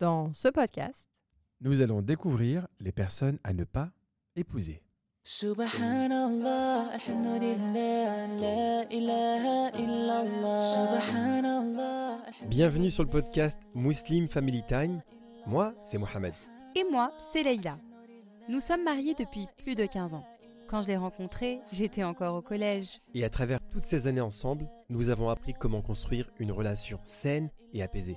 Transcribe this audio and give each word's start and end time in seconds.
Dans 0.00 0.32
ce 0.32 0.48
podcast, 0.48 1.10
nous 1.60 1.82
allons 1.82 2.00
découvrir 2.00 2.66
les 2.80 2.90
personnes 2.90 3.38
à 3.44 3.52
ne 3.52 3.64
pas 3.64 3.90
épouser. 4.34 4.82
Subhanallah, 5.24 6.88
alhamdulillah, 6.94 8.26
la 8.28 8.84
ilaha 8.90 9.70
illallah. 9.78 11.00
Subhanallah. 11.02 12.18
Bienvenue 12.46 12.90
sur 12.90 13.04
le 13.04 13.10
podcast 13.10 13.60
Muslim 13.74 14.30
Family 14.30 14.62
Time. 14.66 15.02
Moi, 15.46 15.74
c'est 15.82 15.98
Mohamed. 15.98 16.32
et 16.74 16.84
moi, 16.90 17.12
c'est 17.30 17.42
Leïla. 17.42 17.78
Nous 18.48 18.62
sommes 18.62 18.84
mariés 18.84 19.14
depuis 19.14 19.48
plus 19.58 19.74
de 19.74 19.84
15 19.84 20.14
ans. 20.14 20.24
Quand 20.70 20.80
je 20.80 20.88
l'ai 20.88 20.96
rencontré, 20.96 21.60
j'étais 21.72 22.04
encore 22.04 22.36
au 22.36 22.42
collège. 22.42 23.02
Et 23.12 23.22
à 23.22 23.28
travers 23.28 23.60
toutes 23.70 23.84
ces 23.84 24.06
années 24.06 24.22
ensemble, 24.22 24.66
nous 24.88 25.10
avons 25.10 25.28
appris 25.28 25.52
comment 25.52 25.82
construire 25.82 26.30
une 26.38 26.52
relation 26.52 26.98
saine 27.04 27.50
et 27.74 27.82
apaisée. 27.82 28.16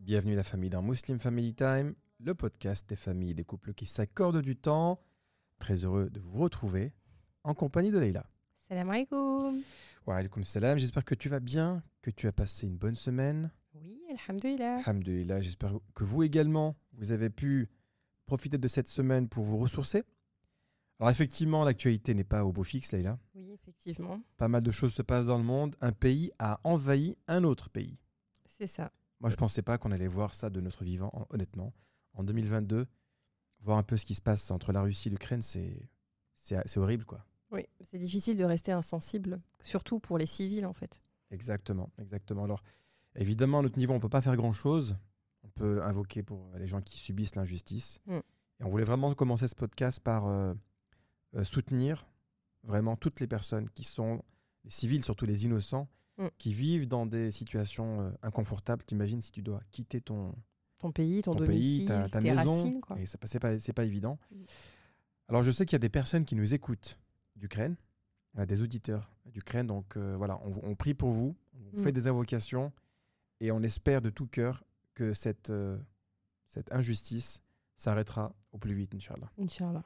bienvenue 0.00 0.34
la 0.34 0.42
famille 0.42 0.70
d'un 0.70 0.82
Muslim 0.82 1.18
Family 1.18 1.54
Time, 1.54 1.94
le 2.18 2.34
podcast 2.34 2.88
des 2.88 2.96
familles 2.96 3.30
et 3.30 3.34
des 3.34 3.44
couples 3.44 3.74
qui 3.74 3.86
s'accordent 3.86 4.42
du 4.42 4.56
temps. 4.56 5.00
Très 5.58 5.84
heureux 5.84 6.08
de 6.08 6.20
vous 6.20 6.38
retrouver 6.38 6.92
en 7.44 7.54
compagnie 7.54 7.90
de 7.90 7.98
Leïla. 7.98 8.24
Salam 8.68 8.88
alaikum. 8.90 9.60
Wa 10.06 10.16
alaikum 10.16 10.42
salam, 10.42 10.78
j'espère 10.78 11.04
que 11.04 11.14
tu 11.14 11.28
vas 11.28 11.40
bien, 11.40 11.82
que 12.02 12.10
tu 12.10 12.26
as 12.26 12.32
passé 12.32 12.66
une 12.66 12.76
bonne 12.78 12.94
semaine. 12.94 13.50
Oui, 13.74 14.00
alhamdulillah. 14.10 14.78
Alhamdulillah, 14.86 15.40
j'espère 15.42 15.74
que 15.94 16.04
vous 16.04 16.22
également, 16.22 16.76
vous 16.94 17.12
avez 17.12 17.30
pu 17.30 17.68
profiter 18.26 18.58
de 18.58 18.68
cette 18.68 18.88
semaine 18.88 19.28
pour 19.28 19.44
vous 19.44 19.58
ressourcer. 19.58 20.02
Alors 20.98 21.10
effectivement, 21.10 21.64
l'actualité 21.64 22.14
n'est 22.14 22.24
pas 22.24 22.44
au 22.44 22.52
beau 22.52 22.64
fixe, 22.64 22.92
Leïla. 22.92 23.18
Oui, 23.34 23.50
effectivement, 23.52 24.20
Pas 24.38 24.48
mal 24.48 24.62
de 24.62 24.70
choses 24.70 24.94
se 24.94 25.02
passent 25.02 25.26
dans 25.26 25.38
le 25.38 25.44
monde. 25.44 25.76
Un 25.80 25.92
pays 25.92 26.30
a 26.38 26.60
envahi 26.64 27.16
un 27.26 27.44
autre 27.44 27.68
pays. 27.70 27.98
c'est 28.46 28.66
ça. 28.66 28.92
Moi, 29.20 29.30
je 29.30 29.36
pensais 29.36 29.62
pas 29.62 29.78
qu'on 29.78 29.90
allait 29.92 30.06
voir 30.08 30.34
ça 30.34 30.50
de 30.50 30.60
notre 30.60 30.84
vivant, 30.84 31.10
hon- 31.12 31.26
honnêtement. 31.30 31.72
En 32.14 32.24
2022, 32.24 32.86
voir 33.60 33.78
un 33.78 33.82
peu 33.82 33.96
ce 33.96 34.04
qui 34.06 34.14
se 34.14 34.22
passe 34.22 34.50
entre 34.50 34.72
la 34.72 34.82
Russie 34.82 35.08
et 35.08 35.10
l'Ukraine, 35.10 35.42
c'est 35.42 36.76
horrible, 36.76 37.04
quoi. 37.04 37.24
Oui, 37.52 37.66
c'est 37.80 37.98
difficile 37.98 38.36
de 38.36 38.44
rester 38.44 38.72
insensible, 38.72 39.40
surtout 39.60 39.98
pour 39.98 40.18
les 40.18 40.26
civils 40.26 40.64
en 40.66 40.72
fait. 40.72 41.00
Exactement, 41.32 41.90
exactement. 41.98 42.44
Alors, 42.44 42.62
évidemment, 43.16 43.58
à 43.58 43.62
notre 43.62 43.76
niveau, 43.78 43.92
on 43.92 44.00
peut 44.00 44.08
pas 44.08 44.22
faire 44.22 44.36
grand-chose. 44.36 44.96
On 45.42 45.48
peut 45.48 45.82
invoquer 45.82 46.22
pour 46.22 46.50
les 46.56 46.66
gens 46.68 46.80
qui 46.80 46.98
subissent 46.98 47.34
l'injustice. 47.34 48.00
Mm. 48.06 48.18
Et 48.60 48.64
on 48.64 48.68
voulait 48.68 48.84
vraiment 48.84 49.14
commencer 49.14 49.48
ce 49.48 49.54
podcast 49.54 49.98
par 50.00 50.26
euh, 50.26 50.54
euh, 51.34 51.44
soutenir 51.44 52.06
vraiment 52.62 52.94
toutes 52.96 53.20
les 53.20 53.26
personnes 53.26 53.68
qui 53.70 53.84
sont, 53.84 54.22
les 54.64 54.70
civils, 54.70 55.02
surtout 55.02 55.24
les 55.24 55.44
innocents, 55.46 55.88
Mm. 56.20 56.28
qui 56.38 56.52
vivent 56.52 56.86
dans 56.86 57.06
des 57.06 57.32
situations 57.32 58.00
euh, 58.02 58.10
inconfortables. 58.22 58.84
T'imagines 58.84 59.20
si 59.22 59.32
tu 59.32 59.40
dois 59.42 59.60
quitter 59.70 60.00
ton, 60.02 60.34
Ton 60.78 60.92
pays, 60.92 61.22
ton, 61.22 61.34
ton 61.34 61.44
pays, 61.46 61.86
domicile, 61.86 61.86
ta, 61.88 62.08
ta 62.10 62.20
tes 62.20 62.30
maison. 62.34 62.54
racines, 62.56 62.80
quoi. 62.82 62.98
Et 63.00 63.06
ça, 63.06 63.18
c'est 63.24 63.38
pas, 63.40 63.56
pas 63.74 63.84
évident. 63.84 64.18
Mm. 64.30 64.42
Alors, 65.28 65.42
je 65.42 65.50
sais 65.50 65.64
qu'il 65.64 65.74
y 65.74 65.76
a 65.76 65.80
des 65.80 65.88
personnes 65.88 66.24
qui 66.26 66.36
nous 66.36 66.52
écoutent 66.54 66.98
d'Ukraine, 67.36 67.76
a 68.36 68.44
des 68.46 68.60
auditeurs 68.62 69.10
d'Ukraine. 69.26 69.66
Donc, 69.66 69.96
euh, 69.96 70.14
voilà, 70.16 70.38
on, 70.44 70.60
on 70.62 70.74
prie 70.74 70.92
pour 70.94 71.10
vous, 71.10 71.34
on 71.74 71.78
Mm. 71.78 71.82
fait 71.84 71.92
des 71.92 72.06
invocations 72.06 72.72
et 73.40 73.50
on 73.52 73.62
espère 73.62 74.02
de 74.02 74.10
tout 74.10 74.26
cœur 74.26 74.62
que 74.94 75.14
cette, 75.14 75.50
euh, 75.50 75.78
cette 76.46 76.70
injustice 76.74 77.40
s'arrêtera 77.76 78.34
au 78.52 78.58
plus 78.58 78.74
vite, 78.74 78.94
Inch'Allah. 78.94 79.30
Inch'Allah. 79.38 79.84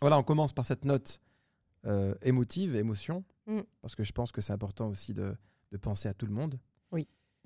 Voilà, 0.00 0.18
on 0.18 0.22
commence 0.22 0.52
par 0.54 0.64
cette 0.64 0.84
note 0.86 1.20
euh, 1.86 2.14
émotive, 2.22 2.74
émotion, 2.76 3.22
Mm. 3.46 3.60
parce 3.82 3.94
que 3.94 4.04
je 4.04 4.12
pense 4.12 4.32
que 4.32 4.40
c'est 4.40 4.54
important 4.54 4.88
aussi 4.88 5.12
de, 5.12 5.36
de 5.74 5.78
penser 5.78 6.08
à 6.08 6.14
tout 6.14 6.26
le 6.26 6.32
monde. 6.32 6.58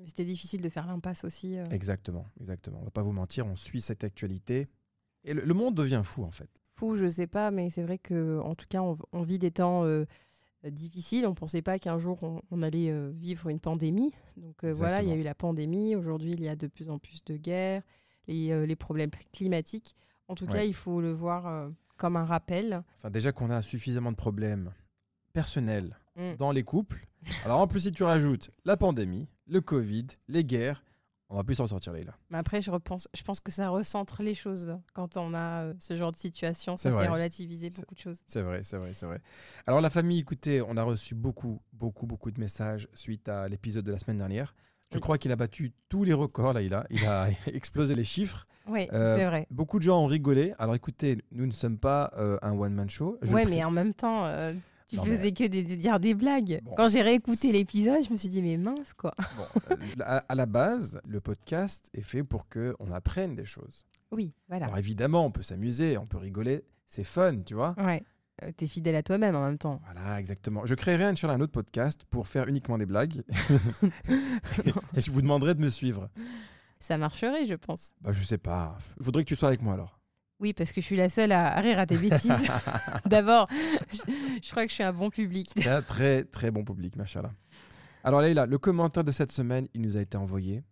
Mais 0.00 0.06
C'était 0.06 0.24
difficile 0.24 0.60
de 0.60 0.68
faire 0.68 0.86
l'impasse 0.86 1.24
aussi. 1.24 1.58
euh. 1.58 1.64
Exactement, 1.72 2.28
exactement. 2.38 2.78
On 2.80 2.84
va 2.84 2.90
pas 2.92 3.02
vous 3.02 3.10
mentir, 3.10 3.48
on 3.48 3.56
suit 3.56 3.80
cette 3.80 4.04
actualité. 4.04 4.68
Et 5.24 5.34
le, 5.34 5.42
le 5.44 5.54
monde 5.54 5.74
devient 5.74 6.02
fou, 6.04 6.22
en 6.22 6.30
fait. 6.30 6.48
Fou, 6.74 6.94
je 6.94 7.08
sais 7.08 7.26
pas, 7.26 7.50
mais 7.50 7.68
c'est 7.70 7.82
vrai 7.82 7.98
que 7.98 8.38
en 8.38 8.54
tout 8.54 8.66
cas, 8.68 8.80
on, 8.80 8.96
on 9.10 9.22
vit 9.24 9.40
des 9.40 9.50
temps 9.50 9.82
euh, 9.84 10.04
difficiles. 10.64 11.26
On 11.26 11.34
pensait 11.34 11.62
pas 11.62 11.80
qu'un 11.80 11.98
jour 11.98 12.16
on, 12.22 12.40
on 12.52 12.62
allait 12.62 12.90
euh, 12.90 13.10
vivre 13.12 13.48
une 13.48 13.58
pandémie. 13.58 14.14
Donc 14.36 14.64
voilà, 14.64 15.02
il 15.02 15.08
y 15.08 15.12
a 15.12 15.16
eu 15.16 15.24
la 15.24 15.34
pandémie. 15.34 15.96
Aujourd'hui, 15.96 16.30
il 16.32 16.42
y 16.42 16.48
a 16.48 16.54
de 16.54 16.68
plus 16.68 16.90
en 16.90 17.00
plus 17.00 17.24
de 17.24 17.36
guerres 17.36 17.82
et 18.28 18.54
les 18.66 18.76
problèmes 18.76 19.10
climatiques. 19.32 19.96
En 20.28 20.36
tout 20.36 20.46
cas, 20.46 20.62
il 20.62 20.74
faut 20.74 21.00
le 21.00 21.10
voir 21.10 21.70
comme 21.96 22.16
un 22.16 22.24
rappel. 22.24 22.84
Enfin, 22.94 23.10
déjà 23.10 23.32
qu'on 23.32 23.50
a 23.50 23.62
suffisamment 23.62 24.12
de 24.12 24.16
problèmes 24.16 24.72
personnels 25.32 25.96
Mm. 26.16 26.34
dans 26.36 26.50
les 26.52 26.64
couples. 26.64 27.07
Alors, 27.44 27.60
en 27.60 27.66
plus, 27.66 27.80
si 27.80 27.92
tu 27.92 28.02
rajoutes 28.04 28.50
la 28.64 28.76
pandémie, 28.76 29.28
le 29.46 29.60
Covid, 29.60 30.06
les 30.28 30.44
guerres, 30.44 30.84
on 31.30 31.36
va 31.36 31.44
plus 31.44 31.56
s'en 31.56 31.66
sortir, 31.66 31.92
là. 31.92 32.14
Mais 32.30 32.38
après, 32.38 32.62
je 32.62 32.70
repense, 32.70 33.06
je 33.14 33.22
pense 33.22 33.40
que 33.40 33.50
ça 33.52 33.68
recentre 33.68 34.22
les 34.22 34.34
choses 34.34 34.64
là. 34.66 34.80
quand 34.94 35.16
on 35.18 35.34
a 35.34 35.62
euh, 35.64 35.74
ce 35.78 35.96
genre 35.98 36.10
de 36.12 36.16
situation. 36.16 36.76
Ça 36.78 36.90
fait 36.90 37.06
relativiser 37.08 37.68
beaucoup 37.70 37.94
de 37.94 38.00
choses. 38.00 38.22
C'est 38.26 38.40
vrai, 38.42 38.60
c'est 38.62 38.78
vrai, 38.78 38.92
c'est 38.94 39.04
vrai. 39.06 39.20
Alors, 39.66 39.80
la 39.82 39.90
famille, 39.90 40.20
écoutez, 40.20 40.62
on 40.66 40.76
a 40.78 40.82
reçu 40.82 41.14
beaucoup, 41.14 41.60
beaucoup, 41.74 42.06
beaucoup 42.06 42.30
de 42.30 42.40
messages 42.40 42.88
suite 42.94 43.28
à 43.28 43.46
l'épisode 43.48 43.84
de 43.84 43.92
la 43.92 43.98
semaine 43.98 44.18
dernière. 44.18 44.54
Je 44.90 44.96
Oui. 44.96 45.02
crois 45.02 45.18
qu'il 45.18 45.30
a 45.32 45.36
battu 45.36 45.74
tous 45.90 46.02
les 46.04 46.14
records, 46.14 46.54
là, 46.54 46.62
il 46.62 46.72
a, 46.72 46.86
il 46.88 47.04
a 47.06 47.28
explosé 47.52 47.94
les 47.94 48.04
chiffres. 48.04 48.46
Oui, 48.66 48.88
Euh, 48.94 49.18
c'est 49.18 49.26
vrai. 49.26 49.46
Beaucoup 49.50 49.78
de 49.78 49.82
gens 49.84 50.02
ont 50.02 50.06
rigolé. 50.06 50.54
Alors, 50.58 50.74
écoutez, 50.76 51.18
nous 51.30 51.44
ne 51.44 51.52
sommes 51.52 51.78
pas 51.78 52.10
euh, 52.16 52.38
un 52.40 52.52
one-man 52.52 52.88
show. 52.88 53.18
Prie- 53.20 53.44
mais 53.44 53.62
en 53.64 53.70
même 53.70 53.92
temps, 53.92 54.24
tu 54.88 54.96
Non, 54.96 55.04
mais- 55.04 55.16
faisais 55.16 55.32
que 55.32 55.44
de 55.46 55.74
dire 55.74 56.00
des 56.00 56.14
blagues. 56.14 56.60
Bon, 56.64 56.74
Quand 56.76 56.88
j'ai 56.88 57.02
réécouté 57.02 57.52
l'épisode, 57.52 58.02
je 58.06 58.10
me 58.12 58.16
suis 58.16 58.28
dit, 58.28 58.42
mais 58.42 58.56
mince 58.56 58.92
quoi. 58.94 59.14
Bon, 59.36 59.44
euh, 59.72 59.76
à, 60.00 60.16
à 60.28 60.34
la 60.34 60.46
base, 60.46 61.00
le 61.06 61.20
podcast 61.20 61.88
est 61.94 62.02
fait 62.02 62.24
pour 62.24 62.48
qu'on 62.48 62.90
apprenne 62.90 63.34
des 63.36 63.44
choses. 63.44 63.84
Oui, 64.10 64.32
voilà. 64.48 64.66
Alors 64.66 64.78
évidemment, 64.78 65.24
on 65.26 65.30
peut 65.30 65.42
s'amuser, 65.42 65.98
on 65.98 66.06
peut 66.06 66.16
rigoler, 66.18 66.64
c'est 66.86 67.04
fun, 67.04 67.40
tu 67.44 67.54
vois. 67.54 67.74
Ouais. 67.78 68.02
Euh, 68.42 68.52
T'es 68.56 68.66
fidèle 68.68 68.94
à 68.94 69.02
toi-même 69.02 69.34
en 69.36 69.44
même 69.44 69.58
temps. 69.58 69.80
Voilà, 69.84 70.18
exactement. 70.20 70.64
Je 70.64 70.74
créerai 70.76 71.04
Inch'Allah 71.04 71.34
un 71.34 71.40
autre 71.40 71.52
podcast 71.52 72.04
pour 72.08 72.28
faire 72.28 72.46
uniquement 72.48 72.78
des 72.78 72.86
blagues. 72.86 73.22
et 74.94 75.00
je 75.00 75.10
vous 75.10 75.20
demanderai 75.20 75.54
de 75.54 75.60
me 75.60 75.68
suivre. 75.70 76.08
Ça 76.80 76.96
marcherait, 76.96 77.46
je 77.46 77.54
pense. 77.54 77.94
Bah, 78.00 78.12
je 78.12 78.22
sais 78.22 78.38
pas. 78.38 78.78
Il 79.00 79.04
faudrait 79.04 79.24
que 79.24 79.28
tu 79.28 79.36
sois 79.36 79.48
avec 79.48 79.60
moi 79.60 79.74
alors. 79.74 79.97
Oui, 80.40 80.52
parce 80.52 80.72
que 80.72 80.80
je 80.80 80.86
suis 80.86 80.96
la 80.96 81.08
seule 81.08 81.32
à 81.32 81.58
rire 81.60 81.78
à 81.78 81.86
tes 81.86 81.96
bêtises. 81.96 82.32
D'abord, 83.06 83.48
je, 83.90 83.98
je 84.42 84.50
crois 84.50 84.64
que 84.64 84.70
je 84.70 84.74
suis 84.74 84.84
un 84.84 84.92
bon 84.92 85.10
public. 85.10 85.50
C'est 85.52 85.66
un 85.68 85.82
très 85.82 86.24
très 86.24 86.50
bon 86.50 86.64
public, 86.64 86.94
machallah. 86.96 87.32
Alors 88.04 88.20
Leïla, 88.20 88.46
le 88.46 88.58
commentaire 88.58 89.04
de 89.04 89.12
cette 89.12 89.32
semaine, 89.32 89.66
il 89.74 89.80
nous 89.82 89.96
a 89.96 90.00
été 90.00 90.16
envoyé. 90.16 90.62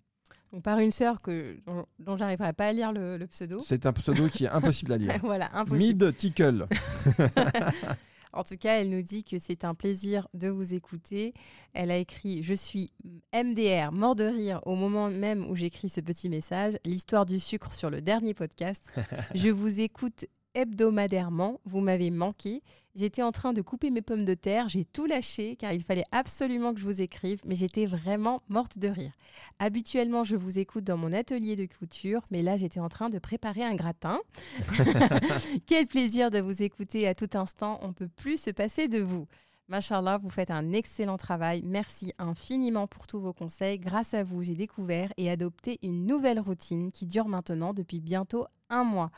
Donc, 0.53 0.63
par 0.63 0.79
une 0.79 0.93
sœur 0.93 1.21
que, 1.21 1.59
dont, 1.67 1.85
dont 1.99 2.17
j'arriverai 2.17 2.53
pas 2.53 2.69
à 2.69 2.73
lire 2.73 2.93
le, 2.93 3.17
le 3.17 3.27
pseudo. 3.27 3.59
C'est 3.61 3.85
un 3.85 3.93
pseudo 3.93 4.29
qui 4.29 4.45
est 4.45 4.49
impossible 4.49 4.93
à 4.93 4.97
lire. 4.97 5.13
voilà, 5.23 5.51
impossible. 5.53 6.07
Mid 6.07 6.17
Tickle. 6.17 6.67
En 8.37 8.45
tout 8.45 8.57
cas, 8.57 8.81
elle 8.81 8.91
nous 8.91 9.03
dit 9.03 9.25
que 9.25 9.39
c'est 9.39 9.65
un 9.65 9.75
plaisir 9.75 10.29
de 10.35 10.49
vous 10.49 10.75
écouter. 10.75 11.33
Elle 11.73 11.91
a 11.91 11.97
écrit 11.97 12.43
Je 12.43 12.55
suis 12.55 12.91
MDR, 13.35 13.93
mort 13.93 14.15
de 14.15 14.25
rire 14.25 14.61
au 14.67 14.75
moment 14.75 15.09
même 15.09 15.49
où 15.51 15.57
j'écris 15.57 15.89
ce 15.89 16.01
petit 16.01 16.29
message. 16.29 16.75
L'histoire 16.85 17.25
du 17.25 17.39
sucre 17.39 17.75
sur 17.75 17.89
le 17.89 18.03
dernier 18.03 18.35
podcast. 18.35 18.85
Je 19.35 19.49
vous 19.49 19.81
écoute 19.81 20.27
hebdomadairement. 20.57 21.61
Vous 21.65 21.81
m'avez 21.81 22.11
manqué. 22.11 22.63
J'étais 22.95 23.23
en 23.23 23.31
train 23.31 23.53
de 23.53 23.61
couper 23.61 23.91
mes 23.91 24.01
pommes 24.01 24.25
de 24.25 24.35
terre. 24.35 24.69
J'ai 24.69 24.87
tout 24.87 25.05
lâché 25.05 25.55
car 25.57 25.73
il 25.73 25.83
fallait 25.83 26.07
absolument 26.13 26.73
que 26.73 26.81
je 26.81 26.87
vous 26.87 27.03
écrive, 27.03 27.41
mais 27.45 27.55
j'étais 27.55 27.85
vraiment 27.85 28.43
morte 28.49 28.79
de 28.79 28.89
rire. 28.89 29.13
Habituellement, 29.59 30.25
je 30.25 30.35
vous 30.35 30.59
écoute 30.59 30.85
dans 30.85 30.97
mon 30.97 31.13
atelier 31.13 31.57
de 31.57 31.67
couture, 31.67 32.23
mais 32.31 32.43
là, 32.43 32.57
j'étais 32.57 32.81
en 32.81 32.89
train 32.89 33.11
de 33.11 33.19
préparer 33.19 33.63
un 33.63 33.75
gratin. 33.75 34.19
Quel 35.67 35.87
plaisir 35.87 36.31
de 36.31 36.41
vous 36.41 36.63
écouter 36.63 37.07
à 37.07 37.15
tout 37.15 37.29
instant. 37.35 37.79
On 37.83 37.93
peut 37.93 38.09
plus 38.09 38.41
se 38.41 38.51
passer 38.51 38.89
de 38.89 39.01
vous. 39.01 39.29
Machallah, 39.69 40.19
vous 40.19 40.31
faites 40.31 40.53
un 40.53 40.73
excellent 40.73 41.17
travail. 41.17 41.61
Merci 41.65 42.13
infiniment 42.19 42.87
pour 42.87 43.09
tous 43.09 43.19
vos 43.19 43.33
conseils. 43.33 43.81
Grâce 43.81 44.15
à 44.15 44.23
vous, 44.23 44.45
j'ai 44.45 44.55
découvert 44.55 45.13
et 45.17 45.29
adopté 45.29 45.81
une 45.83 46.07
nouvelle 46.07 46.39
routine 46.39 46.93
qui 46.93 47.05
dure 47.05 47.27
maintenant 47.27 47.75
depuis 47.75 48.01
bientôt 48.01 48.47
un 48.71 48.85
mois. 48.85 49.11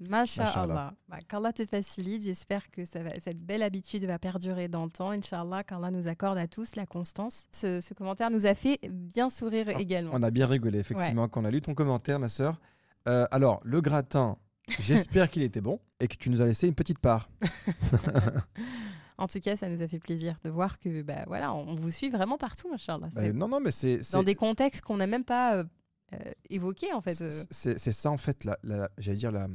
Masha'Allah. 0.00 0.92
Bah, 1.08 1.18
Qu'Allah 1.28 1.52
te 1.52 1.64
facilite. 1.66 2.22
J'espère 2.22 2.70
que 2.70 2.84
ça 2.84 3.02
va- 3.02 3.18
cette 3.24 3.40
belle 3.40 3.62
habitude 3.62 4.04
va 4.04 4.18
perdurer 4.18 4.68
dans 4.68 4.84
le 4.84 4.90
temps. 4.90 5.10
Inch'Allah, 5.10 5.64
qu'Allah 5.64 5.90
nous 5.90 6.06
accorde 6.08 6.38
à 6.38 6.46
tous 6.46 6.76
la 6.76 6.86
constance. 6.86 7.44
Ce, 7.52 7.80
ce 7.80 7.94
commentaire 7.94 8.30
nous 8.30 8.46
a 8.46 8.54
fait 8.54 8.78
bien 8.90 9.30
sourire 9.30 9.68
également. 9.70 10.12
On 10.14 10.22
a 10.22 10.30
bien 10.30 10.46
rigolé, 10.46 10.78
effectivement, 10.80 11.28
quand 11.28 11.40
on 11.42 11.44
a 11.44 11.50
lu 11.50 11.60
ton 11.62 11.74
commentaire, 11.74 12.18
ma 12.18 12.28
sœur. 12.28 12.60
Euh, 13.08 13.26
alors, 13.30 13.60
le 13.64 13.80
gratin, 13.80 14.36
j'espère 14.80 15.30
qu'il 15.30 15.42
était 15.42 15.60
bon 15.60 15.80
et 16.00 16.08
que 16.08 16.16
tu 16.16 16.28
nous 16.30 16.42
as 16.42 16.46
laissé 16.46 16.66
une 16.68 16.74
petite 16.74 16.98
part. 16.98 17.28
En 19.18 19.26
tout 19.26 19.40
cas, 19.40 19.56
ça 19.56 19.68
nous 19.70 19.80
a 19.80 19.88
fait 19.88 19.98
plaisir 19.98 20.36
de 20.44 20.50
voir 20.50 20.78
que 20.78 21.00
bah, 21.00 21.24
voilà, 21.26 21.54
on 21.54 21.74
vous 21.74 21.90
suit 21.90 22.10
vraiment 22.10 22.36
partout, 22.36 22.68
Inch'Allah. 22.74 23.08
Bah, 23.14 23.32
non, 23.32 23.48
non, 23.48 23.60
mais 23.60 23.70
c'est 23.70 24.00
Dans 24.12 24.22
des 24.22 24.34
contextes 24.34 24.82
qu'on 24.82 24.98
n'a 24.98 25.06
même 25.06 25.24
pas 25.24 25.56
euh, 25.56 25.64
euh, 26.12 26.18
évoqués, 26.50 26.92
en 26.92 27.00
fait. 27.00 27.14
c'est- 27.14 27.78
ça 27.92 28.10
en 28.10 28.18
fait, 28.18 28.44
la, 28.44 28.58
la- 28.62 28.90
j'allais 28.98 29.16
dire 29.16 29.32
la, 29.32 29.48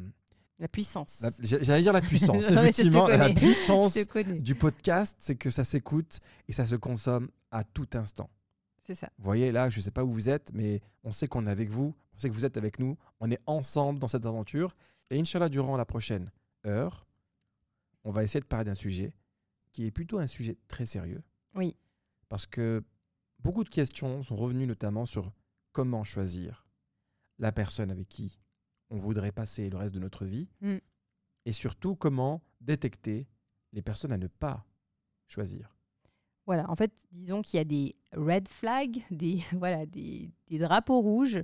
la 0.61 0.67
puissance. 0.67 1.19
la- 1.21 1.31
j'allais 1.41 1.81
dire 1.81 1.91
la 1.91 2.01
puissance. 2.01 2.49
Non, 2.51 2.61
effectivement, 2.61 3.07
la 3.07 3.33
puissance 3.33 3.97
du 4.39 4.55
podcast, 4.55 5.17
c'est 5.19 5.35
que 5.35 5.49
ça 5.49 5.63
s'écoute 5.63 6.19
et 6.47 6.53
ça 6.53 6.65
se 6.65 6.75
consomme 6.75 7.29
à 7.51 7.63
tout 7.63 7.87
instant. 7.93 8.29
C'est 8.83 8.95
ça. 8.95 9.09
Vous 9.17 9.23
voyez, 9.25 9.51
là, 9.51 9.69
je 9.69 9.77
ne 9.77 9.81
sais 9.81 9.91
pas 9.91 10.03
où 10.03 10.11
vous 10.11 10.29
êtes, 10.29 10.51
mais 10.53 10.81
on 11.03 11.11
sait 11.11 11.27
qu'on 11.27 11.45
est 11.47 11.49
avec 11.51 11.69
vous, 11.69 11.93
on 12.15 12.19
sait 12.19 12.29
que 12.29 12.33
vous 12.35 12.45
êtes 12.45 12.57
avec 12.57 12.79
nous, 12.79 12.97
on 13.19 13.29
est 13.29 13.41
ensemble 13.45 13.99
dans 13.99 14.07
cette 14.07 14.25
aventure. 14.25 14.75
Et 15.09 15.19
Inch'Allah, 15.19 15.49
durant 15.49 15.75
la 15.77 15.85
prochaine 15.85 16.31
heure, 16.65 17.05
on 18.03 18.11
va 18.11 18.23
essayer 18.23 18.39
de 18.39 18.45
parler 18.45 18.65
d'un 18.65 18.75
sujet 18.75 19.13
qui 19.71 19.85
est 19.85 19.91
plutôt 19.91 20.19
un 20.19 20.27
sujet 20.27 20.57
très 20.67 20.85
sérieux. 20.85 21.21
Oui. 21.55 21.75
Parce 22.29 22.45
que 22.45 22.83
beaucoup 23.39 23.63
de 23.63 23.69
questions 23.69 24.23
sont 24.23 24.35
revenues 24.35 24.67
notamment 24.67 25.05
sur 25.05 25.31
comment 25.71 26.03
choisir 26.03 26.65
la 27.39 27.51
personne 27.51 27.91
avec 27.91 28.07
qui 28.07 28.39
on 28.91 28.97
voudrait 28.97 29.31
passer 29.31 29.69
le 29.69 29.77
reste 29.77 29.93
de 29.95 29.99
notre 29.99 30.25
vie 30.25 30.47
Mm. 30.61 30.77
et 31.45 31.51
surtout 31.51 31.95
comment 31.95 32.41
détecter 32.59 33.27
les 33.73 33.81
personnes 33.81 34.11
à 34.11 34.17
ne 34.17 34.27
pas 34.27 34.63
choisir. 35.27 35.75
Voilà, 36.45 36.69
en 36.69 36.75
fait, 36.75 36.91
disons 37.11 37.41
qu'il 37.41 37.57
y 37.57 37.61
a 37.61 37.63
des 37.63 37.95
red 38.15 38.47
flags, 38.47 39.01
des, 39.11 39.41
voilà, 39.53 39.85
des, 39.85 40.29
des 40.47 40.59
drapeaux 40.59 40.99
rouges. 41.01 41.41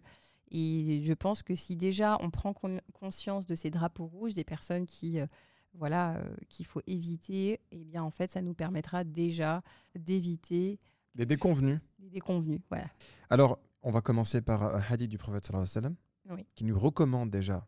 Et 0.51 1.01
je 1.03 1.13
pense 1.13 1.43
que 1.43 1.55
si 1.55 1.75
déjà 1.75 2.17
on 2.21 2.29
prend 2.29 2.53
con- 2.53 2.79
conscience 2.93 3.45
de 3.45 3.55
ces 3.55 3.69
drapeaux 3.69 4.05
rouges, 4.07 4.33
des 4.33 4.43
personnes 4.45 4.85
qui, 4.85 5.19
euh, 5.19 5.27
voilà, 5.73 6.15
euh, 6.17 6.35
qu'il 6.49 6.65
faut 6.65 6.81
éviter, 6.87 7.59
eh 7.71 7.83
bien 7.83 8.01
en 8.03 8.11
fait, 8.11 8.31
ça 8.31 8.41
nous 8.41 8.53
permettra 8.53 9.03
déjà 9.03 9.61
d'éviter 9.95 10.79
Les 11.15 11.25
déconvenus. 11.25 11.79
les 11.99 12.09
déconvenus. 12.09 12.61
Voilà. 12.69 12.85
Alors, 13.29 13.59
on 13.83 13.91
va 13.91 14.01
commencer 14.01 14.41
par 14.41 14.63
un 14.63 14.81
hadith 14.89 15.09
du 15.09 15.17
prophète 15.17 15.45
sallallahu 15.45 15.63
alayhi 15.63 15.75
wa 15.75 15.81
sallam, 15.81 15.95
Oui. 16.29 16.45
qui 16.55 16.63
nous 16.65 16.77
recommande 16.77 17.29
déjà 17.29 17.67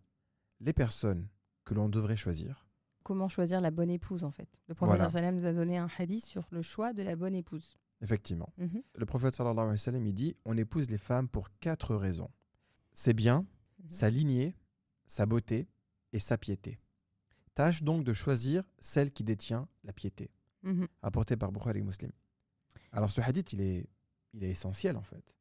les 0.60 0.74
personnes 0.74 1.28
que 1.66 1.74
l'on 1.74 1.90
devrait 1.90 2.18
choisir. 2.18 2.66
Comment 3.04 3.30
choisir 3.30 3.62
la 3.62 3.72
bonne 3.72 3.90
épouse 3.90 4.24
en 4.24 4.32
fait 4.32 4.50
Le 4.68 4.76
prophète 4.76 4.98
Voilà. 4.98 5.10
sallam 5.10 5.36
nous 5.36 5.46
a 5.46 5.54
donné 5.54 5.78
un 5.78 5.90
hadith 5.98 6.26
sur 6.26 6.48
le 6.52 6.62
choix 6.62 6.94
de 6.94 7.02
la 7.02 7.16
bonne 7.16 7.34
épouse. 7.36 7.78
Effectivement. 8.02 8.52
Mhm. 8.58 8.82
Le 8.96 9.06
prophète 9.06 9.34
sallallahu 9.36 9.58
alayhi 9.60 9.72
wa 9.72 9.78
sallam, 9.78 10.06
il 10.06 10.14
dit 10.14 10.36
on 10.46 10.58
épouse 10.58 10.90
les 10.90 10.98
femmes 10.98 11.28
pour 11.30 11.48
quatre 11.60 11.96
raisons. 11.96 12.30
C'est 12.94 13.14
bien, 13.14 13.46
Mhm. 13.80 13.90
sa 13.90 14.10
lignée, 14.10 14.56
sa 15.06 15.26
beauté 15.26 15.68
et 16.12 16.20
sa 16.20 16.38
piété. 16.38 16.80
Tâche 17.54 17.84
donc 17.84 18.04
de 18.04 18.14
choisir 18.14 18.64
celle 18.80 19.12
qui 19.12 19.24
détient 19.24 19.68
la 19.84 19.94
piété. 19.94 20.30
Mhm. 20.64 20.88
Apporté 21.02 21.36
par 21.38 21.52
Bukhari 21.52 21.82
Muslim. 21.82 22.12
Alors 22.92 23.12
ce 23.12 23.22
hadith, 23.22 23.54
il 23.54 23.62
est, 23.62 23.90
il 24.34 24.44
est 24.44 24.50
essentiel 24.50 24.98
en 24.98 25.04
fait. 25.04 25.36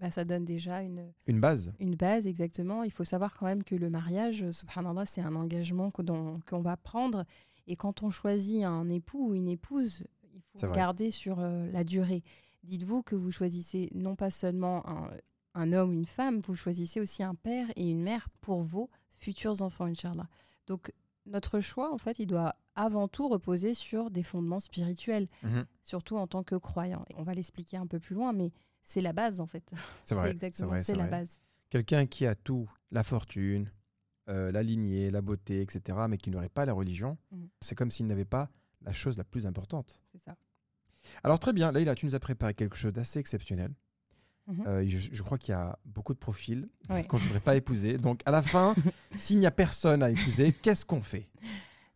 Bah, 0.00 0.10
ça 0.10 0.24
donne 0.24 0.44
déjà 0.44 0.82
une, 0.82 1.10
Une 1.26 1.40
base. 1.40 1.72
Une 1.80 1.94
base, 1.94 2.26
exactement. 2.26 2.82
Il 2.82 2.90
faut 2.92 3.04
savoir 3.04 3.36
quand 3.38 3.46
même 3.46 3.64
que 3.64 3.74
le 3.74 3.88
mariage, 3.88 4.50
subhanallah, 4.50 5.06
c'est 5.06 5.22
un 5.22 5.34
engagement 5.34 5.90
qu'on 5.90 6.60
va 6.60 6.76
prendre. 6.76 7.24
Et 7.66 7.76
quand 7.76 8.02
on 8.02 8.10
choisit 8.10 8.62
un 8.64 8.88
époux 8.88 9.30
ou 9.30 9.34
une 9.34 9.48
épouse, 9.48 10.04
il 10.34 10.42
faut 10.60 10.66
regarder 10.68 11.10
sur 11.10 11.40
euh, 11.40 11.70
la 11.72 11.82
durée. 11.82 12.22
Dites-vous 12.64 13.02
que 13.02 13.14
vous 13.16 13.30
choisissez 13.30 13.88
non 13.94 14.16
pas 14.16 14.30
seulement 14.30 14.86
un, 14.88 15.10
un 15.54 15.72
homme 15.72 15.90
ou 15.90 15.94
une 15.94 16.04
femme, 16.06 16.40
vous 16.40 16.54
choisissez 16.54 17.00
aussi 17.00 17.22
un 17.22 17.34
père 17.34 17.66
et 17.76 17.88
une 17.90 18.02
mère 18.02 18.28
pour 18.42 18.60
vos 18.60 18.90
futurs 19.14 19.62
enfants, 19.62 19.86
Inch'Allah. 19.86 20.28
Donc, 20.66 20.92
notre 21.24 21.58
choix, 21.60 21.92
en 21.92 21.98
fait, 21.98 22.18
il 22.18 22.26
doit 22.26 22.54
avant 22.74 23.08
tout 23.08 23.28
reposer 23.28 23.72
sur 23.72 24.10
des 24.10 24.22
fondements 24.22 24.60
spirituels, 24.60 25.26
Mhm. 25.42 25.64
surtout 25.82 26.16
en 26.16 26.26
tant 26.26 26.42
que 26.42 26.54
croyant. 26.56 27.04
On 27.16 27.22
va 27.22 27.32
l'expliquer 27.34 27.78
un 27.78 27.86
peu 27.86 27.98
plus 27.98 28.14
loin, 28.14 28.32
mais 28.32 28.52
c'est 28.86 29.02
la 29.02 29.12
base, 29.12 29.40
en 29.40 29.46
fait. 29.46 29.68
C'est 30.04 30.14
vrai. 30.14 30.28
C'est 30.38 30.46
exactement, 30.46 30.82
c'est 30.82 30.94
la 30.94 31.06
base. 31.08 31.40
Quelqu'un 31.68 32.06
qui 32.06 32.24
a 32.26 32.34
tout, 32.34 32.70
la 32.92 33.02
fortune, 33.02 33.70
euh, 34.28 34.50
la 34.52 34.62
lignée, 34.62 35.10
la 35.10 35.20
beauté, 35.20 35.60
etc., 35.60 35.98
mais 36.08 36.16
qui 36.16 36.30
n'aurait 36.30 36.48
pas 36.48 36.64
la 36.64 36.72
religion, 36.72 37.18
Mhm. 37.32 37.48
c'est 37.60 37.74
comme 37.74 37.90
s'il 37.90 38.06
n'avait 38.06 38.24
pas 38.24 38.48
la 38.82 38.92
chose 38.92 39.18
la 39.18 39.24
plus 39.24 39.46
importante. 39.46 40.00
C'est 40.12 40.22
ça. 40.22 40.36
Alors 41.24 41.38
très 41.38 41.52
bien, 41.52 41.70
Leïla, 41.72 41.94
tu 41.94 42.06
nous 42.06 42.14
as 42.14 42.20
préparé 42.20 42.54
quelque 42.54 42.76
chose 42.76 42.92
d'assez 42.92 43.18
exceptionnel. 43.18 43.72
Mhm. 44.46 44.64
Euh, 44.66 44.84
je, 44.86 45.08
je 45.12 45.22
crois 45.24 45.38
qu'il 45.38 45.50
y 45.52 45.54
a 45.56 45.76
beaucoup 45.84 46.14
de 46.14 46.18
profils 46.18 46.68
Ouais. 46.88 47.04
qu'on 47.08 47.18
ne 47.18 47.22
devrait 47.24 47.40
pas 47.40 47.56
épouser. 47.56 47.98
Donc 47.98 48.22
à 48.26 48.30
la 48.30 48.42
fin, 48.42 48.74
s'il 49.16 49.38
n'y 49.40 49.46
a 49.46 49.50
personne 49.50 50.02
à 50.04 50.10
épouser, 50.10 50.52
qu'est-ce 50.52 50.84
qu'on 50.84 51.02
fait? 51.02 51.28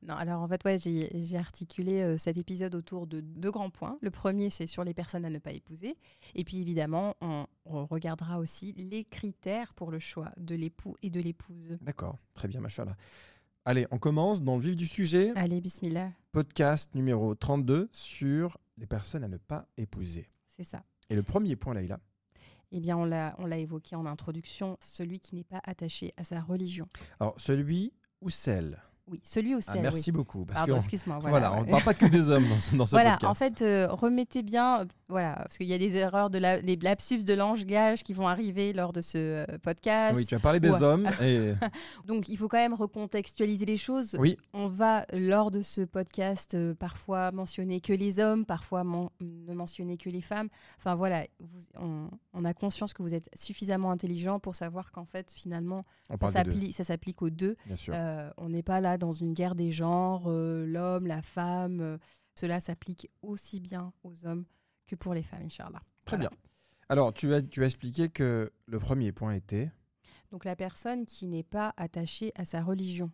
Non, 0.02 0.14
alors 0.14 0.40
en 0.40 0.48
fait, 0.48 0.64
ouais, 0.64 0.78
j'ai 0.78 1.36
articulé 1.36 2.00
euh, 2.00 2.16
cet 2.16 2.38
épisode 2.38 2.74
autour 2.74 3.06
de 3.06 3.20
deux 3.20 3.50
grands 3.50 3.68
points. 3.68 3.98
Le 4.00 4.10
premier, 4.10 4.48
c'est 4.48 4.66
sur 4.66 4.82
les 4.82 4.94
personnes 4.94 5.24
à 5.26 5.30
ne 5.30 5.38
pas 5.38 5.52
épouser. 5.52 5.96
Et 6.34 6.42
puis 6.44 6.58
évidemment, 6.60 7.14
on, 7.20 7.46
on 7.66 7.84
regardera 7.84 8.38
aussi 8.38 8.72
les 8.72 9.04
critères 9.04 9.74
pour 9.74 9.90
le 9.90 9.98
choix 9.98 10.32
de 10.38 10.54
l'époux 10.54 10.96
et 11.02 11.10
de 11.10 11.20
l'épouse. 11.20 11.76
D'accord, 11.82 12.16
très 12.32 12.48
bien, 12.48 12.60
machallah. 12.60 12.96
Allez, 13.66 13.86
on 13.90 13.98
commence 13.98 14.42
dans 14.42 14.56
le 14.56 14.62
vif 14.62 14.74
du 14.74 14.86
sujet. 14.86 15.32
Allez, 15.36 15.60
bismillah, 15.60 16.10
Podcast 16.32 16.94
numéro 16.94 17.34
32 17.34 17.90
sur 17.92 18.56
les 18.78 18.86
personnes 18.86 19.22
à 19.22 19.28
ne 19.28 19.36
pas 19.36 19.66
épouser. 19.76 20.30
c'est 20.46 20.64
ça. 20.64 20.82
Et 21.10 21.14
le 21.14 21.22
premier 21.22 21.56
point, 21.56 21.74
Leïla, 21.74 22.00
Eh 22.72 22.80
bien, 22.80 22.96
on 22.96 23.04
l'a 23.04 23.34
on 23.38 23.44
l'a 23.44 23.58
évoqué 23.58 23.96
en 23.96 24.06
introduction, 24.06 24.78
celui 24.80 25.20
qui 25.20 25.34
n'est 25.34 25.44
pas 25.44 25.60
attaché 25.64 26.14
à 26.16 26.24
sa 26.24 26.40
religion. 26.40 26.88
alors 27.18 27.34
celui 27.38 27.92
ou 28.22 28.30
celle? 28.30 28.80
Oui, 29.10 29.20
celui 29.24 29.54
ou 29.56 29.58
Ah, 29.66 29.72
celle, 29.72 29.82
Merci 29.82 30.10
oui. 30.10 30.16
beaucoup. 30.18 30.44
Parce 30.44 30.60
Pardon, 30.60 30.76
excuse-moi. 30.76 31.18
voilà, 31.20 31.48
Voilà, 31.48 31.60
on 31.60 31.64
ne 31.64 31.70
parle 31.70 31.82
pas 31.82 31.94
que 31.94 32.06
des 32.06 32.30
hommes 32.30 32.48
dans 32.48 32.58
ce, 32.58 32.76
dans 32.76 32.86
ce 32.86 32.90
Voilà, 32.92 33.12
podcast. 33.18 33.30
en 33.30 33.34
fait, 33.34 33.62
euh, 33.62 33.88
remettez 33.90 34.42
bien, 34.42 34.80
euh, 34.82 34.84
voilà, 35.08 35.34
parce 35.36 35.58
qu'il 35.58 35.66
y 35.66 35.74
a 35.74 35.78
des 35.78 35.96
erreurs, 35.96 36.30
de 36.30 36.38
la, 36.38 36.62
des 36.62 36.76
lapsus 36.76 37.24
de 37.24 37.34
langage 37.34 38.04
qui 38.04 38.12
vont 38.14 38.28
arriver 38.28 38.72
lors 38.72 38.92
de 38.92 39.00
ce 39.00 39.18
euh, 39.18 39.58
podcast. 39.62 40.16
oui, 40.16 40.26
tu 40.26 40.34
as 40.36 40.38
parlé 40.38 40.60
des 40.60 40.70
Ouais. 40.70 40.82
hommes 40.82 41.10
et 41.20 41.52
Donc, 42.06 42.28
il 42.28 42.36
faut 42.36 42.46
quand 42.48 42.58
même 42.58 42.74
recontextualiser 42.74 43.66
les 43.66 43.76
choses. 43.76 44.16
oui, 44.20 44.36
On 44.54 44.68
va, 44.68 45.04
lors 45.12 45.50
de 45.50 45.60
ce 45.62 45.80
podcast, 45.80 46.54
euh, 46.54 46.74
parfois 46.74 47.32
mentionner 47.32 47.80
que 47.80 47.92
les 47.92 48.20
hommes, 48.20 48.44
parfois 48.46 48.84
men- 48.84 49.08
ne 49.20 49.54
mentionner 49.54 49.96
que 49.96 50.08
les 50.08 50.20
femmes. 50.20 50.48
Enfin, 50.78 50.94
voilà, 50.94 51.24
vous- 51.40 51.60
on, 51.80 52.08
on 52.32 52.44
a 52.44 52.54
conscience 52.54 52.92
que 52.92 53.02
vous 53.02 53.14
êtes 53.14 53.28
suffisamment 53.34 53.90
intelligent 53.90 54.38
pour 54.38 54.54
savoir 54.54 54.92
qu'en 54.92 55.04
fait, 55.04 55.32
finalement, 55.32 55.84
on 56.10 56.16
ça 56.72 56.84
s'applique 56.84 57.22
aux 57.22 57.30
deux. 57.30 57.56
bien 57.66 57.76
sûr. 57.76 57.94
On 58.38 58.48
n'est 58.48 58.62
pas 58.62 58.80
là 58.80 58.98
dans 59.00 59.10
une 59.12 59.32
guerre 59.32 59.56
des 59.56 59.72
genres, 59.72 60.24
euh, 60.28 60.64
l'homme, 60.66 61.06
la 61.08 61.22
femme. 61.22 61.80
euh, 61.80 61.98
cela 62.36 62.60
s'applique 62.60 63.10
aussi 63.22 63.58
bien 63.58 63.92
aux 64.04 64.24
hommes 64.24 64.44
que 64.86 64.94
pour 64.94 65.12
les 65.14 65.22
femmes, 65.24 65.42
Inch'Allah. 65.42 65.82
Très 66.04 66.16
Voilà. 66.16 66.30
bien. 66.30 66.38
Alors, 66.88 67.12
tu 67.12 67.32
as, 67.34 67.42
tu 67.42 67.62
as 67.62 67.66
expliqué 67.66 68.08
que 68.08 68.52
le 68.66 68.78
premier 68.78 69.10
point 69.12 69.32
était 69.34 69.70
Donc 70.30 70.44
la 70.44 70.54
personne 70.56 71.04
qui 71.06 71.26
n'est 71.26 71.42
pas 71.42 71.74
attachée 71.76 72.32
à 72.36 72.44
sa 72.44 72.62
religion. 72.62 73.10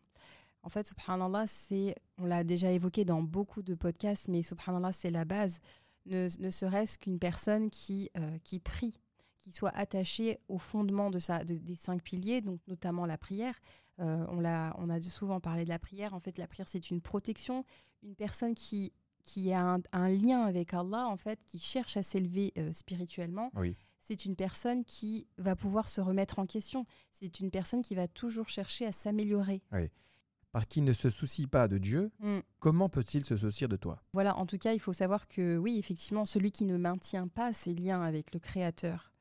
En 0.62 0.68
fait, 0.68 0.86
subhanallah, 0.86 1.46
c'est, 1.46 1.94
on 2.18 2.24
l'a 2.26 2.44
déjà 2.44 2.70
évoqué 2.72 3.04
dans 3.04 3.22
beaucoup 3.22 3.62
de 3.62 3.74
podcasts, 3.74 4.28
mais 4.28 4.42
subhanallah, 4.42 4.92
c'est 4.92 5.10
la 5.10 5.24
base. 5.24 5.58
Ne, 6.06 6.28
ne 6.40 6.50
serait-ce 6.50 6.98
qu'une 6.98 7.18
personne 7.18 7.70
qui, 7.70 8.10
euh, 8.16 8.38
qui 8.44 8.58
prie, 8.60 9.00
qui 9.40 9.52
soit 9.52 9.74
attachée 9.76 10.38
au 10.48 10.58
fondement 10.58 11.10
de 11.10 11.18
sa, 11.18 11.44
de- 11.44 11.54
des 11.56 11.76
cinq 11.76 12.02
piliers, 12.02 12.40
donc 12.42 12.60
notamment 12.68 13.06
la 13.06 13.18
prière. 13.18 13.54
Euh, 14.00 14.26
on, 14.28 14.40
l'a, 14.40 14.74
on 14.78 14.90
a 14.90 15.00
souvent 15.00 15.40
parlé 15.40 15.64
de 15.64 15.68
la 15.70 15.78
prière. 15.78 16.12
En 16.14 16.20
fait, 16.20 16.36
la 16.38 16.46
prière, 16.46 16.68
c'est 16.68 16.90
une 16.90 17.00
protection. 17.00 17.64
Une 18.02 18.14
personne 18.14 18.54
qui, 18.54 18.92
qui 19.24 19.52
a 19.52 19.62
un, 19.74 19.80
un 19.92 20.08
lien 20.08 20.42
avec 20.42 20.74
Allah, 20.74 21.06
en 21.08 21.16
fait, 21.16 21.40
qui 21.46 21.58
cherche 21.58 21.96
à 21.96 22.02
s'élever 22.02 22.52
euh, 22.58 22.72
spirituellement, 22.72 23.50
Oui. 23.56 23.76
c'est 24.00 24.24
une 24.26 24.36
personne 24.36 24.84
qui 24.84 25.26
va 25.38 25.56
pouvoir 25.56 25.88
se 25.88 26.00
remettre 26.00 26.38
en 26.38 26.46
question. 26.46 26.84
C'est 27.10 27.40
une 27.40 27.50
personne 27.50 27.82
qui 27.82 27.94
va 27.94 28.06
toujours 28.06 28.48
chercher 28.48 28.86
à 28.86 28.92
s'améliorer. 28.92 29.62
par 30.52 30.66
qui 30.68 30.80
ne 30.80 30.94
se 30.94 31.10
soucie 31.10 31.46
pas 31.46 31.68
de 31.68 31.76
Dieu, 31.76 32.10
Mm. 32.20 32.38
comment 32.60 32.88
peut-il 32.88 33.22
se 33.24 33.36
soucier 33.36 33.68
de 33.68 33.76
toi? 33.76 34.00
Voilà, 34.14 34.36
en 34.38 34.46
tout 34.46 34.56
cas, 34.56 34.72
il 34.72 34.80
faut 34.80 34.94
savoir 34.94 35.28
que 35.28 35.58
oui, 35.58 35.76
effectivement, 35.78 36.24
celui 36.24 36.50
qui 36.50 36.64
ne 36.64 36.78
maintient 36.78 37.28
pas 37.28 37.52
ses 37.52 37.74
liens 37.74 38.00
avec 38.00 38.32
le 38.32 38.40
Créateur, 38.40 39.12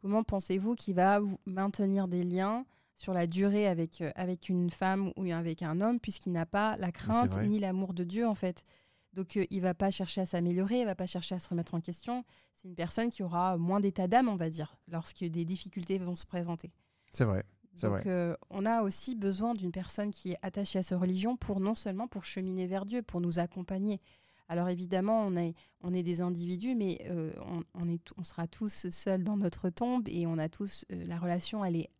comment 0.00 0.24
pensez-vous 0.24 0.74
qu'il 0.74 0.96
va 0.96 1.20
maintenir 1.46 2.08
des 2.08 2.24
liens 2.24 2.64
sur 3.00 3.14
la 3.14 3.26
durée 3.26 3.66
avec, 3.66 4.02
euh, 4.02 4.10
avec 4.14 4.50
une 4.50 4.68
femme 4.68 5.10
ou 5.16 5.24
avec 5.32 5.62
un 5.62 5.80
homme, 5.80 5.98
puisqu'il 5.98 6.32
n'a 6.32 6.44
pas 6.44 6.76
la 6.76 6.92
crainte 6.92 7.38
ni 7.42 7.58
l'amour 7.58 7.94
de 7.94 8.04
Dieu, 8.04 8.28
en 8.28 8.34
fait 8.34 8.64
donc 9.12 9.36
euh, 9.36 9.44
il 9.50 9.60
va 9.60 9.74
pas 9.74 9.90
chercher 9.90 10.20
à 10.20 10.26
s'améliorer, 10.26 10.80
il 10.80 10.84
va 10.84 10.94
pas 10.94 11.06
chercher 11.06 11.34
à 11.34 11.38
se 11.38 11.48
remettre 11.48 11.74
en 11.74 11.80
question. 11.80 12.24
C'est 12.54 12.68
une 12.68 12.74
personne 12.74 13.10
qui 13.10 13.22
aura 13.22 13.56
moins 13.56 13.80
d'état 13.80 14.06
d'âme, 14.06 14.28
on 14.28 14.36
va 14.36 14.50
dire, 14.50 14.76
lorsque 14.88 15.24
des 15.24 15.44
difficultés 15.44 15.98
vont 15.98 16.14
se 16.14 16.26
présenter. 16.26 16.70
C'est 17.12 17.24
vrai. 17.24 17.44
Donc, 17.82 17.90
vrai. 17.90 18.02
euh, 18.06 18.36
on 18.50 18.66
a 18.66 18.82
aussi 18.82 19.14
besoin 19.16 19.54
d'une 19.54 19.72
personne 19.72 20.10
qui 20.10 20.32
est 20.32 20.38
attachée 20.42 20.78
à 20.78 20.82
sa 20.82 20.98
religion 20.98 21.36
pour 21.36 21.60
non 21.60 21.74
seulement 21.74 22.06
pour 22.06 22.24
cheminer 22.24 22.66
vers 22.66 22.84
Dieu, 22.84 23.02
pour 23.02 23.20
nous 23.20 23.38
accompagner. 23.38 24.00
Alors 24.48 24.68
évidemment, 24.68 25.22
on 25.22 25.36
est, 25.36 25.54
on 25.80 25.94
est 25.94 26.02
des 26.02 26.20
individus, 26.20 26.74
mais 26.74 26.98
euh, 27.08 27.32
on, 27.46 27.62
on 27.74 27.88
est, 27.88 28.02
on 28.16 28.24
sera 28.24 28.46
tous 28.48 28.88
seuls 28.90 29.22
dans 29.22 29.36
notre 29.36 29.70
tombe 29.70 30.08
et 30.08 30.26
on 30.26 30.38
a 30.38 30.48
tous 30.48 30.84
euh, 30.92 31.04
la 31.06 31.18
relation. 31.18 31.64
Elle 31.64 31.76
est, 31.76 31.90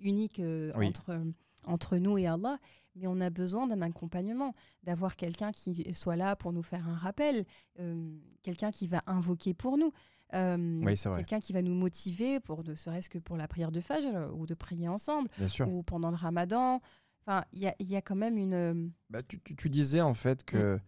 unique 0.00 0.38
euh, 0.40 0.72
Oui. 0.76 0.86
entre, 0.88 1.20
entre 1.64 1.96
nous 1.98 2.18
et 2.18 2.26
Allah, 2.26 2.58
mais 2.96 3.06
on 3.06 3.20
a 3.20 3.30
besoin 3.30 3.66
d'un 3.66 3.82
accompagnement, 3.82 4.54
d'avoir 4.82 5.16
quelqu'un 5.16 5.52
qui 5.52 5.92
soit 5.94 6.16
là 6.16 6.36
pour 6.36 6.52
nous 6.52 6.62
faire 6.62 6.88
un 6.88 6.94
rappel, 6.96 7.44
euh, 7.78 8.10
quelqu'un 8.42 8.70
qui 8.72 8.86
va 8.86 9.02
invoquer 9.06 9.54
pour 9.54 9.78
nous. 9.78 9.92
euh, 10.34 10.80
Oui. 10.84 10.94
Quelqu'un 11.16 11.40
qui 11.40 11.52
va 11.52 11.62
nous 11.62 11.74
motiver, 11.74 12.40
pour 12.40 12.64
ne 12.64 12.74
serait-ce 12.74 13.08
que 13.10 13.18
pour 13.18 13.36
la 13.36 13.46
prière 13.48 13.70
de 13.72 13.80
Fajr 13.80 14.14
euh, 14.14 14.30
ou 14.32 14.46
de 14.46 14.54
prier 14.54 14.88
ensemble, 14.88 15.28
ou 15.66 15.82
pendant 15.82 16.10
le 16.10 16.16
ramadan. 16.16 16.80
Enfin, 17.26 17.44
il 17.52 17.60
y 17.62 17.84
y 17.84 17.96
a 17.96 18.02
quand 18.02 18.16
même 18.16 18.38
une. 18.38 18.54
euh, 18.54 18.88
Bah, 19.10 19.22
tu, 19.22 19.40
tu- 19.40 19.54
tu 19.54 19.68
disais 19.68 20.00
en 20.00 20.14
fait 20.14 20.42
que, 20.44 20.76
Mm. 20.76 20.80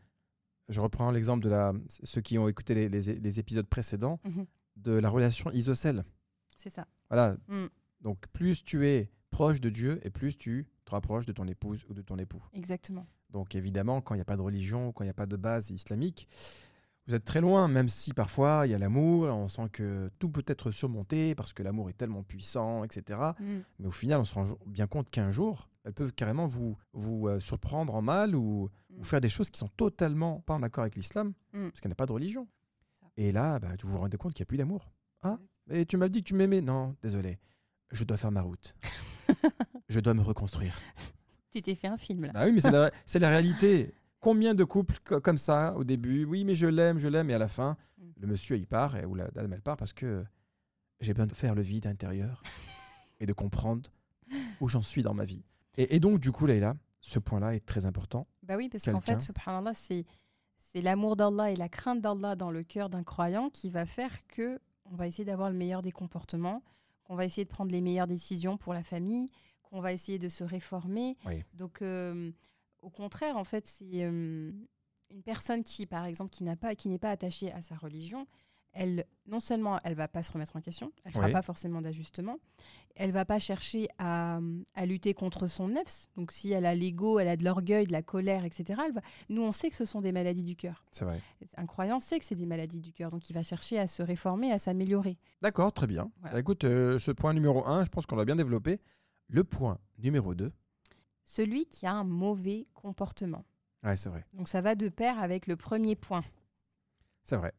je 0.70 0.80
reprends 0.80 1.10
l'exemple 1.10 1.44
de 1.44 1.50
la, 1.50 1.72
ceux 1.88 2.20
qui 2.22 2.38
ont 2.38 2.48
écouté 2.48 2.74
les, 2.74 2.88
les- 2.88 3.14
les 3.16 3.38
épisodes 3.38 3.66
précédents, 3.66 4.18
Mhm. 4.24 4.46
de 4.76 4.92
la 4.92 5.08
relation 5.10 5.50
isocèle. 5.50 6.02
C'est 6.56 6.70
ça. 6.70 6.86
Voilà. 7.10 7.36
Mm. 7.48 7.66
Donc 8.02 8.26
plus 8.32 8.64
tu 8.64 8.86
es 8.86 9.10
proche 9.30 9.60
de 9.60 9.70
Dieu 9.70 9.98
et 10.04 10.10
plus 10.10 10.36
tu 10.36 10.66
te 10.84 10.90
rapproches 10.90 11.26
de 11.26 11.32
ton 11.32 11.46
épouse 11.46 11.84
ou 11.88 11.94
de 11.94 12.02
ton 12.02 12.18
époux. 12.18 12.42
Exactement. 12.52 13.06
Donc 13.30 13.54
évidemment, 13.54 14.00
quand 14.00 14.14
il 14.14 14.18
n'y 14.18 14.22
a 14.22 14.26
pas 14.26 14.36
de 14.36 14.42
religion, 14.42 14.92
quand 14.92 15.04
il 15.04 15.06
n'y 15.06 15.10
a 15.10 15.14
pas 15.14 15.26
de 15.26 15.36
base 15.36 15.70
islamique, 15.70 16.28
vous 17.06 17.14
êtes 17.14 17.24
très 17.24 17.40
loin, 17.40 17.66
même 17.66 17.88
si 17.88 18.12
parfois 18.12 18.62
il 18.66 18.70
y 18.70 18.74
a 18.74 18.78
l'amour, 18.78 19.24
on 19.28 19.48
sent 19.48 19.68
que 19.72 20.10
tout 20.18 20.28
peut 20.30 20.44
être 20.46 20.70
surmonté 20.70 21.34
parce 21.34 21.52
que 21.52 21.62
l'amour 21.62 21.88
est 21.90 21.94
tellement 21.94 22.22
puissant, 22.22 22.84
etc. 22.84 23.18
Mm. 23.40 23.44
Mais 23.80 23.86
au 23.88 23.90
final, 23.90 24.20
on 24.20 24.24
se 24.24 24.34
rend 24.34 24.46
bien 24.66 24.86
compte 24.86 25.10
qu'un 25.10 25.30
jour, 25.32 25.68
elles 25.84 25.94
peuvent 25.94 26.12
carrément 26.12 26.46
vous, 26.46 26.76
vous 26.92 27.26
euh, 27.28 27.40
surprendre 27.40 27.94
en 27.94 28.02
mal 28.02 28.36
ou, 28.36 28.68
Mm. 28.90 29.00
ou 29.00 29.04
faire 29.04 29.20
des 29.22 29.30
choses 29.30 29.48
qui 29.50 29.58
sont 29.58 29.68
totalement 29.76 30.40
pas 30.42 30.54
en 30.54 30.62
accord 30.62 30.82
avec 30.82 30.94
l'islam, 30.96 31.32
Mm. 31.54 31.68
parce 31.70 31.80
qu'il 31.80 31.88
n'y 31.88 31.92
a 31.92 31.96
pas 31.96 32.06
de 32.06 32.12
religion. 32.12 32.46
Et 33.16 33.32
là, 33.32 33.58
bah, 33.58 33.68
vous 33.82 33.88
vous 33.90 33.98
rendez 33.98 34.16
compte 34.18 34.34
qu'il 34.34 34.42
n'y 34.42 34.46
a 34.46 34.50
plus 34.50 34.58
d'amour. 34.58 34.92
Ah, 35.22 35.38
et 35.70 35.86
tu 35.86 35.96
m'as 35.96 36.08
dit 36.08 36.22
que 36.22 36.28
tu 36.28 36.34
m'aimais 36.34 36.60
Non, 36.60 36.94
désolé. 37.02 37.38
Je 37.92 38.04
dois 38.04 38.16
faire 38.16 38.30
ma 38.32 38.42
route. 38.42 38.74
je 39.88 40.00
dois 40.00 40.14
me 40.14 40.22
reconstruire. 40.22 40.78
Tu 41.50 41.62
t'es 41.62 41.74
fait 41.74 41.88
un 41.88 41.98
film 41.98 42.24
là. 42.26 42.32
Bah 42.32 42.44
oui, 42.46 42.52
mais 42.52 42.60
c'est 43.06 43.18
la, 43.18 43.28
réalité. 43.28 43.94
Combien 44.20 44.54
de 44.54 44.64
couples 44.64 44.96
co- 45.04 45.20
comme 45.20 45.38
ça 45.38 45.74
au 45.76 45.84
début 45.84 46.24
Oui, 46.24 46.44
mais 46.44 46.54
je 46.54 46.66
l'aime, 46.66 46.98
je 46.98 47.08
l'aime, 47.08 47.28
et 47.30 47.34
à 47.34 47.38
la 47.38 47.48
fin, 47.48 47.76
Mm. 47.98 48.10
le 48.22 48.26
monsieur 48.26 48.56
il 48.56 48.66
part 48.66 48.96
et, 48.96 49.04
ou 49.04 49.14
la 49.14 49.28
dame 49.30 49.52
elle 49.52 49.60
part 49.62 49.76
parce 49.76 49.92
que 49.92 50.24
j'ai 51.00 51.12
besoin 51.12 51.26
de 51.26 51.34
faire 51.34 51.54
le 51.54 51.62
vide 51.62 51.86
intérieur 51.86 52.42
et 53.20 53.26
de 53.26 53.32
comprendre 53.32 53.90
où 54.60 54.68
j'en 54.68 54.82
suis 54.82 55.02
dans 55.02 55.14
ma 55.14 55.24
vie. 55.24 55.44
Et, 55.76 55.94
et 55.96 56.00
donc 56.00 56.18
du 56.18 56.32
coup, 56.32 56.46
Leïla, 56.46 56.74
ce 57.00 57.18
point-là 57.18 57.54
est 57.54 57.64
très 57.64 57.84
important. 57.86 58.26
Bah 58.42 58.56
oui, 58.56 58.68
parce 58.68 58.84
qu'en 58.84 59.00
fait, 59.00 59.20
subhanallah, 59.20 59.74
c'est 59.74 60.04
c'est 60.58 60.80
l'amour 60.80 61.16
d'Allah 61.16 61.50
et 61.50 61.56
la 61.56 61.68
crainte 61.68 62.00
d'Allah 62.00 62.34
dans 62.34 62.50
le 62.50 62.62
cœur 62.62 62.88
d'un 62.88 63.02
croyant 63.02 63.50
qui 63.50 63.68
va 63.68 63.84
faire 63.86 64.26
que 64.26 64.58
on 64.86 64.96
va 64.96 65.06
essayer 65.06 65.24
d'avoir 65.24 65.50
le 65.50 65.56
meilleur 65.56 65.82
des 65.82 65.92
comportements, 65.92 66.62
qu'on 67.12 67.16
va 67.16 67.26
essayer 67.26 67.44
de 67.44 67.50
prendre 67.50 67.70
les 67.70 67.82
meilleures 67.82 68.06
décisions 68.06 68.56
pour 68.56 68.72
la 68.72 68.82
famille, 68.82 69.28
qu'on 69.64 69.82
va 69.82 69.92
essayer 69.92 70.18
de 70.18 70.30
se 70.30 70.44
réformer. 70.44 71.18
Oui. 71.26 71.44
Donc, 71.52 71.82
euh, 71.82 72.32
au 72.80 72.88
contraire, 72.88 73.36
en 73.36 73.44
fait, 73.44 73.66
c'est 73.66 74.02
euh, 74.04 74.50
une 75.10 75.22
personne 75.22 75.62
qui, 75.62 75.84
par 75.84 76.06
exemple, 76.06 76.30
qui 76.30 76.42
n'a 76.42 76.56
pas, 76.56 76.74
qui 76.74 76.88
n'est 76.88 76.98
pas 76.98 77.10
attachée 77.10 77.52
à 77.52 77.60
sa 77.60 77.74
religion. 77.74 78.26
Elle, 78.74 79.04
non 79.26 79.38
seulement, 79.38 79.78
elle 79.84 79.94
va 79.94 80.08
pas 80.08 80.22
se 80.22 80.32
remettre 80.32 80.56
en 80.56 80.60
question, 80.62 80.92
elle 81.04 81.12
fera 81.12 81.26
Oui. 81.26 81.32
pas 81.32 81.42
forcément 81.42 81.82
d'ajustement, 81.82 82.38
elle 82.96 83.10
va 83.12 83.26
pas 83.26 83.38
chercher 83.38 83.86
à, 83.98 84.40
à 84.74 84.86
lutter 84.86 85.12
contre 85.12 85.46
son 85.46 85.68
nefs. 85.68 86.06
Donc, 86.16 86.32
si 86.32 86.52
elle 86.52 86.64
a 86.64 86.74
l'ego, 86.74 87.18
elle 87.18 87.28
a 87.28 87.36
de 87.36 87.44
l'orgueil, 87.44 87.86
de 87.86 87.92
la 87.92 88.00
colère, 88.02 88.44
etc. 88.46 88.80
elle 88.86 88.92
va- 88.94 89.02
Nous, 89.28 89.42
on 89.42 89.52
sait 89.52 89.68
que 89.68 89.76
ce 89.76 89.84
sont 89.84 90.00
des 90.00 90.12
maladies 90.12 90.42
du 90.42 90.56
cœur. 90.56 90.84
C'est 90.90 91.04
vrai. 91.04 91.20
Un 91.58 91.66
croyant 91.66 92.00
sait 92.00 92.18
que 92.18 92.24
c'est 92.24 92.34
des 92.34 92.46
maladies 92.46 92.80
du 92.80 92.92
cœur, 92.94 93.10
donc 93.10 93.28
il 93.28 93.34
va 93.34 93.42
chercher 93.42 93.78
à 93.78 93.86
se 93.88 94.02
réformer, 94.02 94.50
à 94.52 94.58
s'améliorer. 94.58 95.18
D'accord, 95.42 95.72
très 95.72 95.86
bien. 95.86 96.10
Voilà. 96.20 96.34
Bah, 96.34 96.40
écoute, 96.40 96.64
euh, 96.64 96.98
ce 96.98 97.10
point 97.10 97.34
numéro 97.34 97.66
1, 97.66 97.84
je 97.84 97.90
pense 97.90 98.06
qu'on 98.06 98.16
l'a 98.16 98.24
bien 98.24 98.36
développé. 98.36 98.80
Le 99.28 99.44
point 99.44 99.78
numéro 99.98 100.34
2, 100.34 100.50
Celui 101.24 101.66
qui 101.66 101.86
a 101.86 101.92
un 101.92 102.04
mauvais 102.04 102.66
comportement. 102.74 103.44
ouais, 103.84 103.96
c'est 103.96 104.08
vrai. 104.08 104.24
Donc, 104.32 104.48
ça 104.48 104.60
va 104.62 104.74
de 104.74 104.88
pair 104.88 105.18
avec 105.18 105.46
le 105.46 105.56
premier 105.56 105.94
point. 105.94 106.24
C'est 107.22 107.36
vrai. 107.36 107.52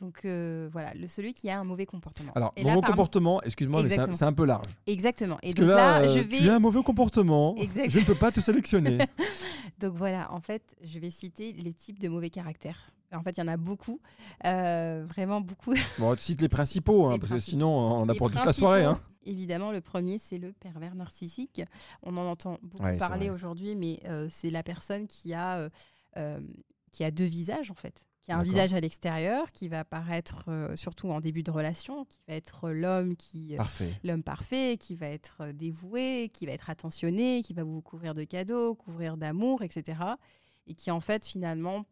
Donc 0.00 0.24
euh, 0.24 0.68
voilà, 0.72 0.92
le, 0.94 1.06
celui 1.06 1.32
qui 1.32 1.48
a 1.48 1.60
un 1.60 1.64
mauvais 1.64 1.86
comportement. 1.86 2.32
Alors, 2.34 2.52
Et 2.56 2.64
mauvais 2.64 2.86
comportement, 2.86 3.40
excuse-moi, 3.42 3.82
mais 3.82 3.88
c'est 3.88 4.24
un, 4.24 4.32
peu 4.32 4.44
large. 4.44 4.66
Exactement. 4.86 5.38
Et 5.42 5.54
Parce 5.54 5.54
que 5.54 5.60
donc 5.60 5.70
là, 5.70 6.08
je 6.08 6.18
euh, 6.18 6.22
vais. 6.22 6.38
tu 6.38 6.48
as 6.48 6.54
un 6.54 6.58
mauvais 6.58 6.82
comportement, 6.82 7.54
je 7.56 8.00
ne 8.00 8.04
peux 8.04 8.14
pas 8.14 8.32
te 8.32 8.40
sélectionner. 8.40 8.98
Donc 9.80 9.94
voilà, 9.96 10.32
en 10.32 10.40
fait, 10.40 10.76
je 10.82 10.98
vais 10.98 11.10
citer 11.10 11.52
les 11.52 11.72
types 11.72 11.98
de 11.98 12.08
mauvais 12.08 12.30
caractères. 12.30 12.92
En 13.12 13.22
fait, 13.22 13.32
il 13.32 13.40
y 13.40 13.42
en 13.42 13.48
a 13.48 13.56
beaucoup, 13.56 14.00
euh, 14.44 15.04
vraiment 15.08 15.40
beaucoup. 15.40 15.74
bon, 15.98 16.14
tu 16.16 16.22
cites 16.22 16.40
les 16.40 16.48
principaux, 16.48 17.06
hein, 17.06 17.12
Les 17.12 17.18
parce 17.18 17.32
que 17.32 17.40
sinon 17.40 17.68
on 17.68 18.08
a 18.08 18.14
pour 18.14 18.30
toute 18.30 18.44
la 18.44 18.52
soirée. 18.52 18.84
Hein. 18.84 18.98
Évidemment, 19.26 19.72
le 19.72 19.80
premier, 19.80 20.18
c'est 20.18 20.38
le 20.38 20.52
pervers 20.52 20.94
narcissique. 20.94 21.62
On 22.02 22.16
en 22.16 22.26
entend 22.26 22.58
beaucoup 22.62 22.84
Ouais, 22.84 22.98
parler 22.98 23.30
aujourd'hui, 23.30 23.74
mais 23.74 24.00
euh, 24.06 24.26
c'est 24.30 24.50
la 24.50 24.62
personne 24.62 25.06
qui 25.06 25.32
a, 25.32 25.70
euh, 26.16 26.40
qui 26.92 27.04
a 27.04 27.10
deux 27.10 27.24
visages, 27.24 27.70
en 27.70 27.74
fait. 27.74 28.04
Qui 28.24 28.32
a 28.32 28.38
un 28.38 28.42
visage 28.42 28.72
à 28.72 28.80
l'extérieur, 28.80 29.52
qui 29.52 29.68
va 29.68 29.80
apparaître 29.80 30.46
euh, 30.48 30.74
surtout 30.76 31.10
en 31.10 31.20
début 31.20 31.42
de 31.42 31.50
relation, 31.50 32.06
qui 32.06 32.20
va 32.26 32.34
être 32.34 32.70
l'homme 32.70 33.16
qui, 33.16 33.52
euh, 33.54 33.58
Parfait. 33.58 33.92
l'homme 34.02 34.22
parfait, 34.22 34.78
qui 34.78 34.94
va 34.94 35.08
être 35.08 35.38
euh, 35.42 35.52
dévoué, 35.52 36.30
qui 36.32 36.46
va 36.46 36.52
être 36.52 36.70
attentionné, 36.70 37.42
qui 37.42 37.52
va 37.52 37.64
vous 37.64 37.82
couvrir 37.82 38.14
de 38.14 38.24
cadeaux, 38.24 38.74
couvrir 38.74 39.18
d'amour, 39.18 39.62
etc. 39.62 39.98
Et 40.66 40.74
qui, 40.74 40.90
en 40.90 41.00
fait, 41.00 41.26
finalement, 41.26 41.84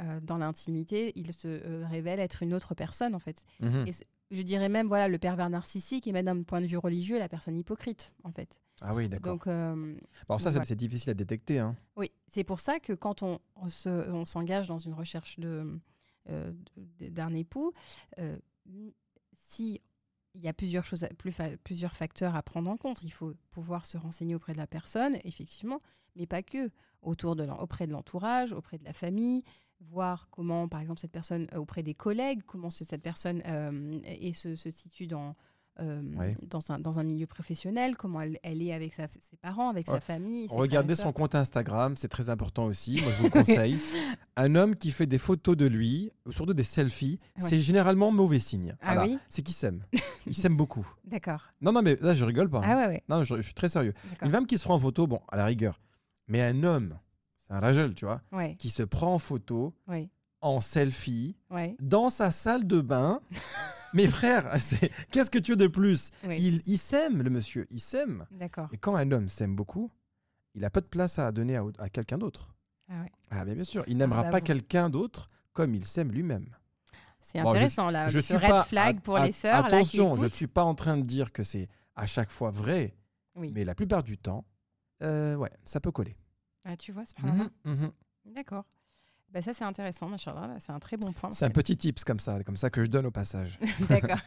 euh, 0.00 0.20
dans 0.22 0.38
l'intimité, 0.38 1.12
il 1.16 1.32
se 1.32 1.48
euh, 1.48 1.86
révèle 1.88 2.18
être 2.18 2.42
une 2.42 2.54
autre 2.54 2.74
personne, 2.74 3.14
en 3.14 3.18
fait. 3.18 3.44
Mhm. 3.60 3.86
Et 3.86 3.92
je 4.30 4.42
dirais 4.42 4.68
même, 4.68 4.88
voilà, 4.88 5.06
le 5.08 5.18
pervers 5.18 5.50
narcissique 5.50 6.06
et 6.06 6.12
même 6.12 6.24
d'un 6.24 6.42
point 6.42 6.60
de 6.60 6.66
vue 6.66 6.78
religieux, 6.78 7.18
la 7.18 7.28
personne 7.28 7.56
hypocrite, 7.56 8.14
en 8.24 8.32
fait. 8.32 8.58
Ah 8.80 8.94
oui, 8.94 9.08
d'accord. 9.08 9.34
Donc, 9.34 9.46
euh, 9.46 9.94
Alors 10.28 10.40
ça, 10.40 10.50
voilà. 10.50 10.64
c'est 10.64 10.76
difficile 10.76 11.10
à 11.10 11.14
détecter. 11.14 11.58
Hein. 11.58 11.76
oui, 11.96 12.10
c'est 12.32 12.44
pour 12.44 12.60
ça 12.60 12.80
que 12.80 12.92
quand 12.94 13.22
on, 13.22 13.38
on 13.56 13.68
se- 13.68 14.10
on 14.10 14.24
s'engage 14.24 14.68
dans 14.68 14.78
une 14.78 14.94
recherche 14.94 15.36
euh, 15.40 16.52
d'un 17.00 17.34
époux, 17.34 17.72
euh, 18.18 18.38
si 19.36 19.80
il 20.34 20.40
y 20.40 20.48
a 20.48 20.54
plusieurs 20.54 20.86
choses, 20.86 21.06
plusieurs 21.62 21.94
facteurs 21.94 22.34
à 22.36 22.42
prendre 22.42 22.70
en 22.70 22.78
compte. 22.78 23.02
Il 23.02 23.12
faut 23.12 23.34
pouvoir 23.50 23.84
se 23.84 23.98
renseigner 23.98 24.34
auprès 24.34 24.54
de 24.54 24.58
la 24.58 24.66
personne, 24.66 25.18
effectivement, 25.24 25.80
mais 26.16 26.26
pas 26.26 26.42
que. 26.42 26.70
Autour 27.02 27.36
de 27.36 27.44
auprès 27.44 27.86
de 27.86 27.92
l'entourage, 27.92 28.52
auprès 28.52 28.78
de 28.78 28.84
la 28.84 28.92
famille, 28.94 29.42
voir 29.80 30.28
comment, 30.30 30.68
par 30.68 30.80
exemple, 30.80 31.00
cette 31.00 31.10
personne, 31.12 31.48
euh, 31.52 31.58
auprès 31.58 31.82
des 31.82 31.94
collègues, 31.94 32.42
comment 32.46 32.70
ce- 32.70 32.84
cette 32.84 33.02
personne 33.02 33.42
et 34.06 34.32
se 34.32 34.54
situe 34.54 35.06
dans, 35.08 35.36
euh, 35.80 36.02
dans, 36.42 36.70
un, 36.70 36.78
dans 36.78 36.98
un 36.98 37.02
milieu 37.02 37.26
professionnel, 37.26 37.96
comment 37.96 38.20
elle, 38.20 38.38
elle 38.42 38.60
est 38.62 38.72
avec 38.74 38.92
sa- 38.92 39.08
ses 39.08 39.36
parents, 39.40 39.70
avec 39.70 39.88
Ouais. 39.88 39.94
sa 39.94 40.00
famille. 40.00 40.46
Regardez 40.50 40.96
son 40.96 41.12
compte 41.12 41.34
Instagram, 41.34 41.96
c'est 41.96 42.08
très 42.08 42.28
important 42.28 42.64
aussi. 42.64 43.00
Moi, 43.02 43.10
je 43.12 43.16
vous 43.18 43.24
le 43.24 43.30
conseille. 43.30 43.78
Un 44.36 44.54
homme 44.54 44.76
qui 44.76 44.90
fait 44.90 45.06
des 45.06 45.18
photos 45.18 45.56
de 45.56 45.64
lui, 45.66 46.10
ou 46.26 46.32
surtout 46.32 46.54
des 46.54 46.64
selfies, 46.64 47.18
Ouais. 47.40 47.48
c'est 47.48 47.58
généralement 47.58 48.10
mauvais 48.12 48.38
signe. 48.38 48.76
Ah 48.82 48.94
Voilà. 48.94 49.04
oui 49.10 49.18
C'est 49.28 49.42
qu'il 49.42 49.54
s'aime. 49.54 49.84
Il 50.26 50.34
s'aime 50.34 50.56
beaucoup. 50.56 50.86
D'accord. 51.04 51.42
Non, 51.60 51.72
non, 51.72 51.82
mais 51.82 51.96
là, 52.00 52.14
je 52.14 52.24
rigole 52.24 52.48
pas. 52.48 52.58
hein. 52.58 52.62
Ah 52.64 52.76
ouais, 52.76 52.86
ouais. 52.86 53.02
Non, 53.08 53.24
je, 53.24 53.34
je 53.36 53.40
suis 53.42 53.54
très 53.54 53.68
sérieux. 53.68 53.92
Une 54.22 54.30
femme 54.30 54.46
qui 54.46 54.56
se 54.58 54.62
prend 54.64 54.74
en 54.74 54.78
photo, 54.78 55.06
bon, 55.08 55.20
à 55.28 55.36
la 55.36 55.44
rigueur. 55.46 55.80
Mais 56.28 56.40
un 56.42 56.62
homme, 56.62 56.96
c'est 57.36 57.52
un 57.54 57.58
ragel, 57.60 57.92
tu 57.94 58.04
vois, 58.04 58.20
qui 58.58 58.70
se 58.70 58.82
prend 58.84 59.14
en 59.14 59.18
photo, 59.18 59.74
en 60.42 60.60
selfie, 60.60 61.34
dans 61.80 62.08
sa 62.10 62.30
salle 62.30 62.66
de 62.66 62.80
bain. 62.80 63.20
Mes 63.94 64.06
frères, 64.06 64.52
qu'est-ce 65.10 65.30
que 65.30 65.38
tu 65.38 65.52
veux 65.52 65.56
de 65.56 65.66
plus? 65.66 66.10
Il, 66.24 66.62
il 66.66 66.78
s'aime, 66.78 67.22
le 67.22 67.30
monsieur, 67.30 67.66
il 67.70 67.80
s'aime. 67.80 68.26
D'accord. 68.30 68.68
Et 68.72 68.78
quand 68.78 68.96
un 68.96 69.10
homme 69.12 69.28
s'aime 69.28 69.54
beaucoup, 69.54 69.90
il 70.54 70.64
a 70.64 70.70
pas 70.70 70.80
de 70.80 70.86
place 70.86 71.18
à 71.18 71.30
donner 71.32 71.56
à, 71.56 71.64
à 71.78 71.88
quelqu'un 71.88 72.18
d'autre. 72.18 72.54
Ah 72.88 73.02
ouais. 73.02 73.12
Ah 73.30 73.44
bien, 73.44 73.54
bien 73.54 73.64
sûr, 73.64 73.84
il 73.86 73.96
n'aimera 73.96 74.24
bah 74.24 74.30
pas 74.30 74.40
bon. 74.40 74.44
quelqu'un 74.46 74.90
d'autre 74.90 75.30
comme 75.52 75.74
il 75.74 75.86
s'aime 75.86 76.10
lui-même. 76.12 76.46
C'est 77.20 77.40
Bon, 77.40 77.50
je 77.50 77.56
intéressant 77.56 77.90
là. 77.90 78.08
je 78.08 78.18
suis 78.18 78.34
red 78.36 78.48
pas 78.50 78.64
flag 78.64 79.00
pour 79.00 79.18
les 79.18 79.32
sœurs 79.32 79.60
là 79.62 79.66
Attention, 79.66 80.16
je 80.16 80.24
ne 80.24 80.28
suis 80.28 80.48
pas 80.48 80.64
en 80.64 80.74
train 80.74 80.96
de 80.96 81.02
dire 81.04 81.30
que 81.32 81.44
c'est 81.44 81.68
à 81.94 82.06
chaque 82.06 82.30
fois 82.30 82.50
vrai, 82.50 82.96
Oui. 83.36 83.52
mais 83.54 83.64
la 83.64 83.74
plupart 83.74 84.02
du 84.02 84.18
temps, 84.18 84.44
euh, 85.02 85.36
ouais, 85.36 85.50
ça 85.62 85.78
peut 85.80 85.92
coller. 85.92 86.16
Ah, 86.64 86.76
tu 86.76 86.90
vois, 86.92 87.04
c'est 87.04 87.16
pas 87.16 87.26
mal. 87.28 87.50
Mhm, 87.64 87.74
mhm. 87.74 87.92
D'accord. 88.34 88.64
Bah, 89.32 89.40
ça, 89.42 89.54
c'est 89.54 89.64
intéressant, 89.64 90.08
machallah. 90.08 90.56
C'est 90.60 90.72
un 90.72 90.78
très 90.78 90.96
bon 90.96 91.10
point. 91.12 91.32
C'est 91.32 91.44
un 91.46 91.50
petit 91.50 91.76
tips 91.76 92.04
comme 92.04 92.20
ça, 92.20 92.42
comme 92.44 92.56
ça 92.56 92.68
que 92.70 92.82
je 92.82 92.88
donne 92.88 93.06
au 93.06 93.10
passage. 93.10 93.58
D'accord. 93.88 94.18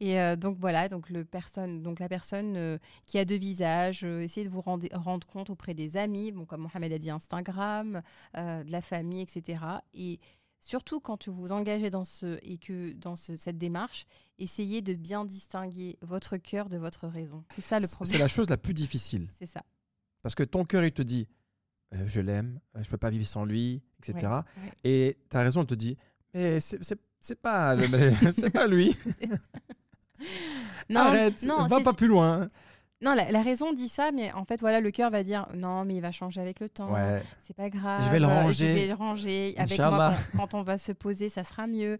Et 0.00 0.18
euh, 0.18 0.34
donc 0.34 0.56
voilà, 0.58 0.88
donc, 0.88 1.10
le 1.10 1.24
personne, 1.24 1.82
donc 1.82 2.00
la 2.00 2.08
personne 2.08 2.56
euh, 2.56 2.78
qui 3.06 3.18
a 3.18 3.24
deux 3.26 3.36
visages, 3.36 4.02
euh, 4.02 4.20
essayez 4.22 4.46
de 4.46 4.50
vous 4.50 4.62
rendre, 4.62 4.86
rendre 4.92 5.26
compte 5.26 5.50
auprès 5.50 5.74
des 5.74 5.96
amis, 5.98 6.32
bon, 6.32 6.46
comme 6.46 6.62
Mohamed 6.62 6.92
a 6.92 6.98
dit, 6.98 7.10
Instagram, 7.10 8.00
de 8.34 8.70
la 8.70 8.80
famille, 8.80 9.20
etc. 9.20 9.62
Et 9.92 10.18
surtout 10.58 11.00
quand 11.00 11.28
vous 11.28 11.34
vous 11.34 11.52
engagez 11.52 11.90
dans, 11.90 12.04
ce, 12.04 12.38
et 12.42 12.56
que 12.58 12.92
dans 12.94 13.14
ce- 13.14 13.36
cette 13.36 13.58
démarche, 13.58 14.06
essayez 14.38 14.80
de 14.80 14.94
bien 14.94 15.24
distinguer 15.26 15.98
votre 16.00 16.36
cœur 16.38 16.68
de 16.70 16.78
votre 16.78 17.06
raison. 17.06 17.44
C'est 17.54 17.60
ça 17.62 17.78
le 17.78 17.86
C'est 17.86 17.94
problème. 17.96 18.20
la 18.20 18.28
chose 18.28 18.48
la 18.48 18.56
plus 18.56 18.74
difficile. 18.74 19.28
C'est 19.38 19.46
ça. 19.46 19.62
Parce 20.22 20.34
que 20.34 20.42
ton 20.44 20.64
cœur, 20.64 20.82
il 20.84 20.92
te 20.92 21.02
dit 21.02 21.28
euh, 21.94 22.04
je 22.06 22.20
l'aime, 22.20 22.60
euh, 22.76 22.82
je 22.82 22.90
peux 22.90 22.96
pas 22.96 23.10
vivre 23.10 23.26
sans 23.26 23.44
lui, 23.44 23.82
etc. 23.98 24.26
Ouais, 24.26 24.36
ouais. 24.36 24.42
Et 24.84 25.16
ta 25.28 25.42
raison, 25.42 25.60
elle 25.62 25.66
te 25.66 25.74
dit 25.74 25.96
mais 26.34 26.58
c'est 26.60 27.40
pas, 27.40 27.74
le- 27.74 28.50
pas 28.50 28.66
lui. 28.66 28.96
Non, 30.90 31.00
Arrête, 31.00 31.42
non, 31.44 31.66
va 31.66 31.80
pas 31.80 31.92
plus 31.92 32.08
loin. 32.08 32.50
Non, 33.02 33.14
la, 33.14 33.30
la 33.30 33.40
raison 33.42 33.72
dit 33.72 33.88
ça, 33.88 34.10
mais 34.12 34.30
en 34.32 34.44
fait, 34.44 34.60
voilà, 34.60 34.80
le 34.80 34.90
cœur 34.90 35.10
va 35.10 35.22
dire 35.22 35.48
non, 35.54 35.84
mais 35.86 35.94
il 35.94 36.02
va 36.02 36.12
changer 36.12 36.40
avec 36.40 36.60
le 36.60 36.68
temps. 36.68 36.92
Ouais. 36.92 37.22
C'est 37.42 37.56
pas 37.56 37.70
grave. 37.70 38.02
Je 38.04 38.10
vais 38.10 38.18
le 38.18 38.26
euh, 38.26 38.28
ranger. 38.28 38.68
Je 38.68 38.72
vais 38.74 38.86
le 38.88 38.94
ranger. 38.94 39.54
Avec 39.56 39.78
moi, 39.78 40.14
quand, 40.32 40.38
quand 40.38 40.54
on 40.58 40.62
va 40.62 40.76
se 40.76 40.92
poser, 40.92 41.30
ça 41.30 41.42
sera 41.44 41.66
mieux. 41.66 41.98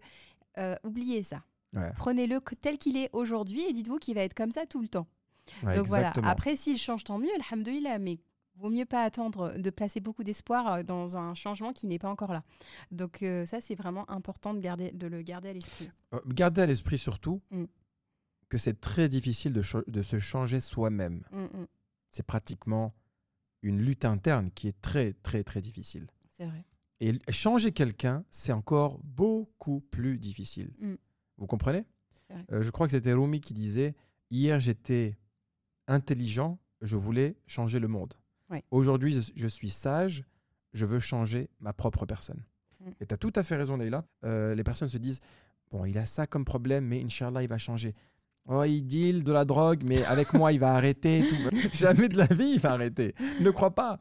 Euh, 0.59 0.75
oubliez 0.83 1.23
ça. 1.23 1.41
Ouais. 1.73 1.89
Prenez-le 1.95 2.39
tel 2.61 2.77
qu'il 2.77 2.97
est 2.97 3.09
aujourd'hui 3.13 3.63
et 3.67 3.73
dites-vous 3.73 3.97
qu'il 3.97 4.13
va 4.13 4.21
être 4.21 4.35
comme 4.35 4.51
ça 4.51 4.65
tout 4.67 4.81
le 4.81 4.87
temps. 4.89 5.07
Ouais, 5.63 5.75
Donc 5.75 5.87
voilà. 5.87 6.13
Après, 6.23 6.55
s'il 6.55 6.77
change, 6.77 7.03
tant 7.03 7.17
mieux, 7.17 7.29
alhamdoulilah, 7.49 7.97
mais 7.97 8.19
vaut 8.55 8.69
mieux 8.69 8.85
pas 8.85 9.03
attendre 9.03 9.57
de 9.57 9.69
placer 9.69 9.99
beaucoup 9.99 10.23
d'espoir 10.23 10.67
euh, 10.73 10.83
dans 10.83 11.17
un 11.17 11.33
changement 11.33 11.73
qui 11.73 11.87
n'est 11.87 11.99
pas 11.99 12.09
encore 12.09 12.31
là. 12.33 12.43
Donc 12.91 13.23
euh, 13.23 13.45
ça, 13.45 13.59
c'est 13.61 13.75
vraiment 13.75 14.09
important 14.09 14.53
de, 14.53 14.59
garder, 14.59 14.91
de 14.91 15.07
le 15.07 15.21
garder 15.21 15.49
à 15.49 15.53
l'esprit. 15.53 15.89
Euh, 16.13 16.19
Gardez 16.27 16.61
à 16.61 16.65
l'esprit 16.65 16.97
surtout 16.97 17.41
Mm. 17.51 17.65
que 18.49 18.57
c'est 18.57 18.79
très 18.81 19.09
difficile 19.09 19.53
de, 19.53 19.61
de 19.89 20.03
se 20.03 20.19
changer 20.19 20.59
soi-même. 20.61 21.23
Mm, 21.31 21.43
mm, 21.61 21.67
C'est 22.11 22.25
pratiquement 22.25 22.93
une 23.63 23.79
lutte 23.79 24.05
interne 24.05 24.51
qui 24.51 24.67
est 24.67 24.81
très, 24.81 25.13
très, 25.13 25.43
très 25.43 25.61
difficile. 25.61 26.07
c'est 26.37 26.45
vrai. 26.45 26.63
Et 26.99 27.13
changer 27.31 27.71
quelqu'un, 27.71 28.23
c'est 28.29 28.51
encore 28.51 28.99
beaucoup 29.03 29.81
plus 29.81 30.19
difficile. 30.19 30.71
Vous 31.37 31.47
comprenez? 31.47 31.85
Vrai. 32.29 32.45
Euh, 32.51 32.61
Je 32.61 32.69
crois 32.69 32.85
que 32.85 32.91
c'était 32.91 33.13
Rumi 33.13 33.41
qui 33.41 33.53
disait 33.55 33.95
Hier, 34.29 34.59
j'étais 34.59 35.17
intelligent, 35.87 36.59
je 36.81 36.95
voulais 36.95 37.35
changer 37.47 37.79
le 37.79 37.87
monde. 37.87 38.13
Ouais. 38.51 38.63
Aujourd'hui, 38.71 39.13
je, 39.13 39.31
je 39.35 39.47
suis 39.47 39.69
sage, 39.69 40.23
je 40.73 40.85
veux 40.85 40.99
changer 40.99 41.49
ma 41.59 41.73
propre 41.73 42.05
personne. 42.05 42.43
Mm. 42.79 42.89
Et 42.99 43.05
tu 43.05 43.13
as 43.13 43.17
tout 43.17 43.33
à 43.35 43.43
fait 43.43 43.55
raison, 43.55 43.77
Leïla. 43.77 44.05
Euh, 44.25 44.55
les 44.55 44.63
personnes 44.63 44.87
se 44.87 44.97
disent 44.97 45.21
Bon, 45.71 45.85
il 45.85 45.97
a 45.97 46.05
ça 46.05 46.27
comme 46.27 46.45
problème, 46.45 46.85
mais 46.85 47.01
Inch'Allah, 47.01 47.43
il 47.43 47.49
va 47.49 47.57
changer. 47.57 47.95
Oh, 48.47 48.63
il 48.63 48.81
deal 48.81 49.23
de 49.23 49.31
la 49.31 49.45
drogue, 49.45 49.83
mais 49.87 50.03
avec 50.05 50.33
moi, 50.33 50.51
il 50.51 50.59
va 50.59 50.73
arrêter. 50.73 51.23
tout. 51.29 51.57
Jamais 51.73 52.09
de 52.09 52.17
la 52.17 52.25
vie, 52.25 52.53
il 52.55 52.59
va 52.59 52.73
arrêter. 52.73 53.13
Ne 53.39 53.51
crois 53.51 53.73
pas. 53.73 53.99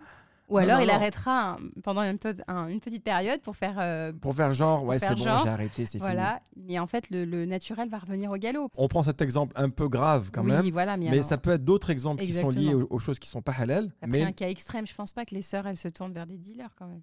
Ou 0.51 0.59
alors, 0.59 0.79
non, 0.79 0.85
il 0.85 0.89
non. 0.89 0.95
arrêtera 0.95 1.53
un- 1.53 1.59
pendant 1.83 2.03
une, 2.03 2.19
pe- 2.19 2.35
un- 2.49 2.67
une 2.69 2.81
petite 2.81 3.05
période 3.05 3.41
pour 3.41 3.57
faire. 3.57 3.77
euh, 3.79 4.13
Pour 4.13 4.35
faire 4.35 4.53
genre, 4.53 4.85
ouais, 4.85 4.99
c'est 4.99 5.15
bon, 5.15 5.23
j'ai 5.23 5.49
arrêté, 5.49 5.87
c'est 5.87 5.99
fini. 5.99 6.01
voilà. 6.01 6.43
Mais 6.57 6.79
en 6.79 6.87
fait, 6.87 7.09
le, 7.11 7.25
le 7.25 7.47
naturel 7.47 7.89
va 7.89 7.99
revenir 7.99 8.31
au 8.31 8.37
galop. 8.37 8.69
On 8.77 8.89
prend 8.89 9.03
cet 9.03 9.23
exemple 9.23 9.53
un 9.57 9.71
peu 9.71 9.89
grave 9.89 10.31
quand 10.33 10.43
oui, 10.45 10.51
même, 10.51 10.69
voilà. 10.71 10.97
Mais, 10.97 11.07
mais 11.07 11.13
alors, 11.13 11.25
ça 11.25 11.39
peut 11.39 11.51
être 11.51 11.65
d'autres 11.65 11.91
exemples 11.91 12.23
qui 12.25 12.33
sont 12.33 12.49
liés 12.51 12.75
aux, 12.75 12.87
aux 12.91 12.99
choses 12.99 13.19
qui 13.19 13.29
sont 13.29 13.43
pas 13.43 13.53
halal, 13.53 13.87
après 14.03 14.07
mais 14.09 14.23
un 14.25 14.33
cas 14.33 14.49
extrême, 14.49 14.87
je 14.87 14.95
pense 14.95 15.13
pas 15.13 15.25
que 15.25 15.35
les 15.35 15.43
sœurs, 15.43 15.67
elles 15.67 15.77
se 15.77 15.89
tournent 15.89 16.13
vers 16.13 16.27
des 16.27 16.37
dealers 16.39 16.75
quand 16.77 16.89
même. 16.89 17.03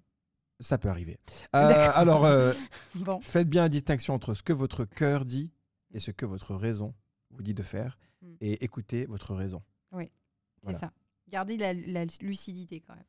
ça 0.60 0.76
peut 0.78 0.88
arriver. 0.88 1.16
Euh, 1.56 1.90
alors, 1.94 2.26
euh, 2.26 2.52
Bon. 2.94 3.18
faites 3.20 3.48
bien 3.48 3.62
la 3.62 3.68
distinction 3.68 4.12
entre 4.14 4.34
ce 4.34 4.42
que 4.42 4.52
votre 4.52 4.84
cœur 4.84 5.24
dit 5.24 5.52
et 5.94 6.00
ce 6.00 6.10
que 6.10 6.26
votre 6.26 6.54
raison 6.54 6.94
vous 7.30 7.42
dit 7.42 7.54
de 7.54 7.62
faire, 7.62 7.96
Mm. 8.20 8.26
et 8.40 8.64
écoutez 8.64 9.06
votre 9.06 9.32
raison. 9.34 9.62
C'est 9.96 10.10
Voilà. 10.64 10.78
ça. 10.80 10.92
Gardez 11.30 11.56
la, 11.56 11.72
la 11.72 12.04
lucidité 12.20 12.80
quand 12.80 12.94
même. 12.96 13.04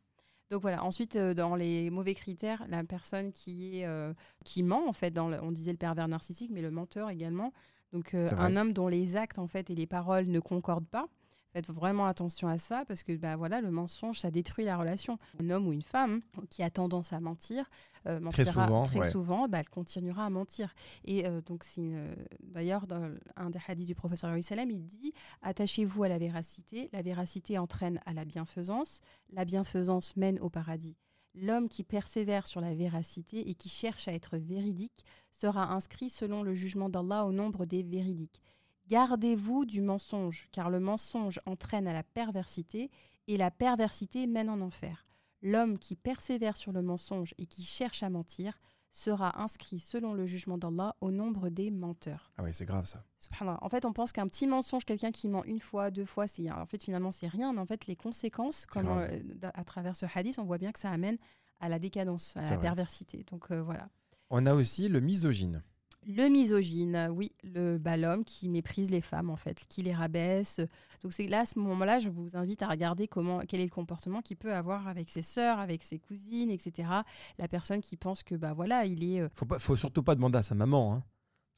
Donc 0.52 0.62
voilà. 0.62 0.84
Ensuite, 0.84 1.16
euh, 1.16 1.34
dans 1.34 1.56
les 1.56 1.90
mauvais 1.90 2.16
critères, 2.16 2.66
la 2.70 2.84
personne 2.84 3.32
qui 3.32 3.80
est 3.80 3.86
euh, 3.86 4.14
qui 4.44 4.64
ment 4.64 4.88
en 4.88 4.94
fait, 4.94 5.12
dans 5.12 5.28
le- 5.30 5.42
on 5.44 5.52
disait 5.52 5.72
le 5.72 5.78
pervers 5.78 6.08
narcissique, 6.08 6.50
mais 6.52 6.62
le 6.62 6.72
menteur 6.72 7.10
également. 7.10 7.54
Donc 7.94 8.14
euh, 8.14 8.28
un 8.40 8.56
homme 8.56 8.74
dont 8.74 8.88
les 8.88 9.16
actes 9.16 9.40
en 9.40 9.48
fait 9.48 9.70
et 9.70 9.76
les 9.76 9.88
paroles 9.88 10.28
ne 10.30 10.40
concordent 10.40 10.88
pas. 10.88 11.08
Faites 11.52 11.70
vraiment 11.72 12.06
attention 12.06 12.48
à 12.48 12.60
ça 12.60 12.86
parce 12.88 13.02
que 13.02 13.16
bah 13.16 13.36
voilà, 13.36 13.60
le 13.60 13.72
mensonge 13.72 14.20
ça 14.20 14.30
détruit 14.30 14.66
la 14.66 14.78
relation. 14.78 15.18
Un 15.42 15.50
homme 15.50 15.68
ou 15.68 15.74
une 15.74 15.82
femme 15.82 16.22
qui 16.52 16.62
a 16.62 16.70
tendance 16.70 17.12
à 17.12 17.20
mentir, 17.20 17.68
euh, 18.06 18.20
Très 18.30 18.44
mentira 18.46 18.66
souvent, 18.68 18.84
très 18.84 19.00
ouais. 19.00 19.10
souvent, 19.10 19.48
bah, 19.48 19.60
elle 19.60 19.70
continuera 19.70 20.26
à 20.26 20.30
mentir. 20.30 20.76
Et 21.06 21.26
euh, 21.28 21.42
donc 21.42 21.64
c'est 21.64 21.82
une- 21.82 22.16
d'ailleurs 22.44 22.86
dans 22.86 23.10
un 23.36 23.50
des 23.50 23.60
hadiths 23.68 23.88
du 23.88 23.96
professeur 23.96 24.32
sallam, 24.44 24.70
il 24.70 24.86
dit 24.86 25.12
Attachez-vous 25.42 26.04
à 26.04 26.08
la 26.08 26.20
véracité. 26.20 26.90
La 26.94 27.02
véracité 27.02 27.58
entraîne 27.58 28.00
à 28.06 28.14
la 28.14 28.26
bienfaisance. 28.26 29.02
La 29.32 29.44
bienfaisance 29.44 30.16
mène 30.18 30.40
au 30.40 30.50
paradis. 30.52 30.96
L'homme 31.36 31.70
qui 31.70 31.84
persévère 31.84 32.48
sur 32.48 32.60
la 32.62 32.74
véracité 32.74 33.50
et 33.50 33.56
qui 33.56 33.70
cherche 33.70 34.08
à 34.08 34.14
être 34.14 34.38
véridique 34.38 35.04
sera 35.32 35.72
inscrit 35.74 36.10
selon 36.10 36.44
le 36.44 36.54
jugement 36.54 36.90
d'Allah 36.90 37.26
au 37.26 37.32
nombre 37.32 37.66
des 37.66 37.82
véridiques. 37.84 38.42
Gardez-vous 38.90 39.66
du 39.66 39.82
mensonge, 39.82 40.48
car 40.52 40.72
le 40.72 40.80
mensonge 40.80 41.40
entraîne 41.46 41.88
à 41.88 41.94
la 41.94 42.02
perversité 42.02 42.90
et 43.28 43.38
la 43.38 43.52
perversité 43.52 44.26
mène 44.26 44.50
en 44.50 44.62
enfer. 44.62 45.06
L'homme 45.44 45.78
qui 45.78 45.96
persévère 45.96 46.58
sur 46.58 46.72
le 46.72 46.82
mensonge 46.82 47.36
et 47.38 47.46
qui 47.46 47.64
cherche 47.64 48.02
à 48.02 48.10
mentir 48.10 48.60
sera 48.92 49.40
inscrit 49.40 49.78
selon 49.78 50.14
le 50.14 50.26
jugement 50.26 50.58
d'Allah 50.58 50.96
au 51.02 51.12
nombre 51.12 51.50
des 51.50 51.70
menteurs. 51.70 52.32
Ah 52.38 52.44
oui, 52.44 52.52
c'est 52.52 52.66
grave 52.66 52.86
ça. 52.86 53.06
Subhanallah. 53.20 53.60
En 53.62 53.70
fait, 53.70 53.86
on 53.86 53.94
pense 53.94 54.12
qu'un 54.12 54.28
petit 54.28 54.48
mensonge, 54.48 54.86
quelqu'un 54.86 55.12
qui 55.12 55.28
ment 55.28 55.44
une 55.44 55.60
fois, 55.60 55.92
deux 55.92 56.06
fois, 56.06 56.28
c'est 56.28 56.50
en 56.50 56.66
fait 56.66 56.84
finalement 56.84 57.12
c'est 57.12 57.28
rien, 57.28 57.54
mais 57.54 57.60
en 57.60 57.68
fait 57.68 57.86
les 57.86 57.96
conséquences, 57.96 58.66
comme 58.66 58.88
euh, 58.88 59.20
à 59.54 59.64
travers 59.64 59.96
ce 59.96 60.08
hadith, 60.12 60.40
on 60.40 60.46
voit 60.46 60.58
bien 60.58 60.72
que 60.72 60.80
ça 60.80 60.90
amène 60.90 61.20
à 61.60 61.70
la 61.70 61.78
décadence, 61.78 62.36
à 62.36 62.42
la 62.42 62.48
vrai. 62.48 62.62
perversité. 62.62 63.24
Donc 63.30 63.52
euh, 63.52 63.62
voilà. 63.62 63.88
On 64.32 64.48
a 64.48 64.56
aussi 64.56 64.90
le 64.90 65.00
misogyne. 65.00 65.62
Le 66.08 66.30
misogyne, 66.30 67.10
oui, 67.12 67.34
le 67.44 67.78
bah, 67.78 67.98
l'homme 67.98 68.24
qui 68.24 68.48
méprise 68.50 68.90
les 68.90 69.02
femmes 69.02 69.30
en 69.30 69.36
fait, 69.36 69.66
qui 69.68 69.82
les 69.84 69.94
rabaisse. 69.94 70.62
Donc 71.04 71.12
c'est 71.14 71.28
là 71.28 71.42
à 71.42 71.46
ce 71.46 71.60
moment-là, 71.60 72.00
je 72.00 72.10
vous 72.10 72.30
invite 72.36 72.62
à 72.62 72.68
regarder 72.68 73.08
comment 73.08 73.42
quel 73.48 73.60
est 73.60 73.66
le 73.66 73.70
comportement 73.70 74.22
qu'il 74.22 74.38
peut 74.38 74.54
avoir 74.54 74.88
avec 74.88 75.10
ses 75.10 75.22
sœurs, 75.24 75.60
avec 75.60 75.84
ses 75.84 76.00
cousines, 76.00 76.50
etc. 76.52 76.90
La 77.38 77.48
personne 77.50 77.82
qui 77.82 77.98
pense 77.98 78.24
que 78.24 78.36
bah 78.36 78.54
voilà, 78.54 78.86
il 78.86 79.04
est 79.04 79.20
euh, 79.22 79.28
Faut, 79.36 79.46
pas, 79.46 79.60
faut 79.60 79.76
surtout 79.76 80.02
pas 80.02 80.16
demander 80.16 80.38
à 80.40 80.42
sa 80.44 80.56
maman. 80.56 80.94
hein. 80.94 81.04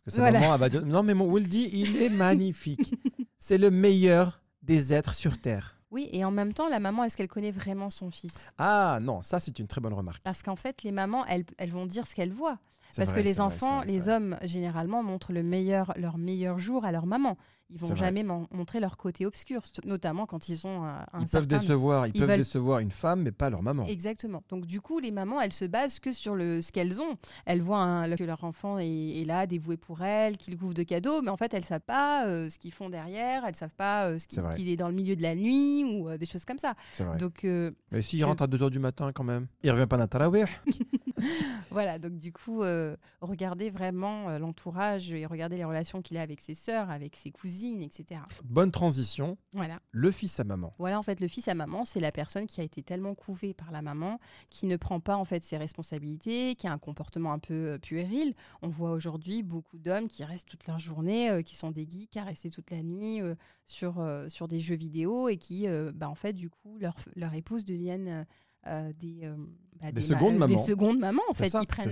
Parce 0.04 0.15
que 0.15 0.21
sa 0.23 0.30
Voilà. 0.32 0.39
maman, 0.39 0.54
elle 0.56 0.60
va 0.60 0.69
dire 0.69 0.86
Non, 0.86 1.04
mais 1.04 1.13
mon 1.13 1.32
Wildy, 1.32 1.69
il 1.73 2.01
est 2.01 2.10
magnifique. 2.10 2.95
c'est 3.38 3.60
le 3.60 3.69
meilleur 3.69 4.41
des 4.63 4.91
êtres 4.91 5.13
sur 5.13 5.38
Terre. 5.38 5.77
oui, 5.91 6.10
et 6.12 6.25
en 6.25 6.32
même 6.32 6.54
temps, 6.54 6.67
la 6.67 6.80
maman, 6.80 7.04
est-ce 7.04 7.15
qu'elle 7.15 7.27
connaît 7.27 7.51
vraiment 7.51 7.91
son 7.91 8.10
fils? 8.10 8.51
Ah 8.58 8.97
non, 9.01 9.21
ça 9.21 9.39
c'est 9.39 9.60
une 9.60 9.67
très 9.67 9.82
bonne 9.82 9.93
remarque. 9.93 10.23
Parce 10.23 10.41
qu'en 10.41 10.56
fait, 10.56 10.82
les 10.84 10.91
mamans, 10.91 11.25
elles, 11.27 11.45
elles 11.60 11.69
vont 11.71 11.86
dire 11.86 12.08
ce 12.08 12.15
qu'elles 12.15 12.32
voient. 12.34 12.58
Parce 12.95 13.12
vrai, 13.12 13.21
que 13.21 13.25
les 13.25 13.41
enfants, 13.41 13.77
vrai, 13.77 13.88
les 13.88 14.08
hommes, 14.10 14.38
généralement, 14.43 15.04
montrent 15.04 15.34
le 15.34 15.43
meilleur, 15.43 15.93
leur 15.95 16.17
meilleur 16.17 16.60
jour 16.60 16.86
à 16.86 16.91
leur 16.91 17.06
maman. 17.06 17.38
Ils 17.73 17.79
vont 17.79 17.95
jamais 17.95 18.23
mon- 18.23 18.47
montrer 18.51 18.79
leur 18.79 18.97
côté 18.97 19.25
obscur, 19.25 19.62
notamment 19.86 20.25
quand 20.25 20.49
ils 20.49 20.67
ont 20.67 20.84
un, 20.84 21.05
un 21.13 21.19
Ils 21.21 21.27
peuvent 21.27 21.47
décevoir, 21.47 22.07
ils, 22.07 22.12
ils 22.13 22.19
peuvent 22.19 22.29
veulent- 22.29 22.38
décevoir 22.38 22.79
une 22.79 22.91
femme, 22.91 23.21
mais 23.21 23.31
pas 23.31 23.49
leur 23.49 23.62
maman. 23.63 23.86
Exactement. 23.86 24.43
Donc 24.49 24.65
du 24.65 24.81
coup, 24.81 24.99
les 24.99 25.12
mamans, 25.12 25.39
elles 25.39 25.53
se 25.53 25.65
basent 25.65 25.99
que 25.99 26.12
sur 26.12 26.36
le, 26.36 26.62
ce 26.62 26.71
qu'elles 26.71 26.99
ont. 26.99 27.15
Elles 27.45 27.62
voient 27.62 28.05
que 28.17 28.23
leur 28.25 28.43
enfant 28.43 28.77
est, 28.77 29.21
est 29.21 29.25
là, 29.25 29.47
dévoué 29.47 29.77
pour 29.77 30.01
elles, 30.03 30.38
qu'il 30.38 30.57
couvre 30.57 30.73
de 30.73 30.84
cadeaux, 30.84 31.21
mais 31.21 31.29
en 31.29 31.38
fait, 31.38 31.53
elles 31.53 31.63
savent 31.65 31.79
pas 31.79 32.27
euh, 32.27 32.49
ce 32.49 32.60
qu'ils 32.60 32.73
font 32.73 32.89
derrière. 32.89 33.45
Elles 33.45 33.55
savent 33.55 33.69
pas 33.75 34.07
euh, 34.07 34.19
ce 34.19 34.27
qu'il 34.55 34.67
est 34.69 34.75
dans 34.77 34.89
le 34.89 34.95
milieu 34.95 35.15
de 35.15 35.21
la 35.21 35.36
nuit 35.36 35.84
ou 35.86 36.10
euh, 36.10 36.17
des 36.17 36.25
choses 36.25 36.43
comme 36.45 36.57
ça. 36.57 36.73
Donc 37.17 37.45
euh, 37.45 37.71
mais 37.91 38.01
s'il 38.01 38.19
je- 38.19 38.25
rentre 38.25 38.43
à 38.43 38.47
2h 38.47 38.69
du 38.69 38.79
matin 38.79 39.12
quand 39.13 39.23
même, 39.23 39.47
il 39.63 39.71
revient 39.71 39.88
pas 39.88 39.97
d'un 39.97 40.07
tarawih. 40.07 40.43
voilà. 41.69 41.99
Donc 41.99 42.17
du 42.17 42.31
coup, 42.31 42.63
euh, 42.63 42.95
regardez 43.21 43.69
vraiment 43.69 44.29
euh, 44.29 44.39
l'entourage 44.39 45.12
et 45.12 45.25
regardez 45.25 45.57
les 45.57 45.65
relations 45.65 46.01
qu'il 46.01 46.17
a 46.17 46.21
avec 46.21 46.41
ses 46.41 46.55
sœurs, 46.55 46.89
avec 46.89 47.15
ses 47.15 47.31
cousines, 47.31 47.61
etc. 47.65 48.21
Bonne 48.43 48.71
transition, 48.71 49.38
Voilà. 49.54 49.80
le 49.91 50.12
fils 50.12 50.39
à 50.39 50.43
maman. 50.43 50.74
Voilà, 50.80 51.00
en 51.00 51.04
fait, 51.04 51.19
le 51.19 51.28
fils 51.28 51.47
à 51.47 51.54
maman, 51.54 51.86
c'est 51.86 52.00
la 52.00 52.12
personne 52.12 52.47
qui 52.47 52.60
a 52.62 52.63
été 52.63 52.82
tellement 52.84 53.13
couvée 53.15 53.54
par 53.54 53.71
la 53.71 53.82
maman, 53.82 54.19
qui 54.50 54.65
ne 54.65 54.78
prend 54.78 55.00
pas 55.00 55.15
en 55.17 55.26
fait 55.26 55.43
ses 55.43 55.58
responsabilités, 55.58 56.56
qui 56.56 56.67
a 56.67 56.71
un 56.74 56.78
comportement 56.78 57.32
un 57.34 57.39
peu 57.39 57.54
euh, 57.54 57.78
puéril. 57.78 58.34
On 58.62 58.69
voit 58.69 58.91
aujourd'hui 58.91 59.43
beaucoup 59.43 59.78
d'hommes 59.78 60.08
qui 60.08 60.24
restent 60.24 60.47
toute 60.47 60.65
leur 60.67 60.80
journée, 60.80 61.30
euh, 61.30 61.41
qui 61.41 61.56
sont 61.56 61.71
des 61.71 61.88
geeks 61.89 62.17
à 62.17 62.24
rester 62.24 62.50
toute 62.50 62.71
la 62.71 62.82
nuit 62.84 63.21
euh, 63.21 63.36
sur, 63.67 64.00
euh, 64.00 64.28
sur 64.30 64.47
des 64.47 64.60
jeux 64.60 64.76
vidéo 64.76 65.30
et 65.30 65.38
qui, 65.38 65.67
bah, 65.93 66.10
en 66.10 66.15
fait, 66.15 66.34
du 66.34 66.50
coup, 66.50 66.78
leur, 66.80 66.95
leur 67.15 67.34
épouse 67.34 67.63
deviennent 67.65 68.26
euh, 68.67 68.89
euh, 68.89 68.93
des, 69.00 69.19
euh, 69.24 69.36
bah, 69.82 69.91
Des 69.91 70.02
secondes 70.02 70.38
mamans. 70.38 70.56
Des 70.56 70.62
secondes 70.63 71.00
mamans, 71.00 71.21
en 71.30 71.34
fait, 71.34 71.50
ça, 71.50 71.60
qui 71.60 71.65
prennent 71.67 71.89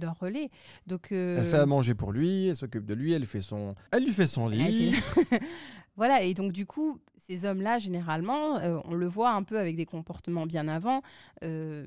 leur, 0.00 0.18
relais. 0.18 0.50
Donc, 0.86 1.12
euh, 1.12 1.38
Elle 1.38 1.44
fait 1.44 1.56
à 1.58 1.66
manger 1.66 1.94
pour 1.94 2.12
lui, 2.12 2.48
elle 2.48 2.56
s'occupe 2.56 2.84
de 2.84 2.94
lui, 2.94 3.12
elle 3.12 3.26
fait 3.26 3.40
son, 3.40 3.74
elle 3.92 4.04
lui 4.04 4.12
fait 4.12 4.26
son 4.26 4.48
lit. 4.48 4.92
fait- 4.92 5.40
voilà, 5.96 6.22
et 6.22 6.34
donc 6.34 6.52
du 6.52 6.66
coup, 6.66 6.98
ces 7.26 7.44
hommes-là, 7.44 7.78
généralement, 7.78 8.58
euh, 8.58 8.78
on 8.84 8.94
le 8.94 9.06
voit 9.06 9.30
un 9.32 9.42
peu 9.42 9.58
avec 9.58 9.76
des 9.76 9.86
comportements 9.86 10.46
bien 10.46 10.66
avant, 10.66 11.02
euh, 11.44 11.86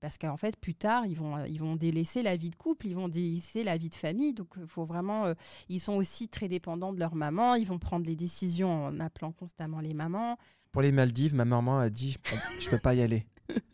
parce 0.00 0.18
qu'en 0.18 0.36
fait, 0.36 0.56
plus 0.56 0.74
tard, 0.74 1.06
ils 1.06 1.16
vont, 1.16 1.42
ils 1.44 1.58
vont 1.58 1.74
délaisser 1.76 2.22
la 2.22 2.36
vie 2.36 2.50
de 2.50 2.54
couple, 2.56 2.86
ils 2.86 2.94
vont 2.94 3.08
délaisser 3.08 3.64
la 3.64 3.76
vie 3.76 3.88
de 3.88 3.94
famille, 3.94 4.32
donc 4.34 4.48
il 4.58 4.66
faut 4.66 4.84
vraiment... 4.84 5.24
euh, 5.26 5.34
ils 5.68 5.80
sont 5.80 5.94
aussi 5.94 6.28
très 6.28 6.48
dépendants 6.48 6.92
de 6.92 6.98
leur 7.00 7.14
maman, 7.14 7.54
ils 7.54 7.66
vont 7.66 7.78
prendre 7.78 8.06
les 8.06 8.16
décisions 8.16 8.86
en 8.86 9.00
appelant 9.00 9.32
constamment 9.32 9.80
les 9.80 9.94
mamans. 9.94 10.36
Pour 10.72 10.82
les 10.82 10.92
Maldives, 10.92 11.34
ma 11.34 11.46
maman 11.46 11.78
a 11.78 11.88
dit 11.88 12.12
je 12.12 12.36
je 12.60 12.70
peux 12.70 12.78
pas 12.78 12.94
y 12.94 13.00
aller. 13.00 13.24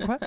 Quoi 0.05 0.19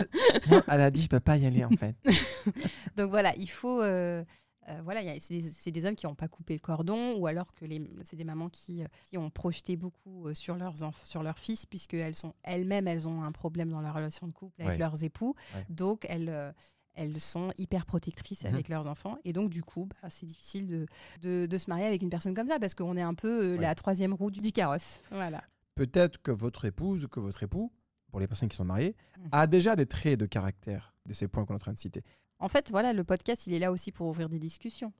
Non, 0.49 0.61
elle 0.67 0.81
a 0.81 0.91
dit 0.91 1.01
je 1.01 1.09
peux 1.09 1.19
pas 1.19 1.37
y 1.37 1.45
aller 1.45 1.63
en 1.65 1.69
fait. 1.71 1.95
Donc 2.97 3.09
voilà, 3.09 3.35
il 3.37 3.49
faut... 3.49 3.81
euh, 3.81 4.23
euh, 4.67 4.81
voilà, 4.83 5.01
c'est 5.19 5.69
des, 5.71 5.85
hommes 5.85 5.93
qui 5.95 6.07
n'ont 6.07 6.15
pas 6.15 6.27
coupé 6.27 6.53
le 6.53 6.59
cordon, 6.59 7.15
ou 7.19 7.27
alors 7.27 7.53
que 7.53 7.65
c'est 8.03 8.15
des 8.15 8.23
mamans 8.23 8.49
qui, 8.49 8.81
euh, 8.83 8.87
qui 9.07 9.15
ont 9.15 9.29
projeté 9.29 9.75
beaucoup 9.75 10.33
sur 10.33 10.55
leurs 10.55 10.73
sur 11.03 11.21
leurs 11.21 11.37
fils, 11.37 11.67
puisque 11.67 11.93
elles 11.93 12.15
sont 12.15 12.33
elles-mêmes, 12.41 12.87
elles 12.87 13.07
ont 13.07 13.21
un 13.21 13.31
problème 13.31 13.69
dans 13.69 13.81
leur 13.81 13.93
relation 13.93 14.25
de 14.25 14.31
couple 14.31 14.59
avec 14.63 14.71
Ouais. 14.73 14.77
leurs 14.79 15.03
époux, 15.03 15.35
Ouais. 15.53 15.65
donc 15.69 16.07
elles 16.09 16.29
euh, 16.29 16.51
elles 16.95 17.19
sont 17.19 17.51
hyper 17.59 17.85
protectrices 17.85 18.41
Mhm. 18.43 18.53
avec 18.55 18.69
leurs 18.69 18.87
enfants, 18.87 19.17
et 19.23 19.33
donc 19.33 19.51
du 19.51 19.61
coup, 19.61 19.85
bah, 20.01 20.09
c'est 20.09 20.25
difficile 20.25 20.65
de, 20.65 20.85
de, 21.21 21.45
de 21.45 21.57
se 21.59 21.69
marier 21.69 21.85
avec 21.85 22.01
une 22.01 22.09
personne 22.09 22.33
comme 22.33 22.47
ça, 22.47 22.57
parce 22.57 22.73
qu'on 22.73 22.97
est 22.97 23.01
un 23.03 23.13
peu 23.13 23.27
euh, 23.43 23.55
Ouais. 23.57 23.61
la 23.61 23.75
troisième 23.75 24.13
roue 24.15 24.31
du, 24.31 24.39
du 24.41 24.51
carrosse. 24.51 24.99
Voilà. 25.11 25.43
peut-être 25.75 26.19
que 26.23 26.31
votre 26.31 26.65
épouse 26.65 27.03
ou 27.05 27.07
que 27.07 27.19
votre 27.19 27.43
époux, 27.43 27.71
pour 28.15 28.21
les 28.21 28.27
personnes 28.27 28.47
qui 28.47 28.55
sont 28.55 28.63
mariées, 28.63 28.95
Mhm. 29.17 29.27
a 29.33 29.45
déjà 29.45 29.75
des 29.75 29.85
traits 29.85 30.17
de 30.17 30.25
caractère 30.25 30.93
de 31.05 31.11
ces 31.13 31.27
points 31.27 31.43
qu'on 31.45 31.51
est 31.53 31.57
en 31.57 31.59
train 31.59 31.73
de 31.73 31.77
citer. 31.77 32.01
En 32.39 32.47
fait, 32.47 32.71
voilà, 32.71 32.93
le 32.93 33.03
podcast, 33.03 33.45
il 33.45 33.53
est 33.53 33.59
là 33.59 33.73
aussi 33.73 33.91
pour 33.91 34.07
ouvrir 34.07 34.29
des 34.29 34.39
discussions. 34.39 34.93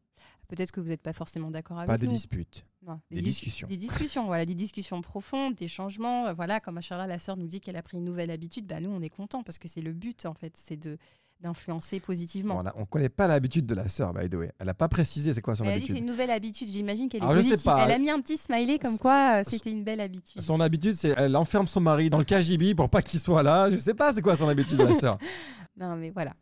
Peut-être 0.50 0.74
que 0.74 0.82
vous 0.82 0.90
n'êtes 0.90 1.02
pas 1.02 1.14
forcément 1.14 1.50
d'accord 1.50 1.78
avec 1.80 1.88
Pas 1.88 1.98
des 1.98 2.08
nous. 2.08 2.12
disputes. 2.12 2.66
Non, 2.86 3.00
des 3.10 3.18
dis- 3.22 3.30
discussions. 3.30 3.70
Des 3.70 3.78
discussions, 3.78 4.26
voilà, 4.26 4.46
des 4.46 4.54
discussions 4.54 5.02
profondes, 5.02 5.56
des 5.56 5.70
changements. 5.70 6.34
Voilà, 6.34 6.60
comme 6.60 6.78
Achala, 6.78 7.08
la 7.08 7.18
sœur, 7.18 7.38
nous 7.38 7.48
dit 7.48 7.62
qu'elle 7.62 7.78
a 7.78 7.82
pris 7.84 7.96
une 7.98 8.04
nouvelle 8.04 8.32
habitude, 8.32 8.66
bah, 8.68 8.82
nous, 8.82 8.90
on 8.90 9.02
est 9.02 9.10
contents 9.10 9.44
parce 9.44 9.60
que 9.60 9.70
c'est 9.70 9.82
le 9.82 9.94
but, 9.94 10.26
en 10.26 10.34
fait, 10.34 10.58
c'est 10.58 10.76
de 10.78 10.98
d'influencer 11.42 12.00
positivement. 12.00 12.64
On 12.76 12.80
ne 12.82 12.86
connaît 12.86 13.10
pas 13.10 13.28
l'habitude 13.28 13.66
de 13.66 13.76
la 13.76 13.88
sœur, 13.88 14.14
by 14.14 14.30
the 14.30 14.36
way. 14.36 14.52
Elle 14.60 14.68
n'a 14.68 14.74
pas 14.74 14.88
précisé 14.88 15.34
c'est 15.34 15.42
quoi 15.42 15.56
son 15.56 15.64
Elle 15.66 15.72
a 15.72 15.74
dit 15.76 15.82
c'est 15.82 15.92
habitude. 15.92 16.04
une 16.04 16.10
nouvelle 16.12 16.32
habitude, 16.32 16.68
j'imagine 16.70 17.10
qu'elle 17.10 17.24
est 17.24 17.28
positive. 17.28 17.64
pas. 17.64 17.86
Elle 17.86 17.92
a 17.92 18.00
mis 18.00 18.10
un 18.10 18.20
petit 18.22 18.38
smiley 18.38 18.80
comme 18.80 18.98
quoi 18.98 19.42
euh, 19.42 19.44
c'était 19.46 19.72
une 19.72 19.84
belle 19.84 20.00
habitude. 20.02 20.42
Son 20.42 20.60
habitude, 20.60 20.94
c'est 20.94 21.14
elle 21.18 21.36
enferme 21.36 21.68
son 21.68 21.82
mari 21.82 22.10
dans 22.10 22.18
le 22.18 22.24
KGB 22.26 22.74
pour 22.76 22.90
pas 22.90 23.02
qu'il 23.02 23.20
soit 23.20 23.44
là. 23.44 23.70
Je 23.70 23.78
sais 23.78 23.94
pas 23.94 24.14
c'est 24.14 24.22
quoi 24.22 24.36
son 24.36 24.48
habitude 24.48 24.78
de 24.78 24.84
la 24.84 24.94
sœur. 24.94 25.18
Non, 25.78 25.98
mais 25.98 26.10
voilà. 26.10 26.34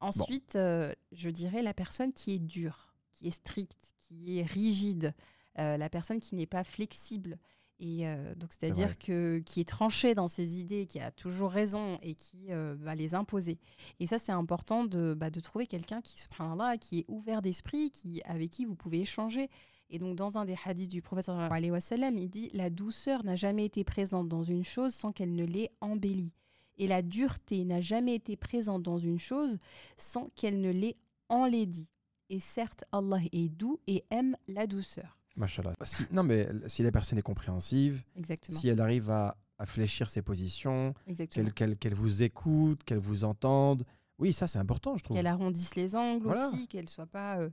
Ensuite, 0.00 0.54
euh, 0.56 0.92
je 1.12 1.30
dirais 1.30 1.62
la 1.62 1.72
personne 1.72 2.12
qui 2.12 2.34
est 2.34 2.38
dure, 2.38 2.94
qui 3.14 3.26
est 3.26 3.30
stricte, 3.30 3.94
qui 4.00 4.38
est 4.38 4.42
rigide, 4.42 5.14
euh, 5.58 5.78
la 5.78 5.88
personne 5.88 6.20
qui 6.20 6.34
n'est 6.34 6.44
pas 6.46 6.62
flexible. 6.62 7.38
Et 7.80 8.06
euh, 8.06 8.34
donc, 8.36 8.50
c'est-à-dire 8.52 8.98
que 8.98 9.38
qui 9.40 9.60
est 9.60 9.68
tranchée 9.68 10.14
dans 10.14 10.28
ses 10.28 10.60
idées, 10.60 10.86
qui 10.86 11.00
a 11.00 11.10
toujours 11.10 11.50
raison 11.50 11.98
et 12.02 12.14
qui 12.14 12.52
euh, 12.52 12.76
va 12.78 12.94
les 12.94 13.14
imposer. 13.14 13.58
Et 13.98 14.06
ça, 14.06 14.18
c'est 14.18 14.32
important 14.32 14.84
de, 14.84 15.14
bah, 15.14 15.30
de 15.30 15.40
trouver 15.40 15.66
quelqu'un 15.66 16.00
qui, 16.00 16.18
subhanallah, 16.18 16.78
qui 16.78 17.00
est 17.00 17.04
ouvert 17.08 17.42
d'esprit, 17.42 17.90
qui, 17.90 18.22
avec 18.24 18.50
qui 18.50 18.64
vous 18.64 18.76
pouvez 18.76 19.00
échanger. 19.00 19.50
Et 19.90 19.98
donc, 19.98 20.16
dans 20.16 20.38
un 20.38 20.44
des 20.44 20.56
hadiths 20.64 20.90
du 20.90 21.02
prophète, 21.02 21.28
il 21.28 22.30
dit 22.30 22.50
La 22.54 22.70
douceur 22.70 23.24
n'a 23.24 23.36
jamais 23.36 23.64
été 23.64 23.84
présente 23.84 24.28
dans 24.28 24.44
une 24.44 24.64
chose 24.64 24.94
sans 24.94 25.12
qu'elle 25.12 25.34
ne 25.34 25.44
l'ait 25.44 25.70
embellie. 25.80 26.32
Et 26.76 26.86
la 26.86 27.02
dureté 27.02 27.64
n'a 27.64 27.80
jamais 27.80 28.14
été 28.14 28.36
présente 28.36 28.82
dans 28.82 28.98
une 28.98 29.18
chose 29.18 29.58
sans 29.96 30.30
qu'elle 30.34 30.60
ne 30.60 30.70
l'ait 30.70 30.96
enlaidie. 31.28 31.88
Et 32.30 32.40
certes, 32.40 32.84
Allah 32.92 33.20
est 33.32 33.48
doux 33.48 33.78
et 33.86 34.04
aime 34.10 34.36
la 34.48 34.66
douceur. 34.66 35.18
Machallah. 35.36 35.74
Si, 35.82 36.04
non, 36.12 36.22
mais 36.22 36.48
si 36.68 36.82
la 36.82 36.92
personne 36.92 37.18
est 37.18 37.22
compréhensive, 37.22 38.02
Exactement. 38.16 38.58
si 38.58 38.68
elle 38.68 38.80
arrive 38.80 39.10
à, 39.10 39.36
à 39.58 39.66
fléchir 39.66 40.08
ses 40.08 40.22
positions, 40.22 40.94
qu'elle 41.30 41.94
vous 41.94 42.22
écoute, 42.22 42.84
qu'elle 42.84 42.98
vous 42.98 43.24
entende, 43.24 43.84
oui, 44.18 44.32
ça 44.32 44.46
c'est 44.46 44.58
important, 44.60 44.96
je 44.96 45.02
trouve. 45.02 45.16
Qu'elle 45.16 45.26
arrondisse 45.26 45.74
les 45.74 45.96
angles 45.96 46.24
Voilà. 46.24 46.48
aussi, 46.48 46.68
qu'elle 46.68 46.88
soit 46.88 47.06
pas 47.06 47.38
euh, 47.40 47.50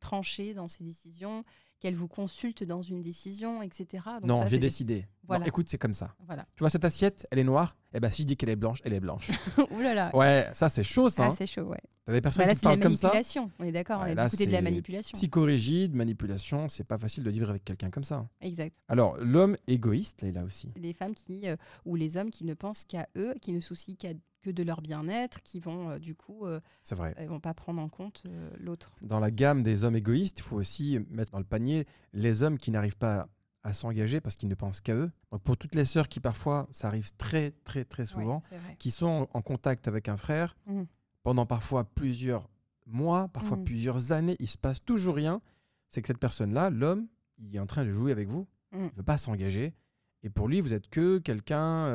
tranchée 0.00 0.54
dans 0.54 0.68
ses 0.68 0.82
décisions, 0.84 1.44
qu'elle 1.78 1.94
vous 1.94 2.08
consulte 2.08 2.62
dans 2.62 2.82
une 2.82 3.02
décision, 3.02 3.62
etc. 3.62 4.02
Donc 4.20 4.24
non, 4.26 4.46
j'ai 4.46 4.58
décidé. 4.58 5.06
Voilà. 5.26 5.40
Non, 5.40 5.46
écoute, 5.46 5.68
c'est 5.70 5.78
comme 5.78 5.94
ça. 5.94 6.14
Voilà. 6.26 6.44
Tu 6.54 6.60
vois 6.60 6.68
cette 6.68 6.84
assiette, 6.84 7.26
elle 7.30 7.38
est 7.38 7.44
noire. 7.44 7.74
Eh 7.94 8.00
ben 8.00 8.10
si 8.10 8.22
je 8.22 8.26
dis 8.26 8.36
qu'elle 8.36 8.50
est 8.50 8.56
blanche, 8.56 8.80
elle 8.84 8.92
est 8.92 9.00
blanche. 9.00 9.30
Ouh 9.70 9.80
là 9.80 9.94
là. 9.94 10.14
ouais, 10.14 10.48
ça 10.52 10.68
c'est 10.68 10.82
chaud, 10.82 11.08
ça. 11.08 11.24
Ah, 11.24 11.26
hein. 11.28 11.34
c'est 11.36 11.46
chaud, 11.46 11.62
ouais. 11.62 11.80
T'as 12.04 12.12
des 12.12 12.20
personnes 12.20 12.42
Bah 12.44 12.48
là, 12.48 12.54
qui 12.54 12.60
parlent 12.62 12.80
comme 12.80 12.96
ça. 12.96 13.08
manipulation. 13.08 13.50
On 13.58 13.64
est 13.64 13.72
d'accord, 13.72 14.02
Ouais, 14.02 14.14
on 14.14 14.18
est 14.18 14.24
du 14.24 14.30
côté 14.30 14.46
de 14.46 14.52
la 14.52 14.62
manipulation. 14.62 15.16
Psychorigide, 15.16 15.94
manipulation, 15.94 16.68
c'est 16.68 16.84
pas 16.84 16.98
facile 16.98 17.22
de 17.24 17.30
vivre 17.30 17.48
avec 17.50 17.64
quelqu'un 17.64 17.90
comme 17.90 18.04
ça. 18.04 18.28
Exact. 18.40 18.74
Alors, 18.88 19.16
l'homme 19.18 19.56
égoïste, 19.66 20.22
là, 20.22 20.30
là 20.32 20.44
aussi. 20.44 20.68
des 20.76 20.92
femmes 20.92 21.14
qui, 21.14 21.48
euh, 21.48 21.56
ou 21.84 21.94
les 21.96 22.16
hommes 22.16 22.30
qui 22.30 22.44
ne 22.44 22.54
pensent 22.54 22.84
qu'à 22.84 23.08
eux, 23.16 23.34
qui 23.40 23.52
ne 23.52 23.60
soucient 23.60 23.94
qu'à- 23.94 24.12
que 24.42 24.50
de 24.50 24.62
leur 24.62 24.80
bien-être, 24.80 25.42
qui 25.42 25.60
vont 25.60 25.90
euh, 25.90 25.98
du 25.98 26.14
coup, 26.14 26.46
euh, 26.46 26.60
C'est 26.82 26.94
vrai. 26.94 27.14
euh, 27.18 27.26
vont 27.26 27.40
pas 27.40 27.54
prendre 27.54 27.80
en 27.80 27.88
compte 27.88 28.22
euh, 28.26 28.50
l'autre. 28.58 28.96
Dans 29.02 29.20
la 29.20 29.30
gamme 29.30 29.62
des 29.62 29.84
hommes 29.84 29.96
égoïstes, 29.96 30.38
il 30.40 30.42
faut 30.42 30.56
aussi 30.56 30.98
mettre 31.10 31.32
dans 31.32 31.38
le 31.38 31.44
panier 31.44 31.86
les 32.12 32.42
hommes 32.42 32.56
qui 32.58 32.70
n'arrivent 32.70 32.96
pas 32.96 33.28
à 33.62 33.72
s'engager 33.74 34.20
parce 34.22 34.36
qu'ils 34.36 34.48
ne 34.48 34.54
pensent 34.54 34.80
qu'à 34.80 34.94
eux. 34.94 35.10
Donc 35.30 35.42
pour 35.42 35.56
toutes 35.58 35.74
les 35.74 35.84
sœurs 35.84 36.08
qui 36.08 36.20
parfois, 36.20 36.66
ça 36.70 36.88
arrive 36.88 37.10
très 37.18 37.50
très 37.64 37.84
très 37.84 38.06
souvent, 38.06 38.42
Ouais, 38.50 38.76
qui 38.78 38.90
sont 38.90 39.28
en 39.34 39.42
contact 39.42 39.86
avec 39.88 40.08
un 40.08 40.16
frère 40.16 40.56
Mhm. 40.66 40.86
pendant 41.22 41.44
parfois 41.44 41.84
plusieurs 41.84 42.48
mois, 42.86 43.28
parfois 43.28 43.58
Mhm. 43.58 43.64
plusieurs 43.64 44.12
années, 44.12 44.36
il 44.40 44.48
se 44.48 44.56
passe 44.56 44.82
toujours 44.82 45.14
rien. 45.16 45.42
C'est 45.90 46.00
que 46.00 46.06
cette 46.08 46.18
personne-là, 46.18 46.70
l'homme, 46.70 47.06
il 47.36 47.54
est 47.54 47.58
en 47.58 47.66
train 47.66 47.84
de 47.84 47.90
jouer 47.90 48.12
avec 48.12 48.28
vous. 48.28 48.46
Mhm. 48.72 48.80
Il 48.80 48.84
ne 48.84 48.96
veut 48.96 49.02
pas 49.02 49.18
s'engager. 49.18 49.74
Et 50.22 50.30
pour 50.30 50.48
lui, 50.48 50.62
vous 50.62 50.72
êtes 50.72 50.88
que 50.88 51.18
quelqu'un 51.18 51.86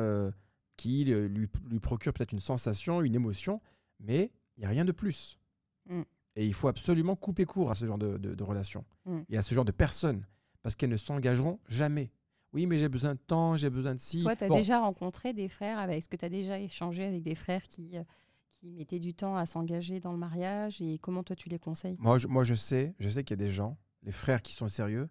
qui 0.76 1.04
lui, 1.04 1.48
lui 1.70 1.80
procure 1.80 2.12
peut-être 2.12 2.32
une 2.32 2.40
sensation, 2.40 3.02
une 3.02 3.14
émotion, 3.14 3.60
mais 4.00 4.30
il 4.56 4.60
n'y 4.60 4.66
a 4.66 4.68
rien 4.70 4.84
de 4.84 4.92
plus. 4.92 5.38
Mm. 5.88 6.02
Et 6.36 6.46
il 6.46 6.52
faut 6.54 6.68
absolument 6.68 7.16
couper 7.16 7.44
court 7.46 7.70
à 7.70 7.74
ce 7.74 7.86
genre 7.86 7.98
de, 7.98 8.18
de, 8.18 8.34
de 8.34 8.44
relation 8.44 8.84
Mm. 9.06 9.20
et 9.30 9.38
à 9.38 9.42
ce 9.42 9.54
genre 9.54 9.64
de 9.64 9.72
personnes, 9.72 10.26
parce 10.62 10.74
qu'elles 10.74 10.90
ne 10.90 10.96
s'engageront 10.96 11.60
jamais. 11.68 12.10
Oui, 12.52 12.66
mais 12.66 12.78
j'ai 12.78 12.88
besoin 12.88 13.14
de 13.14 13.20
temps, 13.20 13.56
j'ai 13.56 13.70
besoin 13.70 13.94
de 13.94 14.00
ci. 14.00 14.22
Toi, 14.22 14.34
tu 14.36 14.44
as 14.44 14.48
Bon, 14.48 14.56
déjà 14.56 14.80
rencontré 14.80 15.32
des 15.32 15.48
frères 15.48 15.78
avec, 15.78 15.98
est-ce 15.98 16.08
que 16.08 16.16
tu 16.16 16.24
as 16.24 16.28
déjà 16.30 16.58
échangé 16.58 17.04
avec 17.04 17.22
des 17.22 17.34
frères 17.34 17.62
qui, 17.66 17.96
euh, 17.96 18.02
qui 18.56 18.70
mettaient 18.72 18.98
du 19.00 19.14
temps 19.14 19.36
à 19.36 19.44
s'engager 19.46 20.00
dans 20.00 20.12
le 20.12 20.18
mariage 20.18 20.80
et 20.80 20.98
comment 20.98 21.22
toi 21.22 21.36
tu 21.36 21.48
les 21.48 21.58
conseilles? 21.58 21.96
Moi, 21.98 22.18
je, 22.18 22.26
moi, 22.26 22.44
je 22.44 22.54
sais, 22.54 22.94
je 22.98 23.08
sais 23.08 23.24
qu'il 23.24 23.38
y 23.38 23.42
a 23.42 23.44
des 23.44 23.50
gens, 23.52 23.76
les 24.02 24.12
frères 24.12 24.42
qui 24.42 24.52
sont 24.54 24.68
sérieux 24.68 25.08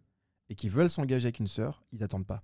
et 0.49 0.55
qui 0.55 0.69
veulent 0.69 0.89
s'engager 0.89 1.27
avec 1.27 1.39
une 1.39 1.47
sœur, 1.47 1.83
ils 1.91 1.99
n'attendent 1.99 2.25
pas. 2.27 2.43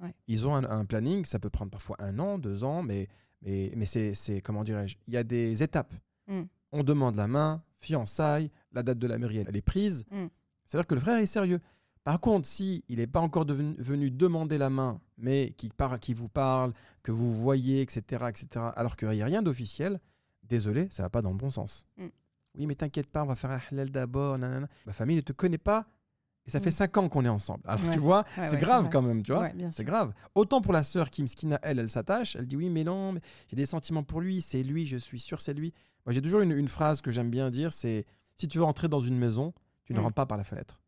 Ouais. 0.00 0.14
Ils 0.26 0.46
ont 0.46 0.54
un, 0.54 0.64
un 0.64 0.84
planning, 0.84 1.24
ça 1.24 1.38
peut 1.38 1.50
prendre 1.50 1.70
parfois 1.70 1.96
un 1.98 2.18
an, 2.18 2.38
deux 2.38 2.64
ans, 2.64 2.82
mais, 2.82 3.08
mais, 3.42 3.72
mais 3.76 3.86
c'est, 3.86 4.40
comment 4.42 4.64
dirais-je, 4.64 4.96
il 5.06 5.14
y 5.14 5.16
a 5.16 5.24
des 5.24 5.62
étapes. 5.62 5.94
Mm. 6.26 6.42
On 6.72 6.82
demande 6.82 7.16
la 7.16 7.26
main, 7.26 7.62
fiançailles, 7.76 8.50
la 8.72 8.82
date 8.82 8.98
de 8.98 9.06
la 9.06 9.18
mairie, 9.18 9.38
elle 9.46 9.56
est 9.56 9.62
prise. 9.62 10.04
Mm. 10.10 10.26
C'est-à-dire 10.66 10.86
que 10.86 10.94
le 10.94 11.00
frère 11.00 11.18
est 11.18 11.26
sérieux. 11.26 11.60
Par 12.04 12.20
contre, 12.20 12.46
si 12.46 12.84
il 12.88 12.98
n'est 12.98 13.06
pas 13.06 13.20
encore 13.20 13.46
devenu- 13.46 13.74
venu 13.78 14.10
demander 14.10 14.58
la 14.58 14.70
main, 14.70 15.00
mais 15.16 15.54
qui, 15.56 15.70
parle, 15.70 15.98
qui 15.98 16.14
vous 16.14 16.28
parle, 16.28 16.72
que 17.02 17.10
vous 17.10 17.34
voyez, 17.34 17.80
etc., 17.80 18.26
etc., 18.28 18.66
alors 18.76 18.96
qu'il 18.96 19.08
n'y 19.08 19.22
a 19.22 19.26
rien 19.26 19.42
d'officiel, 19.42 19.98
désolé, 20.42 20.88
ça 20.90 21.02
va 21.02 21.10
pas 21.10 21.22
dans 21.22 21.30
le 21.30 21.36
bon 21.36 21.50
sens. 21.50 21.86
Mm. 21.96 22.06
Oui, 22.58 22.66
mais 22.66 22.74
t'inquiète 22.74 23.08
pas, 23.08 23.22
on 23.22 23.26
va 23.26 23.36
faire 23.36 23.50
un 23.50 23.60
halal 23.70 23.90
d'abord. 23.90 24.38
Ma 24.38 24.92
famille 24.92 25.16
ne 25.16 25.20
te 25.20 25.32
connaît 25.32 25.58
pas 25.58 25.86
et 26.46 26.50
ça 26.50 26.60
fait 26.60 26.70
cinq 26.70 26.96
ans 26.96 27.08
qu'on 27.08 27.24
est 27.24 27.28
ensemble. 27.28 27.60
Alors 27.66 27.84
Ouais. 27.84 27.92
tu 27.92 27.98
vois, 27.98 28.24
Ouais, 28.38 28.44
c'est 28.44 28.52
ouais, 28.52 28.58
grave 28.58 28.88
quand 28.90 29.02
même, 29.02 29.22
tu 29.22 29.32
vois. 29.32 29.50
C'est 29.70 29.84
grave. 29.84 30.12
Autant 30.34 30.60
pour 30.60 30.72
la 30.72 30.82
sœur 30.82 31.10
qui, 31.10 31.22
Mskina, 31.22 31.58
elle, 31.62 31.78
elle 31.78 31.90
s'attache. 31.90 32.36
Elle 32.36 32.46
dit 32.46 32.56
oui, 32.56 32.70
mais 32.70 32.84
non, 32.84 33.12
mais 33.12 33.20
j'ai 33.48 33.56
des 33.56 33.66
sentiments 33.66 34.02
pour 34.04 34.20
lui. 34.20 34.40
C'est 34.40 34.62
lui, 34.62 34.86
je 34.86 34.96
suis 34.96 35.18
sûr, 35.18 35.40
c'est 35.40 35.54
lui. 35.54 35.72
Moi, 36.04 36.12
j'ai 36.12 36.22
toujours 36.22 36.40
une, 36.40 36.52
une 36.52 36.68
phrase 36.68 37.00
que 37.00 37.10
j'aime 37.10 37.30
bien 37.30 37.50
dire 37.50 37.72
c'est 37.72 38.04
si 38.36 38.46
tu 38.48 38.58
veux 38.58 38.64
entrer 38.64 38.88
dans 38.88 39.00
une 39.00 39.18
maison, 39.18 39.52
tu 39.84 39.92
ne 39.92 39.98
Mm. 39.98 40.02
rentres 40.02 40.14
pas 40.14 40.26
par 40.26 40.38
la 40.38 40.44
fenêtre. 40.44 40.80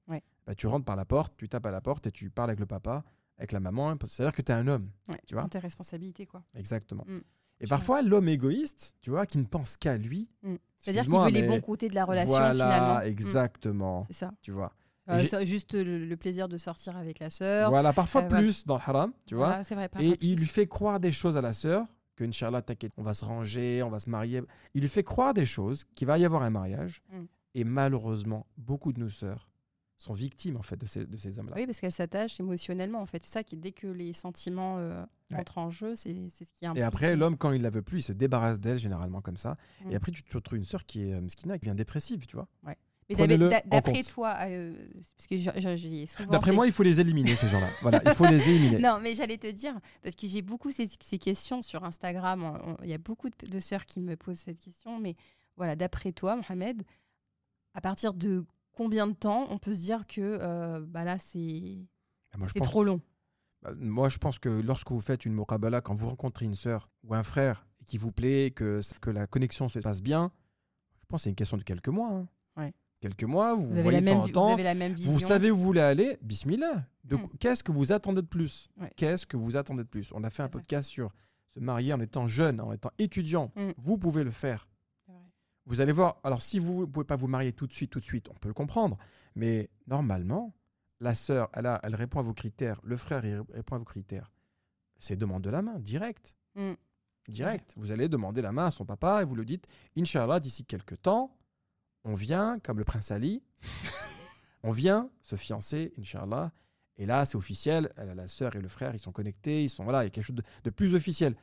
Bah, 0.47 0.55
tu 0.55 0.66
rentres 0.66 0.87
par 0.87 0.97
la 0.97 1.05
porte, 1.05 1.35
tu 1.37 1.47
tapes 1.49 1.66
à 1.66 1.71
la 1.71 1.83
porte 1.83 2.07
et 2.07 2.11
tu 2.11 2.31
parles 2.31 2.49
avec 2.49 2.59
le 2.61 2.64
papa, 2.64 3.05
avec 3.37 3.53
la 3.53 3.61
maman. 3.61 3.94
C'est-à-dire 4.05 4.33
que 4.33 4.40
tu 4.40 4.51
es 4.51 4.55
un 4.55 4.66
homme. 4.66 4.88
Tu 5.27 5.35
vois 5.35 5.47
tes 5.49 5.59
responsabilités, 5.59 6.25
quoi. 6.25 6.42
Exactement. 6.55 7.05
Mm. 7.07 7.18
Et 7.61 7.66
parfois, 7.66 8.01
l'homme 8.01 8.29
égoïste, 8.31 8.94
tu 9.03 9.11
vois, 9.11 9.27
qui 9.27 9.37
ne 9.37 9.44
pense 9.44 9.77
qu'à 9.77 9.99
lui. 9.99 10.31
Mm. 10.42 10.55
C'est-à-dire 10.79 11.03
qu'il 11.05 11.18
veut 11.18 11.31
les 11.31 11.47
bons 11.47 11.61
côtés 11.61 11.88
de 11.88 11.94
la 11.94 12.05
relation 12.07 12.31
voilà, 12.31 12.53
finalement. 12.55 13.01
Exactement. 13.01 14.07
C'est 14.07 14.14
ça. 14.16 14.33
Tu 14.40 14.53
vois. 14.53 14.73
Euh, 15.09 15.27
ça, 15.27 15.44
juste 15.44 15.75
le, 15.75 16.05
le 16.05 16.16
plaisir 16.16 16.49
de 16.49 16.59
sortir 16.59 16.97
avec 16.97 17.18
la 17.18 17.31
sœur. 17.31 17.71
Voilà, 17.71 17.92
parfois 17.92 18.23
euh, 18.23 18.29
voilà. 18.29 18.42
plus 18.42 18.66
dans 18.66 18.77
le 18.77 18.83
haram, 18.87 19.12
tu 19.27 19.35
vois. 19.35 19.49
Voilà, 19.49 19.64
c'est 19.64 19.75
vrai. 19.75 19.88
Et 20.01 20.16
il 20.21 20.38
lui 20.38 20.47
fait 20.47 20.66
croire 20.66 21.01
des 21.01 21.12
choses 21.12 21.37
à 21.37 21.40
la 21.40 21.53
sœur, 21.53 21.87
que 22.16 22.25
Inch'Allah, 22.25 22.62
t'inquiète, 22.62 22.92
on 22.97 23.03
va 23.03 23.14
se 23.14 23.25
ranger, 23.25 23.83
on 23.83 23.90
va 23.90 24.01
se 24.01 24.11
marier. 24.11 24.42
Il 24.75 24.83
lui 24.83 24.88
fait 24.88 25.05
croire 25.05 25.35
des 25.35 25.47
choses, 25.47 25.85
qu'il 25.94 26.07
va 26.07 26.18
y 26.18 26.25
avoir 26.25 26.42
un 26.42 26.51
mariage. 26.51 27.01
Mm. 27.12 27.25
Et 27.55 27.64
malheureusement, 27.64 28.47
beaucoup 28.57 28.92
de 28.92 29.01
nos 29.01 29.11
sœurs 29.11 29.49
sont 29.97 30.12
victimes 30.12 30.57
en 30.57 30.62
fait 30.62 30.77
de 30.77 30.87
ces, 30.87 31.07
de 31.07 31.16
ces 31.16 31.38
hommes-là. 31.38 31.55
Oui, 31.57 31.66
parce 31.66 31.81
qu'elle 31.81 31.92
s'attache 31.92 32.38
émotionnellement, 32.38 33.01
en 33.01 33.07
fait. 33.07 33.23
C'est 33.25 33.33
ça 33.33 33.42
qui, 33.42 33.57
dès 33.57 33.73
que 33.73 33.87
les 33.87 34.12
sentiments 34.12 34.77
euh, 34.79 35.05
Ouais. 35.31 35.40
entrent 35.40 35.59
en 35.59 35.71
jeu, 35.71 35.94
c'est 35.94 36.14
ce 36.31 36.44
qui 36.55 36.64
est 36.64 36.77
Et 36.79 36.83
après, 36.83 37.14
l'homme, 37.14 37.37
quand 37.37 37.53
il 37.53 37.61
la 37.61 37.68
veut 37.68 37.83
plus, 37.83 37.99
il 37.99 38.03
se 38.03 38.12
débarrasse 38.12 38.61
d'elle, 38.61 38.79
généralement 38.79 39.21
comme 39.21 39.37
ça. 39.37 39.57
Mm. 39.85 39.90
Et 39.90 39.97
après, 39.97 40.11
tu 40.12 40.23
te 40.23 40.35
retrouves 40.35 40.59
une 40.59 40.64
sœur 40.64 40.87
qui 40.87 41.03
est 41.03 41.12
euh, 41.12 41.21
mskina, 41.21 41.59
qui 41.59 41.66
devient 41.66 41.77
dépressive, 41.77 42.27
tu 42.27 42.37
vois. 42.37 42.49
Mais 43.16 43.27
d'après 43.64 44.03
toi, 44.03 44.37
euh, 44.42 44.75
parce 45.16 45.27
que 45.27 45.37
j'ai- 45.38 45.77
j'ai 45.77 46.07
souvent. 46.07 46.31
D'après 46.31 46.53
moi, 46.53 46.66
il 46.66 46.73
faut 46.73 46.83
les 46.83 47.01
éliminer, 47.01 47.37
ces 47.37 47.49
gens-là. 47.49 47.68
Voilà, 47.83 48.03
il 48.05 48.12
faut 48.12 48.27
les 48.27 48.49
éliminer. 48.49 48.79
Non, 48.81 48.99
mais 49.01 49.14
j'allais 49.14 49.38
te 49.38 49.51
dire, 49.51 49.75
parce 50.03 50.14
que 50.14 50.27
j'ai 50.27 50.42
beaucoup 50.42 50.71
ces, 50.71 50.88
ces 51.03 51.18
questions 51.18 51.62
sur 51.62 51.85
Instagram. 51.85 52.77
Il 52.83 52.90
y 52.90 52.94
a 52.94 52.99
beaucoup 52.99 53.31
de, 53.31 53.47
de 53.51 53.59
sœurs 53.61 53.87
qui 53.87 54.01
me 54.01 54.14
posent 54.16 54.38
cette 54.40 54.59
question. 54.59 54.99
Mais 54.99 55.16
voilà, 55.57 55.75
d'après 55.75 56.12
toi, 56.12 56.37
Mohamed, 56.37 56.83
à 57.75 57.81
partir 57.81 58.12
de 58.12 58.44
combien 58.73 59.07
de 59.07 59.14
temps 59.14 59.47
on 59.51 59.59
peut 59.59 59.75
se 59.75 59.81
dire 59.81 60.07
que 60.07 60.21
euh, 60.21 60.81
bah 60.87 61.05
là, 61.05 61.18
c'est 61.18 61.79
Ah, 62.33 62.38
pense 62.38 62.53
trop 62.62 62.85
long? 62.85 63.01
Bah, 63.62 63.73
Moi, 63.77 64.09
je 64.11 64.18
pense 64.18 64.38
que 64.38 64.49
lorsque 64.51 64.90
vous 64.90 65.01
faites 65.01 65.25
une 65.25 65.33
muqabala, 65.35 65.81
quand 65.81 65.94
vous 65.94 66.09
rencontrez 66.11 66.44
une 66.44 66.55
sœur 66.55 66.90
ou 67.05 67.14
un 67.14 67.23
frère 67.23 67.66
qui 67.87 67.97
vous 67.97 68.12
plaît, 68.12 68.51
que, 68.55 68.81
que 69.01 69.11
la 69.11 69.27
connexion 69.27 69.68
se 69.71 69.79
passe 69.79 70.03
bien, 70.03 70.31
je 71.01 71.07
pense 71.07 71.21
que 71.21 71.25
c'est 71.25 71.31
une 71.31 71.37
question 71.37 71.57
de 71.57 71.62
quelques 71.62 71.88
mois. 71.88 72.11
hein. 72.11 72.29
Ouais. 72.57 72.75
Quelques 73.01 73.25
mois, 73.25 73.55
vous, 73.55 73.69
vous 73.69 73.83
voyez 73.83 73.93
la 73.93 74.01
de 74.01 74.05
même, 74.05 74.15
temps 74.17 74.23
en 74.23 74.27
vi- 74.27 74.33
temps, 74.33 74.47
vous 74.47 74.53
avez 74.55 74.63
la 74.65 74.75
même 74.75 74.93
vision. 74.95 75.13
vous 75.13 75.21
savez 75.21 75.51
où 75.53 75.57
vous 75.57 75.63
voulez 75.63 75.81
aller, 75.81 76.19
bismillah. 76.23 76.85
Hmm. 77.11 77.17
Qu'est-ce 77.39 77.63
que 77.63 77.71
vous 77.73 77.93
attendez 77.93 78.23
de 78.23 78.27
plus? 78.27 78.69
Ouais. 78.81 78.91
Qu'est-ce 78.97 79.25
que 79.27 79.37
vous 79.37 79.57
attendez 79.57 79.85
de 79.85 79.89
plus? 79.89 80.11
On 80.15 80.25
a 80.25 80.31
fait 80.31 80.43
un 80.43 80.49
podcast 80.49 80.89
sur 80.91 81.13
se 81.49 81.61
marier 81.61 81.93
en 81.93 82.01
étant 82.01 82.27
jeune, 82.27 82.61
en 82.61 82.73
étant 82.73 82.91
étudiant. 82.99 83.53
Hmm. 83.57 83.71
Vous 83.79 83.99
pouvez 83.99 84.25
le 84.25 84.31
faire. 84.31 84.69
Vous 85.67 85.81
allez 85.83 85.93
voir, 85.93 86.19
alors 86.25 86.41
si 86.43 86.59
vous 86.59 86.81
ne 86.81 86.87
pouvez 86.87 87.05
pas 87.05 87.15
vous 87.17 87.29
marier 87.29 87.53
tout 87.53 87.67
de 87.67 87.73
suite, 87.73 87.91
tout 87.91 88.01
de 88.01 88.05
suite, 88.05 88.29
on 88.31 88.35
peut 88.35 88.49
le 88.49 88.55
comprendre. 88.55 88.97
Mais 89.35 89.69
normalement, 89.87 90.55
la 90.99 91.15
sœur, 91.15 91.51
elle, 91.53 91.67
a- 91.67 91.79
elle 91.83 91.95
répond 91.95 92.19
à 92.21 92.23
vos 92.23 92.33
critères, 92.33 92.81
le 92.83 92.97
frère, 92.97 93.25
il 93.27 93.43
répond 93.53 93.77
à 93.77 93.79
vos 93.79 93.85
critères. 93.85 94.33
c'est 94.99 95.17
demande 95.17 95.43
de 95.43 95.51
la 95.51 95.63
main, 95.63 95.79
direct. 95.79 96.35
Mm. 96.57 96.73
Direct. 97.29 97.75
Vous 97.77 97.93
allez 97.93 98.09
demander 98.09 98.41
la 98.43 98.51
main 98.51 98.67
à 98.67 98.71
son 98.71 98.85
papa 98.87 99.21
et 99.23 99.25
vous 99.25 99.35
le 99.37 99.45
dites 99.45 99.67
Inch'Allah, 99.97 100.41
d'ici 100.41 100.65
quelques 100.65 101.01
temps, 101.03 101.37
on 102.09 102.14
vient, 102.14 102.59
comme 102.62 102.79
le 102.79 102.85
prince 102.85 103.11
Ali, 103.11 103.42
on 104.62 104.71
vient 104.71 105.11
se 105.21 105.37
fiancer, 105.37 105.92
Inch'Allah. 105.99 106.51
Et 106.97 107.07
là, 107.07 107.25
c'est 107.27 107.37
officiel. 107.37 107.92
Elle 107.97 108.09
a 108.11 108.14
la 108.14 108.27
sœur 108.27 108.57
et 108.57 108.61
le 108.61 108.66
frère, 108.68 108.94
ils 108.94 108.99
sont 108.99 109.12
connectés, 109.12 109.62
ils 109.62 109.68
sont 109.68 109.85
voilà, 109.85 110.03
il 110.03 110.07
y 110.07 110.09
a 110.09 110.11
quelque 110.11 110.25
chose 110.25 110.37
de, 110.37 110.42
de 110.64 110.71
plus 110.71 110.94
officiel. 110.94 111.37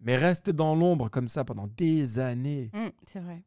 Mais 0.00 0.16
rester 0.16 0.52
dans 0.52 0.74
l'ombre 0.74 1.08
comme 1.08 1.28
ça 1.28 1.44
pendant 1.44 1.66
des 1.68 2.18
années, 2.18 2.70
Mm, 2.74 2.88
c'est 3.06 3.20
vrai. 3.20 3.42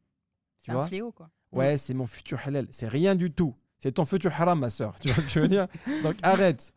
C'est 0.58 0.72
vois? 0.72 0.84
un 0.84 0.86
fléau, 0.86 1.12
quoi. 1.12 1.30
ouais, 1.52 1.76
c'est 1.78 1.94
mon 1.94 2.06
futur 2.06 2.40
halal. 2.44 2.66
C'est 2.70 2.88
rien 2.88 3.14
du 3.14 3.30
tout. 3.32 3.54
C'est 3.78 3.92
ton 3.92 4.04
futur 4.04 4.32
haram, 4.32 4.60
ma 4.60 4.70
sœur. 4.70 4.94
Tu 5.00 5.08
vois 5.08 5.16
ce 5.22 5.26
que 5.26 5.32
je 5.32 5.40
veux 5.40 5.48
dire? 5.48 5.66
Donc 6.02 6.16
arrête. 6.22 6.72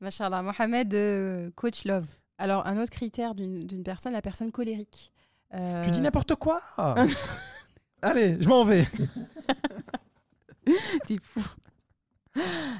Machallah, 0.00 0.42
Mohamed, 0.42 0.94
euh, 0.94 1.50
coach 1.56 1.84
love. 1.84 2.06
Alors, 2.38 2.66
un 2.66 2.78
autre 2.80 2.90
critère 2.92 3.34
d'une 3.34 3.66
d'une 3.66 3.82
personne, 3.82 4.12
la 4.12 4.22
personne 4.22 4.50
colérique. 4.50 5.12
Euh, 5.54 5.84
Tu 5.84 5.90
dis 5.90 6.00
n'importe 6.00 6.34
quoi. 6.36 6.62
Allez, 8.02 8.36
je 8.40 8.48
m'en 8.48 8.64
vais. 8.64 8.84
T'es 11.06 11.16
fou. 11.22 11.42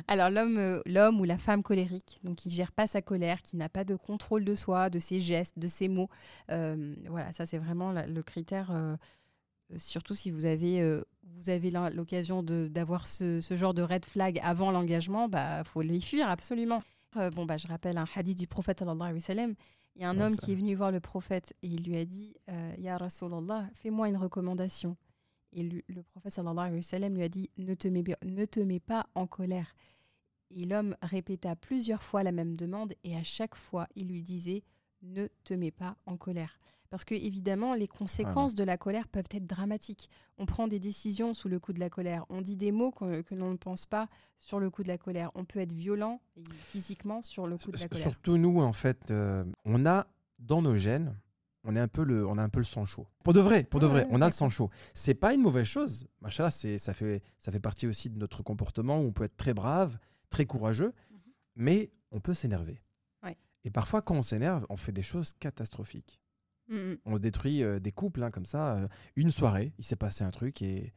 Alors, 0.07 0.31
l'homme 0.31 0.59
euh, 0.59 0.81
l'homme 0.87 1.21
ou 1.21 1.25
la 1.25 1.37
femme 1.39 1.63
colérique, 1.63 2.21
donc 2.23 2.37
qui 2.37 2.51
gère 2.51 2.73
pas 2.73 2.87
sa 2.87 3.03
colère, 3.03 3.43
qui 3.43 3.57
n'a 3.57 3.69
pas 3.69 3.85
de 3.85 3.97
contrôle 3.97 4.45
de 4.45 4.55
soi, 4.55 4.91
de 4.91 4.99
ses 4.99 5.19
gestes, 5.21 5.59
de 5.59 5.67
ses 5.67 5.89
mots. 5.89 6.09
euh, 6.51 6.95
voilà, 7.09 7.33
ça, 7.33 7.47
c'est 7.47 7.59
vraiment 7.59 7.93
la- 7.93 8.07
le 8.07 8.23
critère. 8.23 8.71
euh, 8.71 8.97
surtout 9.77 10.15
si 10.15 10.31
vous 10.31 10.45
avez, 10.47 10.81
euh, 10.81 11.03
vous 11.37 11.51
avez 11.51 11.71
l'occasion 11.71 12.43
de- 12.43 12.69
d'avoir 12.69 13.07
ce, 13.07 13.41
ce 13.41 13.57
genre 13.57 13.75
de 13.75 13.83
red 13.83 14.05
flag 14.05 14.41
avant 14.43 14.71
l'engagement, 14.73 15.29
bah 15.29 15.63
faut 15.65 15.83
les 15.83 16.01
fuir 16.01 16.29
absolument. 16.29 16.83
Bon, 17.35 17.45
bah, 17.45 17.57
je 17.57 17.67
rappelle 17.67 17.99
un 17.99 18.07
hadith 18.15 18.39
du 18.39 18.47
prophète 18.47 18.79
sallallahu 18.81 19.01
alayhi 19.03 19.15
wa 19.17 19.21
sallam. 19.21 19.55
Il 19.97 20.03
y 20.03 20.05
a 20.05 20.11
un 20.11 20.21
homme 20.21 20.35
ça. 20.35 20.45
qui 20.47 20.53
est 20.53 20.55
venu 20.57 20.75
voir 20.77 20.93
le 20.93 21.01
prophète 21.01 21.53
et 21.63 21.67
il 21.69 21.83
lui 21.85 21.97
a 21.97 22.05
dit 22.05 22.35
Ya 22.79 22.97
Rasulallah, 22.97 23.69
fais-moi 23.75 24.09
une 24.09 24.17
recommandation. 24.17 24.97
Et 25.53 25.63
lui- 25.63 25.85
le 25.89 26.03
prophète 26.03 26.33
sallallahu 26.33 26.59
alayhi 26.67 26.77
wa 26.77 26.83
sallam 26.83 27.15
lui 27.15 27.23
a 27.23 27.29
dit 27.29 27.51
ne 27.59 27.75
te, 27.75 27.89
mets, 27.89 28.05
ne 28.25 28.45
te 28.45 28.61
mets 28.61 28.81
pas 28.81 29.07
en 29.15 29.27
colère. 29.27 29.75
Et 30.53 30.65
l'homme 30.65 30.97
répéta 31.03 31.55
plusieurs 31.57 32.03
fois 32.03 32.23
la 32.23 32.33
même 32.33 32.57
demande 32.57 32.95
et 33.05 33.17
à 33.17 33.23
chaque 33.23 33.55
fois 33.55 33.87
il 33.97 34.09
lui 34.09 34.23
disait 34.23 34.63
ne 35.03 35.27
te 35.45 35.55
mets 35.55 35.71
pas 35.71 35.97
en 36.07 36.17
colère. 36.17 36.59
Parce 36.91 37.05
que 37.05 37.15
évidemment, 37.15 37.75
les 37.75 37.87
conséquences 37.87 38.55
de 38.57 38.65
la 38.65 38.77
colère 38.77 39.07
peuvent 39.07 39.29
être 39.31 39.47
dramatiques. 39.47 40.11
On 40.39 40.45
prend 40.47 40.67
des 40.67 40.81
décisions 40.81 41.35
sous 41.35 41.49
le 41.49 41.61
coup 41.61 41.73
de 41.73 41.79
la 41.79 41.89
colère. 41.89 42.25
On 42.31 42.41
dit 42.43 42.57
des 42.57 42.73
mots 42.73 42.91
que, 42.91 43.21
que 43.23 43.37
l'on 43.37 43.53
ne 43.53 43.57
pense 43.57 43.87
pas 43.87 44.09
sur 44.41 44.59
le 44.59 44.71
coup 44.71 44.83
de 44.83 44.89
la 44.89 44.99
colère. 44.99 45.31
On 45.37 45.45
peut 45.45 45.61
être 45.61 45.73
violent 45.73 46.21
physiquement 46.53 47.23
sur 47.23 47.47
le 47.47 47.57
coup 47.59 47.71
de 47.71 47.77
la 47.79 47.87
colère. 47.89 48.03
Surtout 48.03 48.37
nous, 48.39 48.61
en 48.61 48.73
fait, 48.73 49.13
euh, 49.13 49.45
on 49.65 49.87
a 49.87 50.09
dans 50.41 50.63
nos 50.63 50.75
gènes, 50.75 51.17
on 51.65 51.77
est 51.77 51.81
un 51.81 51.89
peu 51.89 52.05
le, 52.05 52.27
on 52.27 52.39
a 52.39 52.43
un 52.43 52.49
peu 52.49 52.61
le 52.61 52.65
sang 52.65 52.85
chaud. 52.85 53.07
Pour 53.25 53.33
de 53.33 53.41
vrai, 53.41 53.65
pour 53.65 53.81
de 53.81 53.87
vrai, 53.87 54.07
on 54.11 54.21
a 54.23 54.27
le 54.27 54.33
sang 54.33 54.49
chaud. 54.51 54.71
C'est 54.95 55.15
pas 55.15 55.35
une 55.35 55.43
mauvaise 55.43 55.67
chose. 55.67 56.07
Machallah, 56.21 56.51
c'est, 56.51 56.79
ça 56.79 56.95
fait, 56.95 57.23
ça 57.39 57.53
fait 57.53 57.61
partie 57.61 57.87
aussi 57.87 58.09
de 58.11 58.19
notre 58.19 58.43
comportement 58.43 58.99
où 59.01 59.05
on 59.07 59.13
peut 59.13 59.25
être 59.25 59.37
très 59.37 59.55
brave, 59.55 59.99
très 60.31 60.47
courageux, 60.47 60.93
Mhm. 61.11 61.19
mais 61.57 61.91
on 62.13 62.21
peut 62.21 62.35
s'énerver. 62.35 62.81
Ouais. 63.23 63.37
Et 63.65 63.71
parfois, 63.71 64.01
quand 64.03 64.15
on 64.17 64.23
s'énerve, 64.23 64.65
on 64.71 64.77
fait 64.77 64.93
des 64.93 65.03
choses 65.03 65.33
catastrophiques. 65.35 66.21
On 67.05 67.19
détruit 67.19 67.65
euh, 67.65 67.81
des 67.81 67.91
couples, 67.91 68.23
hein, 68.23 68.31
comme 68.31 68.47
ça. 68.47 68.77
euh, 68.77 68.89
une 69.17 69.33
soirée, 69.33 69.73
il 69.79 69.85
s'est 69.85 69.97
passé 69.97 70.23
un 70.23 70.31
truc 70.31 70.63
et 70.63 70.93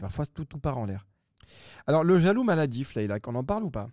parfois 0.00 0.26
tout, 0.26 0.44
tout 0.44 0.58
part 0.58 0.78
en 0.78 0.84
l'air. 0.84 1.06
Alors, 1.86 2.02
le 2.02 2.18
jaloux 2.18 2.42
maladif, 2.42 2.94
Leïla, 2.96 3.20
qu'on 3.20 3.36
en 3.36 3.44
parle 3.44 3.62
ou 3.62 3.70
pas? 3.70 3.88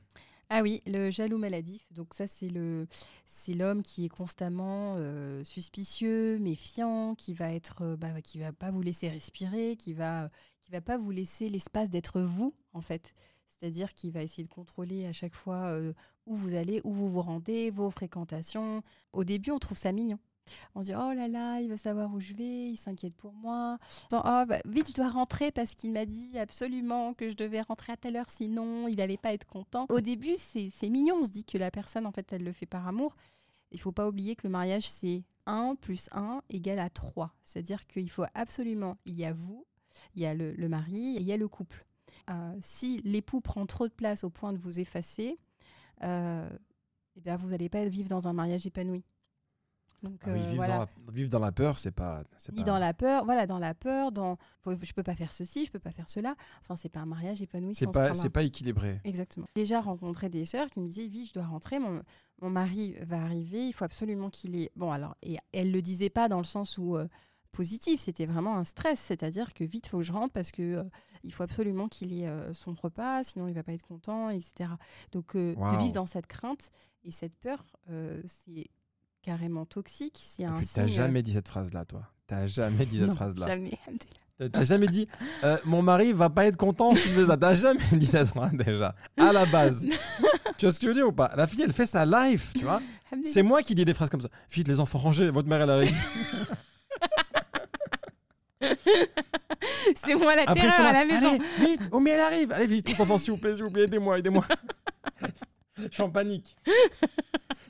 Ah 0.51 0.63
oui, 0.63 0.81
le 0.87 1.11
jaloux 1.11 1.37
maladif. 1.37 1.85
Donc 1.93 2.13
ça, 2.15 2.25
c'est 2.25 2.49
le, 2.49 2.87
c'est 3.27 3.53
l'homme 3.53 3.83
qui 3.83 4.05
est 4.05 4.09
constamment 4.09 4.95
euh, 4.97 5.43
suspicieux, 5.43 6.39
méfiant, 6.39 7.13
qui 7.13 7.33
va 7.35 7.53
être, 7.53 7.83
euh, 7.83 7.95
bah, 7.95 8.19
qui 8.23 8.39
va 8.39 8.51
pas 8.51 8.71
vous 8.71 8.81
laisser 8.81 9.09
respirer, 9.09 9.75
qui 9.77 9.93
va, 9.93 10.29
qui 10.61 10.71
va 10.71 10.81
pas 10.81 10.97
vous 10.97 11.11
laisser 11.11 11.49
l'espace 11.49 11.91
d'être 11.91 12.21
vous, 12.21 12.55
en 12.73 12.81
fait. 12.81 13.13
C'est-à-dire 13.47 13.93
qu'il 13.93 14.11
va 14.11 14.23
essayer 14.23 14.43
de 14.43 14.47
contrôler 14.51 15.05
à 15.05 15.13
chaque 15.13 15.35
fois 15.35 15.67
euh, 15.67 15.93
où 16.25 16.35
vous 16.35 16.55
allez, 16.55 16.81
où 16.83 16.93
vous 16.93 17.09
vous 17.09 17.21
rendez, 17.21 17.69
vos 17.69 17.91
fréquentations. 17.91 18.81
Au 19.13 19.23
début, 19.23 19.51
on 19.51 19.59
trouve 19.59 19.77
ça 19.77 19.91
mignon. 19.91 20.17
On 20.75 20.81
se 20.81 20.87
dit 20.87 20.93
oh 20.95 21.13
là 21.13 21.27
là, 21.27 21.59
il 21.59 21.69
veut 21.69 21.77
savoir 21.77 22.13
où 22.13 22.19
je 22.19 22.33
vais, 22.33 22.69
il 22.71 22.77
s'inquiète 22.77 23.15
pour 23.15 23.33
moi. 23.33 23.77
Genre, 24.11 24.23
oh 24.25 24.45
bah, 24.47 24.59
vite, 24.65 24.89
je 24.89 24.93
dois 24.93 25.09
rentrer 25.09 25.51
parce 25.51 25.75
qu'il 25.75 25.91
m'a 25.91 26.05
dit 26.05 26.37
absolument 26.37 27.13
que 27.13 27.29
je 27.29 27.33
devais 27.35 27.61
rentrer 27.61 27.93
à 27.93 27.97
telle 27.97 28.15
heure, 28.15 28.29
sinon 28.29 28.87
il 28.87 29.01
allait 29.01 29.17
pas 29.17 29.33
être 29.33 29.45
content. 29.45 29.85
Au 29.89 30.01
début, 30.01 30.35
c'est 30.37 30.89
mignon, 30.89 31.17
on 31.19 31.23
se 31.23 31.29
dit 31.29 31.45
que 31.45 31.57
la 31.57 31.71
personne, 31.71 32.05
en 32.05 32.11
fait, 32.11 32.31
elle 32.33 32.43
le 32.43 32.53
fait 32.53 32.65
par 32.65 32.87
amour. 32.87 33.15
Il 33.71 33.79
faut 33.79 33.91
pas 33.91 34.07
oublier 34.07 34.35
que 34.35 34.47
le 34.47 34.51
mariage, 34.51 34.87
c'est 34.89 35.23
1 35.45 35.75
plus 35.75 36.09
1 36.11 36.41
égale 36.49 36.79
à 36.79 36.89
3. 36.89 37.33
C'est-à-dire 37.43 37.85
qu'il 37.87 38.09
faut 38.09 38.25
absolument, 38.33 38.97
il 39.05 39.15
y 39.15 39.25
a 39.25 39.33
vous, 39.33 39.65
il 40.15 40.21
y 40.21 40.25
a 40.25 40.33
le, 40.33 40.53
mari 40.67 41.17
et 41.17 41.21
il 41.21 41.27
y 41.27 41.33
a 41.33 41.37
le 41.37 41.47
couple. 41.47 41.85
Euh, 42.29 42.55
si 42.61 43.01
l'époux 43.03 43.41
prend 43.41 43.65
trop 43.65 43.87
de 43.87 43.93
place 43.93 44.23
au 44.23 44.29
point 44.29 44.53
de 44.53 44.57
vous 44.57 44.79
effacer, 44.79 45.37
euh, 46.03 46.49
eh 47.15 47.21
bien, 47.21 47.35
vous 47.35 47.49
n'allez 47.49 47.69
pas 47.69 47.85
vivre 47.85 48.09
dans 48.09 48.27
un 48.27 48.33
mariage 48.33 48.65
épanoui. 48.65 49.03
Donc, 50.01 50.19
Ah 50.23 50.29
oui, 50.31 50.39
euh, 50.39 50.43
vivre, 50.43 50.55
voilà. 50.55 50.73
dans 50.73 50.79
la, 51.07 51.11
vivre 51.11 51.29
dans 51.29 51.39
la 51.39 51.51
peur, 51.51 51.77
c'est 51.77 51.91
pas. 51.91 52.23
Ni 52.53 52.63
pas- 52.63 52.63
dans 52.71 52.77
la 52.79 52.93
peur, 52.93 53.25
voilà, 53.25 53.45
dans 53.45 53.59
la 53.59 53.73
peur, 53.73 54.11
dans 54.13 54.37
faut- 54.61 54.73
je 54.81 54.93
peux 54.93 55.03
pas 55.03 55.15
faire 55.15 55.33
ceci, 55.33 55.65
je 55.65 55.71
peux 55.71 55.79
pas 55.79 55.91
faire 55.91 56.07
cela. 56.07 56.35
Enfin, 56.61 56.75
c'est 56.77 56.87
pas 56.89 57.01
un 57.01 57.05
mariage 57.05 57.41
épanoui. 57.41 57.75
C'est 57.75 57.91
pas, 57.91 58.13
c'est 58.13 58.29
pas 58.29 58.43
équilibré. 58.43 59.01
Exactement. 59.03 59.45
Déjà 59.55 59.81
rencontré 59.81 60.29
des 60.29 60.45
sœurs 60.45 60.67
qui 60.67 60.79
me 60.79 60.87
disaient, 60.87 61.09
oui, 61.11 61.25
je 61.27 61.33
dois 61.33 61.45
rentrer, 61.47 61.79
mon, 61.79 62.01
mon 62.41 62.49
mari 62.49 62.95
va 63.01 63.21
arriver, 63.21 63.67
il 63.67 63.73
faut 63.73 63.83
absolument 63.83 64.29
qu'il 64.29 64.55
ait. 64.55 64.71
Bon, 64.77 64.91
alors, 64.91 65.15
et 65.21 65.37
elle 65.51 65.71
le 65.71 65.81
disait 65.81 66.09
pas 66.09 66.29
dans 66.29 66.37
le 66.37 66.45
sens 66.45 66.77
où 66.77 66.95
euh, 66.95 67.07
positif, 67.51 67.99
c'était 67.99 68.25
vraiment 68.25 68.55
un 68.57 68.63
stress, 68.63 68.99
c'est-à-dire 69.01 69.53
que 69.53 69.65
vite, 69.65 69.87
faut 69.87 69.97
que 69.97 70.03
je 70.03 70.13
rentre 70.13 70.31
parce 70.31 70.51
que 70.51 70.61
euh, 70.61 70.83
il 71.23 71.33
faut 71.33 71.43
absolument 71.43 71.89
qu'il 71.89 72.13
ait 72.17 72.27
euh, 72.27 72.53
son 72.53 72.73
repas, 72.73 73.23
sinon 73.25 73.47
il 73.49 73.53
va 73.53 73.63
pas 73.63 73.73
être 73.73 73.81
content, 73.81 74.29
etc. 74.29 74.69
Donc, 75.11 75.35
euh, 75.35 75.55
de 75.55 75.77
vivre 75.79 75.93
dans 75.95 76.05
cette 76.05 76.27
crainte 76.27 76.69
et 77.03 77.11
cette 77.11 77.35
peur, 77.37 77.65
c'est 78.25 78.67
carrément 79.21 79.65
toxique. 79.65 80.17
C'est 80.21 80.43
Et 80.43 80.45
un 80.45 80.51
puis, 80.51 80.67
t'as 80.73 80.87
signe- 80.87 80.95
jamais 80.95 81.21
dit 81.21 81.33
cette 81.33 81.47
phrase-là, 81.49 81.85
toi. 81.85 82.03
T'as 82.27 82.45
jamais 82.45 82.85
dit 82.85 82.97
cette 82.99 83.07
Non, 83.09 83.15
phrase-là. 83.15 83.47
Jamais. 83.47 83.77
T'as- 84.53 84.63
jamais 84.63 84.87
dit 84.87 85.05
euh, 85.43 85.57
mon 85.65 85.81
mari 85.81 86.13
va 86.13 86.29
pas 86.29 86.45
être 86.45 86.55
content 86.55 86.95
si 86.95 87.09
je 87.09 87.13
fais 87.13 87.25
ça. 87.25 87.35
T'as 87.35 87.55
jamais 87.55 87.79
dit 87.91 88.05
cette 88.05 88.29
phrase 88.29 88.53
déjà. 88.53 88.95
À 89.17 89.33
la 89.33 89.45
base. 89.45 89.85
tu 90.57 90.65
vois 90.65 90.71
ce 90.71 90.79
que 90.79 90.83
je 90.83 90.87
veux 90.87 90.93
dire 90.93 91.07
ou 91.07 91.11
pas? 91.11 91.29
La 91.35 91.45
fille, 91.45 91.61
elle 91.61 91.73
fait 91.73 91.85
sa 91.85 92.05
life, 92.05 92.53
tu 92.55 92.63
vois. 92.63 92.81
C'est 93.25 93.43
moi 93.43 93.61
qui 93.63 93.75
dis 93.75 93.83
des 93.83 93.93
phrases 93.93 94.09
comme 94.09 94.21
ça. 94.21 94.29
Vite, 94.51 94.67
les 94.69 94.79
enfants 94.79 94.99
rangés, 94.99 95.29
votre 95.29 95.49
mère, 95.49 95.61
elle 95.61 95.69
arrive. 95.69 95.93
C'est 99.95 100.15
moi 100.15 100.35
la 100.35 100.43
Après, 100.43 100.55
terreur 100.61 100.85
à 100.87 100.93
la 100.93 101.05
maison. 101.05 101.29
Allez, 101.29 101.65
vite, 101.71 101.81
Oumi, 101.91 102.09
elle 102.11 102.19
arrive. 102.21 102.51
Allez, 102.51 102.67
vite, 102.67 102.89
les 102.89 103.01
enfants, 103.01 103.17
s'il 103.17 103.31
vous 103.33 103.37
plaît, 103.39 103.55
s'il 103.55 103.63
vous 103.63 103.71
plaît, 103.71 103.83
aidez-moi, 103.83 104.19
aidez-moi. 104.19 104.45
je 105.77 105.87
suis 105.91 106.03
en 106.03 106.09
panique. 106.09 106.55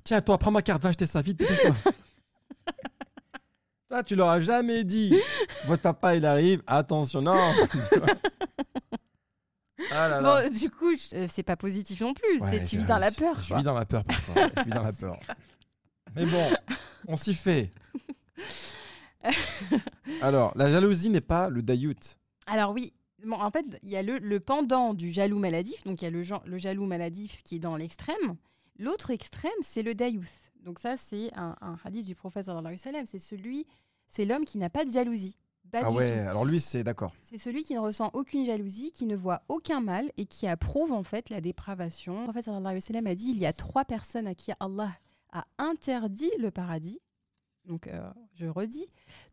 Tiens, 0.10 0.22
toi, 0.22 0.40
prends 0.40 0.50
ma 0.50 0.64
carte, 0.64 0.82
va 0.82 0.90
acheter 0.90 1.06
ça, 1.06 1.22
vite, 1.22 1.38
dépêche-toi. 1.38 1.76
Toi, 3.90 4.02
tu 4.04 4.16
leur 4.16 4.30
as 4.30 4.40
jamais 4.40 4.84
dit. 4.84 5.14
Votre 5.68 5.84
papa, 5.84 6.16
il 6.16 6.26
arrive. 6.26 6.64
Attention, 6.66 7.22
non. 7.22 7.38
Ah 9.92 10.10
là 10.10 10.20
là. 10.22 10.42
Bon, 10.50 10.50
du 10.52 10.70
coup, 10.72 10.96
je- 10.96 11.16
euh, 11.16 11.28
c'est 11.32 11.44
pas 11.44 11.56
positif 11.56 12.02
non 12.02 12.16
plus. 12.16 12.42
Ouais, 12.42 12.64
tu 12.64 12.80
vis 12.80 12.86
dans 12.86 12.98
la 12.98 13.12
peur. 13.12 13.40
Je 13.40 13.54
vis 13.56 13.62
dans 13.62 13.76
la 13.76 13.86
peur 13.86 14.04
parfois. 14.04 14.50
Je 14.58 14.64
vis 14.64 14.70
dans 14.72 14.82
la 14.82 14.94
peur. 14.94 15.20
Mais 16.16 16.26
bon, 16.26 16.50
on 17.08 17.16
s'y 17.16 17.36
fait. 17.36 17.70
Alors, 20.24 20.54
la 20.56 20.72
jalousie 20.72 21.12
n'est 21.12 21.22
pas 21.22 21.50
le 21.52 21.62
dayout. 21.62 21.94
Alors 22.48 22.72
oui, 22.72 22.94
bon, 23.24 23.36
en 23.40 23.52
fait, 23.52 23.64
il 23.84 23.90
y 23.90 23.96
a 23.98 24.02
le, 24.02 24.18
le 24.18 24.40
pendant 24.40 24.96
du 24.96 25.12
jaloux 25.12 25.38
maladif. 25.40 25.84
Donc 25.84 26.02
il 26.02 26.06
y 26.06 26.08
a 26.08 26.12
le, 26.12 26.24
le 26.46 26.58
jaloux 26.58 26.86
maladif 26.88 27.44
qui 27.44 27.58
est 27.58 27.60
dans 27.60 27.76
l'extrême. 27.76 28.36
L'autre 28.80 29.12
extrême, 29.12 29.52
c'est 29.62 29.84
le 29.84 29.94
dayouth. 29.94 30.52
Donc 30.64 30.80
ça, 30.80 30.98
c'est 30.98 31.32
un, 31.38 31.56
un 31.62 31.78
hadith 31.84 32.06
du 32.06 32.16
prophète 32.16 32.46
sallallahu 32.46 32.66
alayhi 32.66 32.80
wa 32.80 32.84
sallam. 32.84 33.06
C'est 33.06 33.20
celui, 33.20 33.68
c'est 34.08 34.26
l'homme 34.26 34.46
qui 34.46 34.58
n'a 34.58 34.70
pas 34.70 34.86
de 34.86 34.92
jalousie. 34.92 35.38
Pas 35.72 35.82
Ah 35.84 35.92
ouais, 35.92 36.24
tout. 36.24 36.30
alors 36.30 36.46
lui, 36.46 36.60
c'est 36.60 36.84
d'accord. 36.84 37.14
C'est 37.22 37.38
celui 37.38 37.64
qui 37.64 37.76
ne 37.76 37.80
ressent 37.80 38.10
aucune 38.14 38.46
jalousie, 38.46 38.92
qui 38.92 39.06
ne 39.06 39.16
voit 39.16 39.44
aucun 39.50 39.82
mal 39.82 40.12
et 40.18 40.26
qui 40.26 40.48
approuve 40.48 40.92
en 40.94 41.04
fait 41.04 41.30
la 41.30 41.42
dépravation. 41.42 42.20
Le 42.22 42.24
prophète 42.24 42.46
sallallahu 42.46 42.66
alayhi 42.66 42.78
wa 42.78 42.88
sallam 42.88 43.06
a 43.08 43.14
dit 43.16 43.30
il 43.30 43.38
y 43.38 43.46
a 43.46 43.54
trois 43.54 43.86
personnes 43.86 44.26
à 44.28 44.34
qui 44.34 44.52
Allah 44.60 44.92
a 45.32 45.46
interdit 45.60 46.32
le 46.40 46.50
paradis. 46.50 47.00
Donc 47.66 47.86
euh, 47.88 48.10
je 48.34 48.48
redis, 48.48 48.88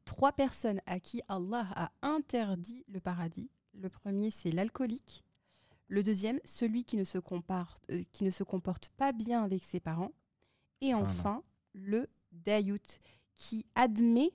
trois 0.05 0.33
personnes 0.33 0.81
à 0.87 1.01
qui 1.01 1.23
Allah 1.29 1.67
a 1.75 1.91
interdit 2.03 2.85
le 2.89 3.01
paradis. 3.01 3.49
Le 3.73 3.89
premier 3.89 4.31
c'est 4.31 4.51
l'alcoolique. 4.51 5.25
Le 5.89 6.03
deuxième, 6.03 6.41
celui 6.45 6.85
qui 6.85 6.97
ne 6.97 7.05
se 7.05 7.19
compare- 7.19 7.79
euh, 7.91 8.03
qui 8.13 8.25
ne 8.25 8.31
se 8.31 8.43
comporte 8.43 8.89
pas 8.97 9.13
bien 9.13 9.43
avec 9.45 9.63
ses 9.65 9.81
parents. 9.81 10.13
Et 10.81 10.93
non. 10.93 10.99
enfin, 11.03 11.43
le 11.75 12.09
dayout, 12.33 12.99
qui 13.37 13.67
admet 13.75 14.33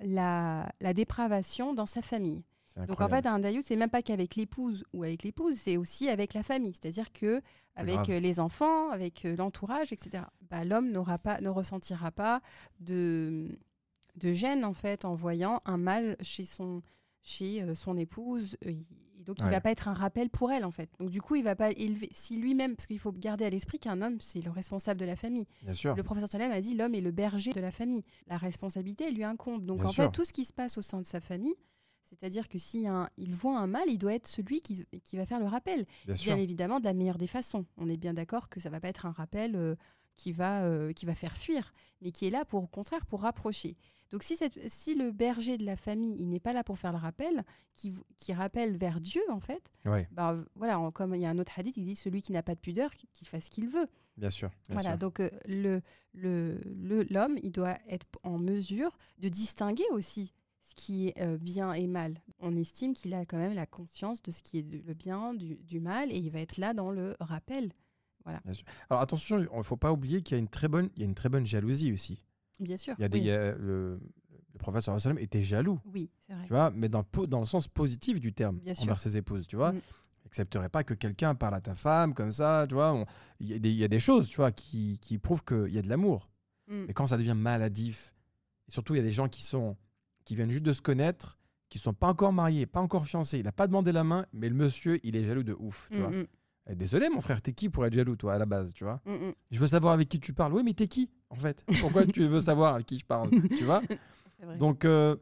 la, 0.00 0.70
la 0.80 0.94
dépravation 0.94 1.72
dans 1.74 1.86
sa 1.86 2.02
famille. 2.02 2.42
Donc 2.86 3.00
en 3.00 3.08
fait, 3.08 3.26
un 3.26 3.38
dayout, 3.38 3.62
c'est 3.62 3.76
même 3.76 3.90
pas 3.90 4.02
qu'avec 4.02 4.34
l'épouse 4.36 4.84
ou 4.92 5.02
avec 5.04 5.22
l'épouse, 5.24 5.54
c'est 5.56 5.76
aussi 5.76 6.08
avec 6.08 6.32
la 6.34 6.42
famille. 6.42 6.72
C'est-à-dire 6.72 7.12
que 7.12 7.42
avec 7.76 7.94
grave. 7.96 8.10
euh, 8.10 8.20
les 8.20 8.40
enfants, 8.40 8.90
avec 8.90 9.24
euh, 9.24 9.36
l'entourage, 9.36 9.92
etc. 9.92 10.24
Bah, 10.50 10.64
L'homme 10.64 10.90
n'aura 10.90 11.18
pas, 11.18 11.40
ne 11.40 11.48
ressentira 11.50 12.10
pas 12.10 12.40
de, 12.80 13.58
de 14.16 14.32
gêne 14.32 14.64
en 14.64 14.72
fait 14.74 15.04
en 15.04 15.14
voyant 15.14 15.60
un 15.66 15.76
mal 15.76 16.16
chez 16.22 16.44
son, 16.44 16.82
chez 17.22 17.64
son 17.74 17.96
épouse. 17.96 18.56
Il- 18.64 18.84
donc 19.24 19.36
il 19.38 19.44
Ouais. 19.44 19.50
va 19.50 19.60
pas 19.60 19.70
être 19.70 19.88
un 19.88 19.94
rappel 19.94 20.28
pour 20.30 20.50
elle 20.52 20.64
en 20.64 20.70
fait. 20.70 20.90
Donc 20.98 21.10
du 21.10 21.20
coup, 21.20 21.34
il 21.36 21.44
va 21.44 21.56
pas 21.56 21.70
élever. 21.70 22.08
Si 22.12 22.36
lui-même, 22.36 22.76
parce 22.76 22.86
qu'il 22.86 22.98
faut 22.98 23.12
garder 23.12 23.44
à 23.44 23.50
l'esprit 23.50 23.78
qu'un 23.78 24.00
homme, 24.02 24.20
c'est 24.20 24.40
le 24.40 24.50
responsable 24.50 25.00
de 25.00 25.04
la 25.06 25.16
famille. 25.16 25.46
Bien 25.62 25.72
sûr. 25.72 25.94
Le 25.96 26.02
professeur 26.02 26.28
Salem 26.28 26.50
a 26.52 26.60
dit 26.60 26.74
l'homme 26.74 26.94
est 26.94 27.00
le 27.00 27.10
berger 27.12 27.52
de 27.52 27.60
la 27.60 27.70
famille. 27.70 28.04
La 28.26 28.36
responsabilité 28.36 29.10
lui 29.10 29.24
incombe. 29.24 29.64
Donc 29.64 29.78
Bien 29.80 29.86
en 29.88 29.92
sûr. 29.92 30.04
fait, 30.04 30.10
tout 30.12 30.24
ce 30.24 30.32
qui 30.32 30.44
se 30.44 30.52
passe 30.52 30.78
au 30.78 30.82
sein 30.82 31.00
de 31.00 31.06
sa 31.06 31.20
famille, 31.20 31.54
c'est-à-dire 32.04 32.48
que 32.48 32.58
si 32.58 32.86
un, 32.86 33.08
il 33.16 33.34
voit 33.34 33.58
un 33.58 33.66
mal, 33.66 33.84
il 33.88 33.96
doit 33.98 34.12
être 34.14 34.26
celui 34.28 34.60
qui, 34.60 34.84
qui 35.04 35.16
va 35.16 35.24
faire 35.24 35.40
le 35.40 35.46
rappel. 35.46 35.86
Bien. 36.04 36.14
Bien 36.14 36.36
évidemment, 36.36 36.78
de 36.80 36.84
la 36.84 36.92
meilleure 36.92 37.16
des 37.18 37.26
façons. 37.26 37.64
On 37.78 37.88
est 37.88 37.96
bien 37.96 38.12
d'accord 38.14 38.48
que 38.50 38.60
ça 38.60 38.68
va 38.70 38.80
pas 38.80 38.88
être 38.88 39.06
un 39.06 39.12
rappel 39.12 39.56
euh, 39.56 39.74
qui, 40.16 40.32
va, 40.32 40.62
euh, 40.64 40.92
qui 40.92 41.06
va 41.06 41.14
faire 41.14 41.36
fuir, 41.36 41.72
mais 42.02 42.12
qui 42.12 42.26
est 42.26 42.30
là 42.30 42.44
pour, 42.44 42.62
au 42.62 42.66
contraire 42.66 43.06
pour 43.06 43.22
rapprocher. 43.22 43.76
Donc 44.12 44.22
si, 44.22 44.36
cette- 44.36 44.68
si 44.68 44.94
le 44.94 45.10
berger 45.10 45.56
de 45.58 45.64
la 45.64 45.74
famille, 45.76 46.16
il 46.20 46.28
n'est 46.28 46.38
pas 46.40 46.52
là 46.52 46.62
pour 46.62 46.78
faire 46.78 46.92
le 46.92 46.98
rappel, 46.98 47.44
qui, 47.74 47.92
rappelle 48.32 48.76
vers 48.76 49.00
Dieu 49.00 49.22
en 49.30 49.40
fait, 49.40 49.72
Ouais, 49.86 50.06
bah, 50.12 50.36
voilà, 50.54 50.78
comme 50.94 51.14
il 51.14 51.22
y 51.22 51.26
a 51.26 51.30
un 51.30 51.38
autre 51.38 51.52
hadith 51.58 51.74
qui 51.74 51.82
dit 51.82 51.94
celui 51.96 52.20
qui 52.22 52.30
n'a 52.32 52.42
pas 52.42 52.54
de 52.54 52.60
pudeur, 52.60 52.90
qu'il 52.94 53.26
fasse 53.26 53.46
ce 53.46 53.50
qu'il 53.50 53.68
veut. 53.68 53.86
bien 54.18 54.28
sûr. 54.30 54.50
bien 54.68 54.74
Voilà, 54.74 54.90
sûr. 54.90 54.98
donc 54.98 55.20
euh, 55.20 55.30
le 55.48 55.80
le- 56.14 56.60
le- 56.66 57.04
l'homme, 57.10 57.38
il 57.42 57.50
doit 57.50 57.78
être 57.88 58.06
en 58.22 58.36
mesure 58.38 58.96
de 59.18 59.28
distinguer 59.30 59.84
aussi 59.92 60.32
ce 60.60 60.74
qui 60.74 61.08
est 61.08 61.20
euh, 61.22 61.38
bien 61.38 61.72
et 61.72 61.86
mal. 61.86 62.20
On 62.38 62.54
estime 62.54 62.92
qu'il 62.92 63.14
a 63.14 63.24
quand 63.24 63.38
même 63.38 63.54
la 63.54 63.64
conscience 63.66 64.22
de 64.22 64.30
ce 64.30 64.42
qui 64.42 64.58
est 64.58 64.62
de- 64.62 64.82
le 64.86 64.92
bien, 64.94 65.32
du, 65.32 65.56
du 65.56 65.80
mal, 65.80 66.12
et 66.12 66.16
il 66.18 66.30
va 66.30 66.40
être 66.40 66.58
là 66.58 66.74
dans 66.74 66.90
le 66.90 67.16
rappel. 67.18 67.72
Alors 68.88 69.00
attention, 69.00 69.38
il 69.38 69.48
ne 69.56 69.62
faut 69.62 69.76
pas 69.76 69.90
oublier 69.92 70.22
qu'il 70.22 70.36
y 70.36 70.38
a 70.38 70.38
une 70.38 70.48
très 70.48 70.68
bonne, 70.68 70.90
il 70.96 71.00
y 71.00 71.02
a 71.02 71.08
une 71.08 71.14
très 71.14 71.28
bonne 71.28 71.46
jalousie 71.46 71.92
aussi. 71.92 72.22
Bien 72.60 72.76
sûr. 72.76 72.94
Il 72.98 73.02
y 73.02 73.04
a 73.04 73.08
des, 73.08 73.18
oui. 73.18 73.24
il 73.24 73.28
y 73.28 73.30
a 73.32 73.54
le, 73.54 74.00
le 74.52 74.58
prophète 74.58 74.82
sallam 74.82 75.18
était 75.18 75.42
jaloux, 75.42 75.80
Oui, 75.86 76.10
c'est 76.26 76.32
vrai. 76.34 76.42
tu 76.44 76.52
vois, 76.52 76.70
mais 76.70 76.88
dans, 76.88 77.04
dans 77.28 77.40
le 77.40 77.46
sens 77.46 77.66
positif 77.68 78.20
du 78.20 78.32
terme 78.32 78.58
Bien 78.58 78.74
sûr. 78.74 78.84
envers 78.84 78.98
ses 78.98 79.16
épouses, 79.16 79.46
tu 79.48 79.56
vois. 79.56 79.72
Mm. 79.72 79.80
Accepterait 80.26 80.68
pas 80.68 80.84
que 80.84 80.94
quelqu'un 80.94 81.34
parle 81.34 81.54
à 81.54 81.60
ta 81.60 81.74
femme 81.74 82.14
comme 82.14 82.32
ça, 82.32 82.64
tu 82.68 82.74
vois. 82.74 83.04
Il 83.40 83.48
y, 83.48 83.54
a 83.54 83.58
des- 83.58 83.70
il 83.70 83.76
y 83.76 83.84
a 83.84 83.88
des 83.88 83.98
choses, 83.98 84.28
tu 84.28 84.36
vois, 84.36 84.52
qui, 84.52 84.98
qui 85.00 85.18
prouvent 85.18 85.44
qu'il 85.44 85.68
y 85.72 85.78
a 85.78 85.82
de 85.82 85.88
l'amour. 85.88 86.30
Mm. 86.68 86.84
Mais 86.86 86.92
quand 86.94 87.06
ça 87.08 87.16
devient 87.18 87.34
maladif, 87.36 88.14
et 88.68 88.70
surtout 88.72 88.94
il 88.94 88.98
y 88.98 89.00
a 89.00 89.04
des 89.04 89.12
gens 89.12 89.28
qui 89.28 89.42
sont 89.42 89.76
qui 90.24 90.36
viennent 90.36 90.50
juste 90.52 90.62
de 90.64 90.72
se 90.72 90.80
connaître, 90.80 91.38
qui 91.68 91.78
sont 91.80 91.92
pas 91.94 92.06
encore 92.08 92.32
mariés, 92.32 92.64
pas 92.66 92.80
encore 92.80 93.06
fiancés, 93.06 93.38
il 93.40 93.48
a 93.48 93.52
pas 93.52 93.66
demandé 93.66 93.90
la 93.90 94.04
main, 94.04 94.24
mais 94.32 94.48
le 94.48 94.54
monsieur 94.54 95.00
il 95.04 95.16
est 95.16 95.24
jaloux 95.24 95.42
de 95.42 95.54
ouf, 95.58 95.88
tu 95.90 95.98
Mm, 95.98 96.02
vois. 96.02 96.10
mm, 96.10 96.26
Eh, 96.68 96.74
Désolé 96.76 97.08
mon 97.08 97.20
frère, 97.20 97.42
t'es 97.42 97.52
qui 97.52 97.68
pour 97.68 97.84
être 97.86 97.92
jaloux 97.92 98.14
toi 98.14 98.34
à 98.34 98.38
la 98.38 98.46
base, 98.46 98.72
tu 98.72 98.84
vois. 98.84 99.00
Je 99.50 99.58
veux 99.58 99.66
savoir 99.66 99.94
avec 99.94 100.08
qui 100.08 100.20
tu 100.20 100.32
parles. 100.32 100.54
Oui, 100.54 100.62
mais 100.62 100.74
t'es 100.74 100.86
qui? 100.86 101.10
En 101.32 101.36
fait 101.36 101.64
Pourquoi 101.80 102.06
tu 102.06 102.26
veux 102.26 102.40
savoir 102.40 102.74
avec 102.74 102.86
qui 102.86 102.98
je 102.98 103.04
parle 103.04 103.30
Tu 103.56 103.64
vois 103.64 103.80
vrai. 104.40 104.56
Donc 104.58 104.84
euh, 104.84 105.16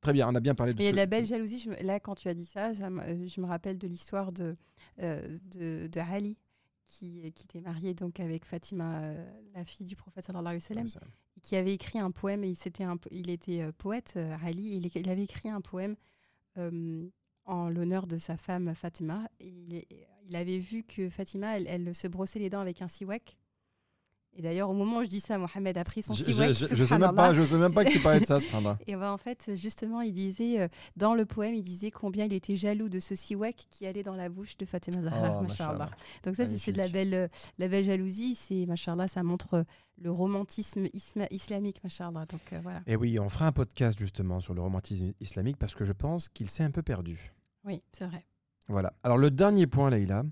très 0.00 0.12
bien, 0.12 0.28
on 0.28 0.34
a 0.34 0.40
bien 0.40 0.54
parlé 0.54 0.72
de 0.72 0.78
Mais 0.78 0.84
il 0.84 0.86
y 0.86 0.88
a 0.88 0.92
de 0.92 0.96
ce- 0.96 1.00
la 1.00 1.06
belle 1.06 1.26
jalousie. 1.26 1.58
Je 1.60 1.84
Là, 1.84 2.00
quand 2.00 2.14
tu 2.14 2.28
as 2.28 2.34
dit 2.34 2.44
ça, 2.46 2.74
ça 2.74 2.88
me- 2.90 3.02
euh, 3.02 3.26
je 3.28 3.40
me 3.40 3.46
rappelle 3.46 3.76
de 3.78 3.86
l'histoire 3.88 4.32
de, 4.32 4.56
euh, 5.02 5.36
de, 5.50 5.86
de 5.88 6.00
Ali, 6.00 6.36
qui, 6.86 7.32
qui 7.32 7.44
était 7.44 7.60
marié 7.60 7.94
donc 7.94 8.20
avec 8.20 8.44
Fatima, 8.44 9.00
euh, 9.02 9.30
la 9.54 9.64
fille 9.64 9.86
du 9.86 9.96
prophète 9.96 10.24
sallallahu 10.26 10.46
alayhi 10.46 10.62
wa 10.62 10.68
sallam. 10.68 10.86
Ça. 10.88 11.00
qui 11.42 11.56
avait 11.56 11.74
écrit 11.74 11.98
un 11.98 12.10
poème, 12.10 12.44
et 12.44 12.54
un, 12.80 12.96
po- 12.96 13.08
il 13.12 13.28
était 13.30 13.72
poète, 13.72 14.18
Ali, 14.44 14.76
il, 14.76 14.90
il 14.94 15.08
avait 15.08 15.24
écrit 15.24 15.48
un 15.48 15.60
poème 15.60 15.96
euh, 16.58 17.08
en 17.44 17.68
l'honneur 17.68 18.06
de 18.06 18.18
sa 18.18 18.36
femme 18.36 18.74
Fatima. 18.74 19.28
Il, 19.40 19.82
il 20.28 20.36
avait 20.36 20.58
vu 20.58 20.82
que 20.84 21.08
Fatima, 21.08 21.56
elle, 21.56 21.66
elle 21.68 21.94
se 21.94 22.08
brossait 22.08 22.38
les 22.38 22.50
dents 22.50 22.60
avec 22.60 22.82
un 22.82 22.88
siwak. 22.88 23.36
Et 24.38 24.42
d'ailleurs, 24.42 24.68
au 24.68 24.74
moment 24.74 24.98
où 24.98 25.02
je 25.02 25.08
dis 25.08 25.20
ça, 25.20 25.38
Mohamed 25.38 25.78
a 25.78 25.84
pris 25.84 26.02
son 26.02 26.12
Je, 26.12 26.22
siwak. 26.24 26.52
je- 26.52 26.74
je 26.74 26.84
sais 26.84 26.98
même 26.98 27.14
pas, 27.14 27.32
je 27.32 27.42
sais 27.42 27.56
même 27.56 27.72
pas 27.72 27.86
que 27.86 27.90
tu 27.90 28.00
parlais 28.00 28.20
de 28.20 28.26
ça, 28.26 28.38
subhanallah. 28.40 28.78
Et 28.86 28.94
ben, 28.94 29.10
en 29.10 29.16
fait, 29.16 29.50
justement, 29.54 30.02
il 30.02 30.12
disait, 30.12 30.60
euh, 30.60 30.68
dans 30.96 31.14
le 31.14 31.24
poème, 31.24 31.54
il 31.54 31.62
disait 31.62 31.90
combien 31.90 32.26
il 32.26 32.34
était 32.34 32.54
jaloux 32.54 32.90
de 32.90 33.00
ce 33.00 33.14
siwak 33.14 33.56
qui 33.70 33.86
allait 33.86 34.02
dans 34.02 34.14
la 34.14 34.28
bouche 34.28 34.58
de 34.58 34.66
Fatima 34.66 35.00
Zahra. 35.02 35.38
Oh. 35.40 35.46
Donc 36.22 36.36
ça, 36.36 36.46
c'est- 36.46 36.72
de 36.72 36.76
la 36.76 36.88
belle, 36.88 37.14
euh, 37.14 37.28
la 37.58 37.68
belle 37.68 37.84
jalousie. 37.84 38.34
C'est, 38.34 38.66
machallah, 38.66 39.08
ça 39.08 39.22
montre 39.22 39.54
euh, 39.54 39.64
le 39.98 40.10
romantisme 40.10 40.84
isma- 40.92 41.28
islamique, 41.30 41.82
machallah. 41.82 42.26
Donc 42.26 42.40
euh, 42.52 42.60
voilà. 42.62 42.82
Et 42.86 42.96
oui, 42.96 43.18
on 43.18 43.30
fera 43.30 43.46
un 43.46 43.52
podcast 43.52 43.98
justement 43.98 44.38
sur 44.40 44.52
le 44.52 44.60
romantisme 44.60 45.12
islamique 45.20 45.56
parce 45.56 45.74
que 45.74 45.86
je 45.86 45.92
pense 45.94 46.28
qu'il 46.28 46.50
s'est 46.50 46.62
un 46.64 46.70
peu 46.70 46.82
perdu. 46.82 47.32
Oui, 47.64 47.80
c'est 47.92 48.04
vrai. 48.06 48.26
Voilà. 48.68 48.92
Alors 49.02 49.16
le 49.16 49.30
dernier 49.30 49.66
point, 49.66 49.88
Leïla, 49.88 50.24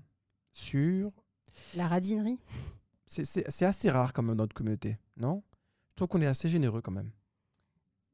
sur... 0.51 1.09
La 1.75 1.87
radinerie. 1.87 2.37
C'est 3.07 3.63
assez 3.65 3.89
rare 3.89 4.13
quand 4.13 4.23
même 4.23 4.35
dans 4.35 4.43
notre 4.43 4.55
communauté, 4.55 4.97
non? 5.17 5.43
Je 5.91 5.95
trouve 5.97 6.07
qu'on 6.09 6.21
est 6.21 6.27
assez 6.27 6.49
généreux 6.49 6.81
quand 6.81 6.91
même. 6.91 7.11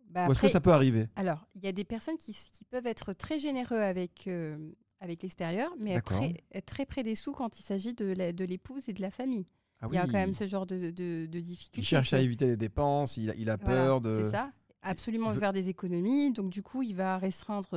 Bah, 0.10 0.28
Ou 0.28 0.34
est-ce 0.34 0.42
que 0.42 0.50
ça 0.50 0.60
peut 0.60 0.74
arriver? 0.74 1.08
Alors, 1.16 1.48
il 1.56 1.64
y 1.64 1.68
a 1.68 1.72
des 1.72 1.86
personnes 1.86 2.18
qui, 2.18 2.36
peuvent 2.70 2.86
être 2.86 3.14
très 3.14 3.40
généreux 3.40 3.80
avec, 3.80 4.28
euh, 4.28 4.58
avec 5.00 5.24
l'extérieur, 5.24 5.72
mais 5.80 5.92
être 5.94 6.14
très, 6.14 6.36
être 6.52 6.66
très 6.66 6.86
près 6.86 7.04
des 7.04 7.16
sous 7.16 7.32
quand 7.32 7.60
il 7.60 7.64
s'agit 7.64 7.94
de 7.94 8.44
l'épouse 8.46 8.90
et 8.90 8.94
de 8.94 9.02
la 9.02 9.10
famille. 9.12 9.48
ah 9.80 9.88
Il 9.90 9.96
y 9.96 9.98
a 9.98 10.06
quand 10.06 10.12
même 10.14 10.36
ce 10.36 10.48
genre 10.48 10.66
de, 10.66 10.92
de, 10.92 11.26
de 11.26 11.40
difficultés. 11.40 11.82
Il 11.82 11.86
cherche 11.86 12.14
à 12.14 12.20
éviter 12.20 12.46
les 12.46 12.58
dépenses, 12.58 13.18
il 13.18 13.32
a, 13.32 13.36
il 13.36 13.50
a 13.50 13.56
Voilà, 13.56 13.86
peur 13.86 14.02
de... 14.02 14.22
C'est 14.24 14.32
ça. 14.32 14.52
Absolument 14.84 15.30
veut- 15.30 15.40
faire 15.40 15.54
des 15.54 15.70
économies. 15.70 16.32
Donc, 16.34 16.50
du 16.50 16.64
coup, 16.64 16.82
il 16.82 16.96
va 16.96 17.18
restreindre 17.18 17.68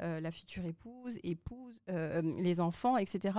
euh, 0.00 0.20
la 0.20 0.30
future 0.30 0.64
épouse, 0.64 1.18
épouse, 1.22 1.80
euh, 1.88 2.22
les 2.40 2.60
enfants, 2.60 2.96
etc. 2.96 3.38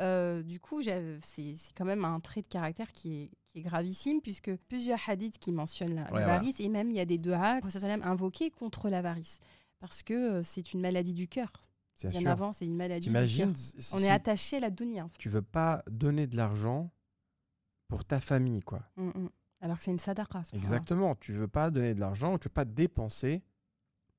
Euh, 0.00 0.42
du 0.42 0.58
coup, 0.60 0.82
c'est 0.82 1.54
quand 1.76 1.84
même 1.84 2.04
un 2.04 2.18
trait 2.20 2.42
de 2.42 2.48
caractère 2.48 2.90
qui 2.92 3.22
est, 3.22 3.30
qui 3.46 3.58
est 3.60 3.62
gravissime, 3.62 4.20
puisque 4.20 4.54
plusieurs 4.68 4.98
hadiths 5.08 5.38
qui 5.38 5.52
mentionnent 5.52 5.94
la- 5.94 6.12
Ouais, 6.12 6.20
l'avarice, 6.20 6.60
et 6.60 6.68
même 6.68 6.90
il 6.90 6.96
y 6.96 7.00
a 7.00 7.04
des 7.04 7.18
doigts, 7.18 7.60
invoqués 8.02 8.50
contre 8.50 8.88
l'avarice, 8.90 9.38
parce 9.80 10.02
que 10.02 10.42
c'est 10.42 10.72
une 10.74 10.80
maladie 10.80 11.14
du 11.14 11.28
cœur. 11.28 11.52
Bien 12.00 12.10
Bien 12.10 12.20
sûr. 12.20 12.30
avant, 12.30 12.52
c'est 12.52 12.64
une 12.64 12.76
maladie 12.76 13.06
du 13.08 13.12
T'imagines 13.12 13.52
On 13.92 13.98
est 13.98 14.08
attaché 14.10 14.58
à 14.58 14.60
la 14.60 14.70
dunya. 14.70 15.04
en 15.04 15.08
fait. 15.08 15.18
tu 15.18 15.28
veux 15.28 15.42
pas 15.42 15.82
donner 15.90 16.26
de 16.28 16.36
l'argent 16.36 16.90
pour 17.88 18.04
ta 18.04 18.20
famille, 18.20 18.60
quoi. 18.60 18.82
Mm, 18.96 19.08
mm. 19.08 19.28
Alors 19.60 19.78
que 19.78 19.84
c'est 19.84 19.90
une 19.90 19.98
sadaqa. 19.98 20.44
subhanallah. 20.44 20.58
Exactement. 20.58 21.14
Tu 21.16 21.32
veux 21.32 21.48
pas 21.48 21.70
donner 21.70 21.94
de 21.94 22.00
l'argent, 22.00 22.38
tu 22.38 22.48
veux 22.48 22.52
pas 22.52 22.64
dépenser 22.64 23.42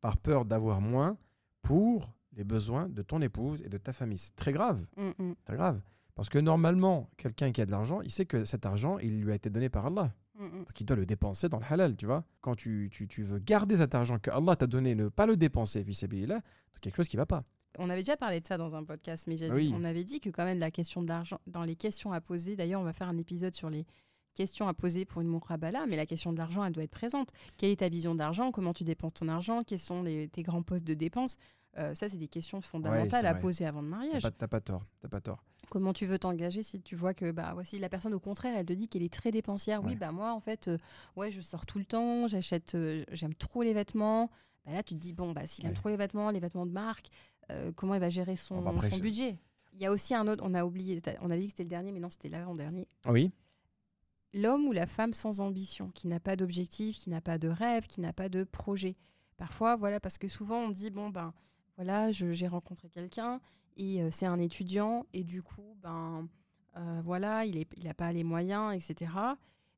par 0.02 0.18
peur 0.18 0.46
d'avoir 0.46 0.82
moins 0.82 1.18
pour 1.62 2.14
les 2.34 2.44
besoins 2.44 2.88
de 2.90 3.02
ton 3.02 3.22
épouse 3.22 3.62
et 3.64 3.70
de 3.70 3.78
ta 3.78 3.94
famille. 3.94 4.18
C'est 4.18 4.36
très 4.36 4.52
grave, 4.52 4.86
Mm, 4.98 5.10
mm, 5.18 5.36
très 5.46 5.56
grave. 5.56 5.82
Parce 6.16 6.30
que 6.30 6.40
normalement, 6.40 7.10
quelqu'un 7.18 7.52
qui 7.52 7.62
a 7.62 7.66
de 7.66 7.72
l'argent, 7.72 8.02
il 8.02 8.12
sait 8.12 8.26
que 8.26 8.44
cet 8.46 8.66
argent, 8.66 8.98
il 9.00 9.22
lui 9.22 9.32
a 9.32 9.36
été 9.36 9.50
donné 9.50 9.70
par 9.70 9.86
Allah. 9.86 10.14
mm. 10.36 10.50
Donc 10.60 10.82
il 10.82 10.86
doit 10.86 10.96
le 10.98 11.06
dépenser 11.06 11.48
dans 11.50 11.60
le 11.60 11.66
halal, 11.70 11.96
tu 11.98 12.06
vois. 12.06 12.24
Quand 12.42 12.56
tu, 12.56 12.90
tu, 12.92 13.08
tu 13.08 13.24
veux 13.24 13.40
garder 13.40 13.78
cet 13.78 13.96
argent 13.96 14.20
que 14.20 14.32
Allah 14.32 14.56
t'a 14.56 14.68
donné, 14.68 14.96
ne 14.96 15.08
pas 15.10 15.26
le 15.26 15.38
dépenser, 15.38 15.84
fils 15.84 16.04
là, 16.28 16.42
c'est 16.74 16.80
quelque 16.82 16.96
chose 16.98 17.08
qui 17.10 17.18
va 17.18 17.26
pas. 17.26 17.44
On 17.78 17.90
avait 17.90 18.02
déjà 18.02 18.18
parlé 18.18 18.42
de 18.42 18.46
ça 18.48 18.58
dans 18.58 18.74
un 18.76 18.84
podcast, 18.84 19.28
mais 19.28 19.50
Oui. 19.52 19.72
on 19.76 19.84
avait 19.84 20.04
dit 20.04 20.20
que 20.20 20.30
quand 20.30 20.44
même 20.46 20.60
la 20.60 20.72
question 20.72 21.02
de 21.04 21.08
l'argent, 21.08 21.40
dans 21.48 21.64
les 21.64 21.76
questions 21.76 22.12
à 22.12 22.20
poser, 22.20 22.56
d'ailleurs 22.56 22.82
on 22.82 22.84
va 22.86 22.94
faire 22.94 23.08
un 23.08 23.18
épisode 23.18 23.54
sur 23.54 23.70
les 23.70 23.86
questions 24.34 24.68
à 24.68 24.74
poser 24.74 25.06
pour 25.06 25.22
une 25.22 25.28
mukhabala, 25.30 25.86
mais 25.88 25.96
la 25.96 26.06
question 26.06 26.32
de 26.34 26.38
l'argent, 26.38 26.64
elle 26.64 26.74
doit 26.74 26.84
être 26.84 26.92
présente. 26.92 27.32
Quelle 27.58 27.72
est 27.72 27.78
ta 27.82 27.90
vision 27.90 28.14
de 28.14 28.20
l'argent 28.20 28.52
Comment 28.52 28.74
tu 28.74 28.84
dépenses 28.84 29.14
ton 29.14 29.28
argent? 29.28 29.64
Quels 29.64 29.80
sont 29.80 30.02
les- 30.04 30.28
tes 30.28 30.44
grands 30.44 30.64
postes 30.64 30.86
de 30.86 30.94
dépenses? 30.94 31.38
Euh, 31.78 31.94
Ça, 31.94 32.10
c'est 32.10 32.18
des 32.18 32.28
questions 32.28 32.62
fondamentales 32.62 33.26
à 33.26 33.36
poser 33.36 33.66
avant 33.66 33.82
le 33.82 33.88
mariage. 33.88 34.24
t'as 34.38 34.48
pas 34.48 34.60
tort, 34.62 34.84
t'as 35.02 35.08
pas 35.08 35.22
tort. 35.22 35.44
Comment 35.70 35.94
tu 35.94 36.08
veux 36.08 36.18
t'engager 36.18 36.64
si 36.64 36.82
tu 36.82 36.96
vois 36.96 37.14
que 37.14 37.30
bah 37.32 37.52
voici 37.54 37.78
la 37.78 37.90
personne 37.90 38.14
au 38.16 38.20
contraire, 38.20 38.58
elle 38.58 38.66
te 38.66 38.74
dit 38.74 38.88
qu'elle 38.88 39.04
est 39.04 39.14
très 39.14 39.30
dépensière? 39.30 39.84
Oui, 39.84 39.96
bah 39.96 40.12
moi 40.12 40.34
en 40.34 40.40
fait, 40.40 40.68
euh, 40.68 40.78
ouais, 41.16 41.30
je 41.32 41.42
sors 41.42 41.68
tout 41.68 41.78
le 41.78 41.86
temps, 41.86 42.28
j'achète, 42.28 42.74
euh, 42.74 43.04
j'aime 43.12 43.36
trop 43.36 43.62
les 43.62 43.74
vêtements. 43.74 44.32
Bah 44.66 44.72
là, 44.74 44.82
tu 44.82 44.96
te 44.96 45.00
dis 45.00 45.14
bon 45.14 45.32
bah 45.32 45.46
s'il 45.46 45.66
aime 45.68 45.74
trop 45.74 45.90
les 45.90 45.96
vêtements, 45.98 46.32
les 46.32 46.40
vêtements 46.40 46.66
de 46.66 46.72
marque, 46.72 47.08
comment 47.76 47.94
il 47.94 48.00
va 48.00 48.10
gérer 48.10 48.36
son, 48.36 48.58
Oh, 48.58 48.62
bah 48.62 48.72
après, 48.72 48.90
son 48.90 48.98
budget? 48.98 49.38
Il 49.74 49.80
y 49.80 49.86
a 49.86 49.92
aussi 49.92 50.16
un 50.16 50.28
autre, 50.28 50.44
on 50.46 50.54
a 50.56 50.66
oublié, 50.66 51.00
on 51.22 51.30
avait 51.30 51.40
dit 51.42 51.46
que 51.46 51.52
c'était 51.52 51.64
le 51.64 51.70
dernier, 51.70 51.92
mais 51.92 52.00
non, 52.00 52.10
c'était 52.10 52.30
l'avant-dernier. 52.30 52.88
Oui, 53.08 53.32
L'homme 54.34 54.66
ou 54.68 54.72
la 54.74 54.86
femme 54.88 55.14
sans 55.14 55.40
ambition, 55.42 55.90
qui 55.92 56.08
n'a 56.08 56.20
pas 56.20 56.36
d'objectif, 56.36 56.98
qui 56.98 57.10
n'a 57.10 57.22
pas 57.22 57.38
de 57.38 57.48
rêve, 57.50 57.88
qui 57.88 58.00
n'a 58.02 58.14
pas 58.14 58.30
de 58.30 58.44
projet. 58.44 58.96
Parfois, 59.38 59.76
voilà, 59.76 60.00
parce 60.00 60.18
que 60.18 60.28
souvent 60.28 60.58
on 60.60 60.70
dit 60.70 60.90
bon 60.92 61.10
ben 61.10 61.34
voilà, 61.78 62.12
j'ai 62.12 62.48
rencontré 62.48 62.90
quelqu'un 62.90 63.40
et 63.78 64.04
euh, 64.04 64.10
c'est 64.12 64.26
un 64.26 64.38
étudiant 64.40 65.06
et 65.14 65.24
du 65.24 65.42
coup 65.42 65.76
ben 65.82 66.28
euh, 66.78 67.02
voilà, 67.04 67.46
il 67.46 67.56
n'a 67.60 67.66
il 67.78 67.94
pas 67.96 68.12
les 68.14 68.24
moyens, 68.24 68.74
etc. 68.76 69.12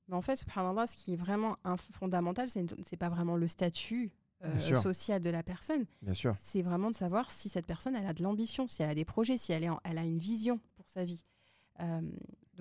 Mais 0.07 0.15
en 0.15 0.21
fait, 0.21 0.35
subhanallah, 0.35 0.87
ce 0.87 0.97
qui 0.97 1.13
est 1.13 1.15
vraiment 1.15 1.55
fondamental, 1.77 2.49
c'est 2.49 2.65
c'est 2.85 2.97
pas 2.97 3.09
vraiment 3.09 3.37
le 3.37 3.47
statut 3.47 4.11
euh, 4.43 4.57
social 4.81 5.21
de 5.21 5.29
la 5.29 5.43
personne, 5.43 5.85
bien 6.01 6.15
sûr. 6.15 6.35
c'est 6.41 6.63
vraiment 6.63 6.89
de 6.89 6.95
savoir 6.95 7.29
si 7.29 7.47
cette 7.47 7.67
personne 7.67 7.95
elle 7.95 8.07
a 8.07 8.13
de 8.13 8.23
l'ambition, 8.23 8.67
si 8.67 8.81
elle 8.81 8.89
a 8.89 8.95
des 8.95 9.05
projets, 9.05 9.37
si 9.37 9.53
elle, 9.53 9.63
est 9.63 9.69
en- 9.69 9.79
elle 9.83 9.99
a 9.99 10.03
une 10.03 10.17
vision 10.17 10.59
pour 10.75 10.89
sa 10.89 11.05
vie. 11.05 11.23
Euh, 11.79 12.01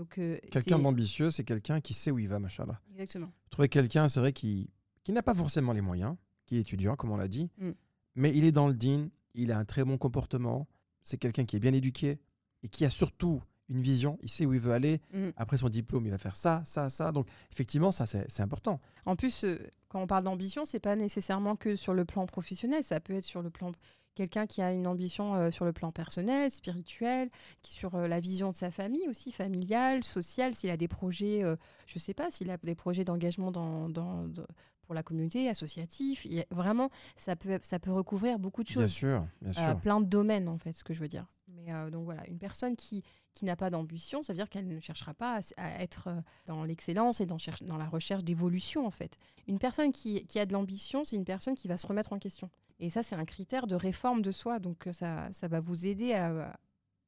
donc 0.00 0.16
euh, 0.18 0.38
Quelqu'un 0.50 0.78
d'ambitieux, 0.78 1.30
c'est 1.30 1.44
quelqu'un 1.44 1.80
qui 1.82 1.92
sait 1.92 2.10
où 2.10 2.18
il 2.18 2.26
va, 2.26 2.38
machallah. 2.38 2.80
exactement. 2.94 3.30
Trouver 3.50 3.68
quelqu'un, 3.68 4.08
c'est 4.08 4.18
vrai, 4.20 4.32
qui, 4.32 4.70
qui 5.04 5.12
n'a 5.12 5.22
pas 5.22 5.34
forcément 5.34 5.72
les 5.72 5.82
moyens, 5.82 6.16
qui 6.46 6.56
est 6.56 6.60
étudiant, 6.60 6.96
comme 6.96 7.10
on 7.10 7.16
l'a 7.18 7.28
dit, 7.28 7.50
Mm. 7.58 7.70
mais 8.14 8.32
il 8.34 8.44
est 8.44 8.52
dans 8.52 8.66
le 8.68 8.74
din, 8.74 9.08
il 9.34 9.52
a 9.52 9.58
un 9.58 9.66
très 9.66 9.84
bon 9.84 9.98
comportement, 9.98 10.66
c'est 11.02 11.18
quelqu'un 11.18 11.44
qui 11.44 11.56
est 11.56 11.60
bien 11.60 11.74
éduqué 11.74 12.18
et 12.62 12.68
qui 12.68 12.86
a 12.86 12.90
surtout 12.90 13.42
une 13.70 13.80
vision, 13.80 14.18
il 14.22 14.28
sait 14.28 14.44
où 14.46 14.52
il 14.52 14.60
veut 14.60 14.72
aller. 14.72 15.00
Mm. 15.14 15.28
Après 15.36 15.56
son 15.56 15.68
diplôme, 15.70 16.04
il 16.04 16.10
va 16.10 16.18
faire 16.18 16.36
ça, 16.36 16.60
ça, 16.66 16.88
ça. 16.90 17.12
Donc, 17.12 17.26
effectivement, 17.52 17.92
ça, 17.92 18.04
c'est 18.06 18.40
important. 18.42 18.80
En 19.06 19.16
plus, 19.16 19.44
euh, 19.44 19.58
quand 19.88 20.02
on 20.02 20.06
parle 20.06 20.24
d'ambition, 20.24 20.64
c'est 20.66 20.80
pas 20.80 20.96
nécessairement 20.96 21.56
que 21.56 21.76
sur 21.76 21.94
le 21.94 22.04
plan 22.04 22.26
professionnel, 22.26 22.82
ça 22.84 23.00
peut 23.00 23.14
être 23.14 23.24
sur 23.24 23.40
le 23.42 23.50
plan 23.50 23.72
quelqu'un 24.16 24.46
qui 24.46 24.60
a 24.60 24.72
une 24.72 24.86
ambition 24.88 25.34
euh, 25.36 25.50
sur 25.52 25.64
le 25.64 25.72
plan 25.72 25.92
personnel, 25.92 26.50
spirituel, 26.50 27.30
qui 27.62 27.72
sur 27.72 27.94
euh, 27.94 28.08
la 28.08 28.18
vision 28.20 28.50
de 28.50 28.56
sa 28.56 28.70
famille 28.70 29.06
aussi, 29.08 29.30
familiale, 29.32 30.02
sociale, 30.02 30.54
s'il 30.54 30.68
a 30.70 30.76
des 30.76 30.88
projets, 30.88 31.42
euh, 31.44 31.56
je 31.86 31.98
sais 31.98 32.12
pas, 32.12 32.30
s'il 32.30 32.50
a 32.50 32.56
des 32.58 32.74
projets 32.74 33.04
d'engagement 33.04 33.50
dans, 33.52 33.88
dans- 33.88 34.26
dans- 34.26 34.44
pour 34.82 34.94
la 34.96 35.04
communauté, 35.04 35.48
associatif, 35.48 36.24
il 36.24 36.34
y 36.34 36.40
a- 36.40 36.44
vraiment, 36.50 36.90
ça 37.16 37.36
peut, 37.36 37.58
ça 37.62 37.78
peut 37.78 37.92
recouvrir 37.92 38.40
beaucoup 38.40 38.64
de 38.64 38.68
Bien 38.68 38.82
choses. 38.82 38.90
sûr, 38.90 39.24
bien 39.40 39.52
sûr. 39.52 39.76
plein 39.80 40.00
de 40.00 40.06
domaines 40.06 40.48
en 40.48 40.58
fait, 40.58 40.72
ce 40.72 40.82
que 40.82 40.92
je 40.92 41.00
veux 41.00 41.08
dire. 41.08 41.26
Mais 41.64 41.72
euh, 41.72 41.90
donc 41.90 42.04
voilà, 42.04 42.26
une 42.28 42.38
personne 42.38 42.76
qui, 42.76 43.02
qui 43.32 43.44
n'a 43.44 43.56
pas 43.56 43.70
d'ambition, 43.70 44.22
ça 44.22 44.32
veut 44.32 44.36
dire 44.36 44.48
qu'elle 44.48 44.68
ne 44.68 44.80
cherchera 44.80 45.14
pas 45.14 45.40
à, 45.56 45.82
être 45.82 46.08
euh, 46.08 46.20
dans 46.46 46.64
l'excellence 46.64 47.20
et 47.20 47.26
dans, 47.26 47.38
la 47.76 47.88
recherche 47.88 48.24
d'évolution 48.24 48.86
en 48.86 48.90
fait. 48.90 49.16
Une 49.46 49.58
personne 49.58 49.92
qui, 49.92 50.24
qui 50.26 50.38
a 50.38 50.46
de 50.46 50.52
l'ambition, 50.52 51.04
c'est 51.04 51.16
une 51.16 51.24
personne 51.24 51.54
qui 51.54 51.68
va 51.68 51.76
se 51.76 51.86
remettre 51.86 52.12
en 52.12 52.18
question. 52.18 52.50
Et 52.78 52.90
ça, 52.90 53.02
c'est 53.02 53.16
un 53.16 53.24
critère 53.24 53.66
de 53.66 53.74
réforme 53.74 54.22
de 54.22 54.32
soi. 54.32 54.58
Donc 54.58 54.86
euh, 54.86 54.92
ça, 54.92 55.28
ça 55.32 55.48
va 55.48 55.60
vous 55.60 55.86
aider 55.86 56.14
à, 56.14 56.58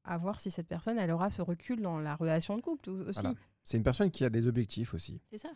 à 0.04 0.18
voir 0.18 0.40
si 0.40 0.50
cette 0.50 0.68
personne, 0.68 0.98
elle 0.98 1.10
aura 1.10 1.30
ce 1.30 1.42
recul 1.42 1.80
dans 1.80 1.98
la 1.98 2.14
relation 2.14 2.56
de 2.56 2.62
couple 2.62 2.90
au- 2.90 3.08
aussi. 3.08 3.20
Voilà. 3.20 3.34
C'est 3.64 3.76
une 3.76 3.84
personne 3.84 4.10
qui 4.10 4.24
a 4.24 4.30
des 4.30 4.46
objectifs 4.46 4.92
aussi. 4.94 5.20
C'est 5.30 5.38
ça. 5.38 5.50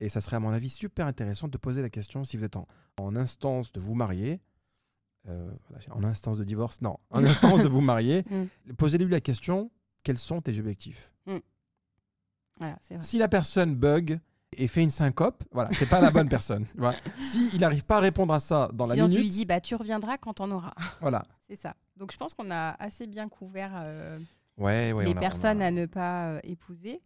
Et 0.00 0.08
ça 0.08 0.20
serait, 0.20 0.36
à 0.36 0.40
mon 0.40 0.50
avis, 0.50 0.68
super 0.68 1.06
intéressant 1.06 1.48
de 1.48 1.56
poser 1.56 1.80
la 1.80 1.88
question 1.88 2.24
si 2.24 2.36
vous 2.36 2.44
êtes 2.44 2.56
en, 2.56 2.66
en 2.98 3.14
instance 3.14 3.72
de 3.72 3.80
vous 3.80 3.94
marier, 3.94 4.40
euh, 5.28 5.50
en 5.90 6.04
instance 6.04 6.38
de 6.38 6.44
divorce, 6.44 6.80
non, 6.82 6.98
en 7.10 7.24
instance 7.24 7.60
de 7.62 7.68
vous 7.68 7.80
marier, 7.80 8.24
Mm. 8.30 8.74
posez-lui 8.76 9.10
la 9.10 9.20
question 9.20 9.70
quels 10.02 10.18
sont 10.18 10.40
tes 10.40 10.58
objectifs? 10.58 11.12
Voilà, 12.58 12.78
vrai. 12.90 13.02
Si 13.02 13.18
la 13.18 13.28
personne 13.28 13.74
bug 13.74 14.20
et 14.56 14.68
fait 14.68 14.82
une 14.82 14.90
syncope, 14.90 15.42
voilà, 15.52 15.70
c'est 15.72 15.88
pas 15.88 16.00
la 16.00 16.10
bonne 16.10 16.28
personne. 16.28 16.66
Voilà. 16.76 16.98
Si 17.20 17.48
il 17.54 17.60
n'arrive 17.60 17.84
pas 17.84 17.96
à 17.96 18.00
répondre 18.00 18.32
à 18.34 18.40
ça 18.40 18.68
dans 18.74 18.86
la 18.86 18.94
si 18.94 19.00
on 19.02 19.08
minute, 19.08 19.20
lui 19.22 19.30
dit, 19.30 19.44
bah, 19.46 19.60
tu 19.60 19.74
reviendras 19.74 20.18
quand 20.18 20.40
on 20.40 20.50
aura. 20.50 20.74
voilà. 21.00 21.24
c'est 21.48 21.56
ça. 21.56 21.74
Donc 21.96 22.12
je 22.12 22.16
pense 22.18 22.34
qu'on 22.34 22.50
a 22.50 22.70
assez 22.82 23.06
bien 23.06 23.28
couvert. 23.28 23.72
euh, 23.76 24.18
Ouais, 24.58 24.92
ouais, 24.92 25.04
les 25.06 25.10
on 25.12 25.14
a- 25.14 25.16
on 25.16 25.20
personnes 25.20 25.62
a- 25.62 25.66
à 25.66 25.70
ne 25.70 25.86
pas 25.86 26.26
euh, 26.28 26.40
épouser. 26.44 27.00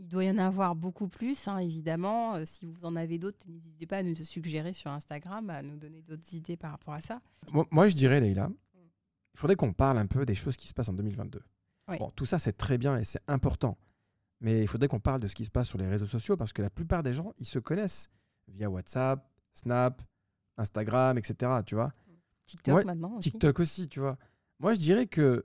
Il 0.00 0.08
doit 0.08 0.24
y 0.24 0.30
en 0.30 0.38
avoir 0.38 0.74
beaucoup 0.74 1.08
plus, 1.08 1.46
hein, 1.46 1.58
évidemment. 1.58 2.36
Euh, 2.36 2.44
si 2.46 2.64
vous 2.64 2.86
en 2.86 2.96
avez 2.96 3.18
d'autres, 3.18 3.38
n'hésitez 3.46 3.86
pas 3.86 3.98
à 3.98 4.02
nous 4.02 4.14
suggérer 4.14 4.72
sur 4.72 4.90
Instagram, 4.90 5.50
à 5.50 5.62
nous 5.62 5.76
donner 5.76 6.00
d'autres 6.00 6.32
idées 6.32 6.56
par 6.56 6.70
rapport 6.70 6.94
à 6.94 7.02
ça. 7.02 7.20
Moi, 7.52 7.66
moi, 7.70 7.86
je 7.86 7.94
dirais, 7.94 8.18
Leïla, 8.18 8.48
il 8.74 9.38
faudrait 9.38 9.56
qu'on 9.56 9.74
parle 9.74 9.98
un 9.98 10.06
peu 10.06 10.24
des 10.24 10.34
choses 10.34 10.56
qui 10.56 10.68
se 10.68 10.72
passent 10.72 10.88
en 10.88 10.94
2022. 10.94 11.42
Oui. 11.88 11.98
Bon, 11.98 12.10
tout 12.16 12.24
ça, 12.24 12.38
c'est 12.38 12.54
très 12.54 12.78
bien 12.78 12.96
et 12.96 13.04
c'est 13.04 13.20
important. 13.28 13.76
Mais 14.40 14.62
il 14.62 14.68
faudrait 14.68 14.88
qu'on 14.88 15.00
parle 15.00 15.20
de 15.20 15.28
ce 15.28 15.34
qui 15.34 15.44
se 15.44 15.50
passe 15.50 15.68
sur 15.68 15.76
les 15.76 15.86
réseaux 15.86 16.06
sociaux 16.06 16.36
parce 16.36 16.54
que 16.54 16.62
la 16.62 16.70
plupart 16.70 17.02
des 17.02 17.12
gens, 17.12 17.34
ils 17.36 17.46
se 17.46 17.58
connaissent 17.58 18.08
via 18.48 18.70
WhatsApp, 18.70 19.30
Snap, 19.52 20.02
Instagram, 20.56 21.18
etc. 21.18 21.52
Tu 21.66 21.74
vois 21.74 21.92
TikTok 22.46 22.76
Ouais, 22.76 22.84
maintenant 22.84 23.18
aussi. 23.18 23.32
TikTok 23.32 23.60
aussi, 23.60 23.88
tu 23.88 24.00
vois. 24.00 24.16
Moi, 24.60 24.72
je 24.72 24.80
dirais 24.80 25.06
que 25.06 25.44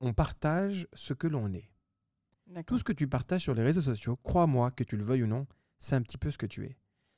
on 0.00 0.14
partage 0.14 0.88
ce 0.94 1.12
que 1.12 1.26
l'on 1.26 1.52
est. 1.52 1.70
Tout 2.66 2.78
ce 2.78 2.84
que 2.84 2.92
tu 2.92 3.08
partages 3.08 3.42
sur 3.42 3.54
les 3.54 3.62
réseaux 3.62 3.80
sociaux, 3.80 4.16
crois-moi, 4.22 4.70
que 4.70 4.84
tu 4.84 4.96
le 4.96 5.02
veuilles 5.04 5.22
ou 5.22 5.26
non, 5.26 5.46
c'est 5.78 5.96
un 5.96 6.02
petit 6.02 6.18
peu 6.18 6.30
ce 6.30 6.38
que 6.38 6.46
tu 6.46 6.64
es. 6.64 6.76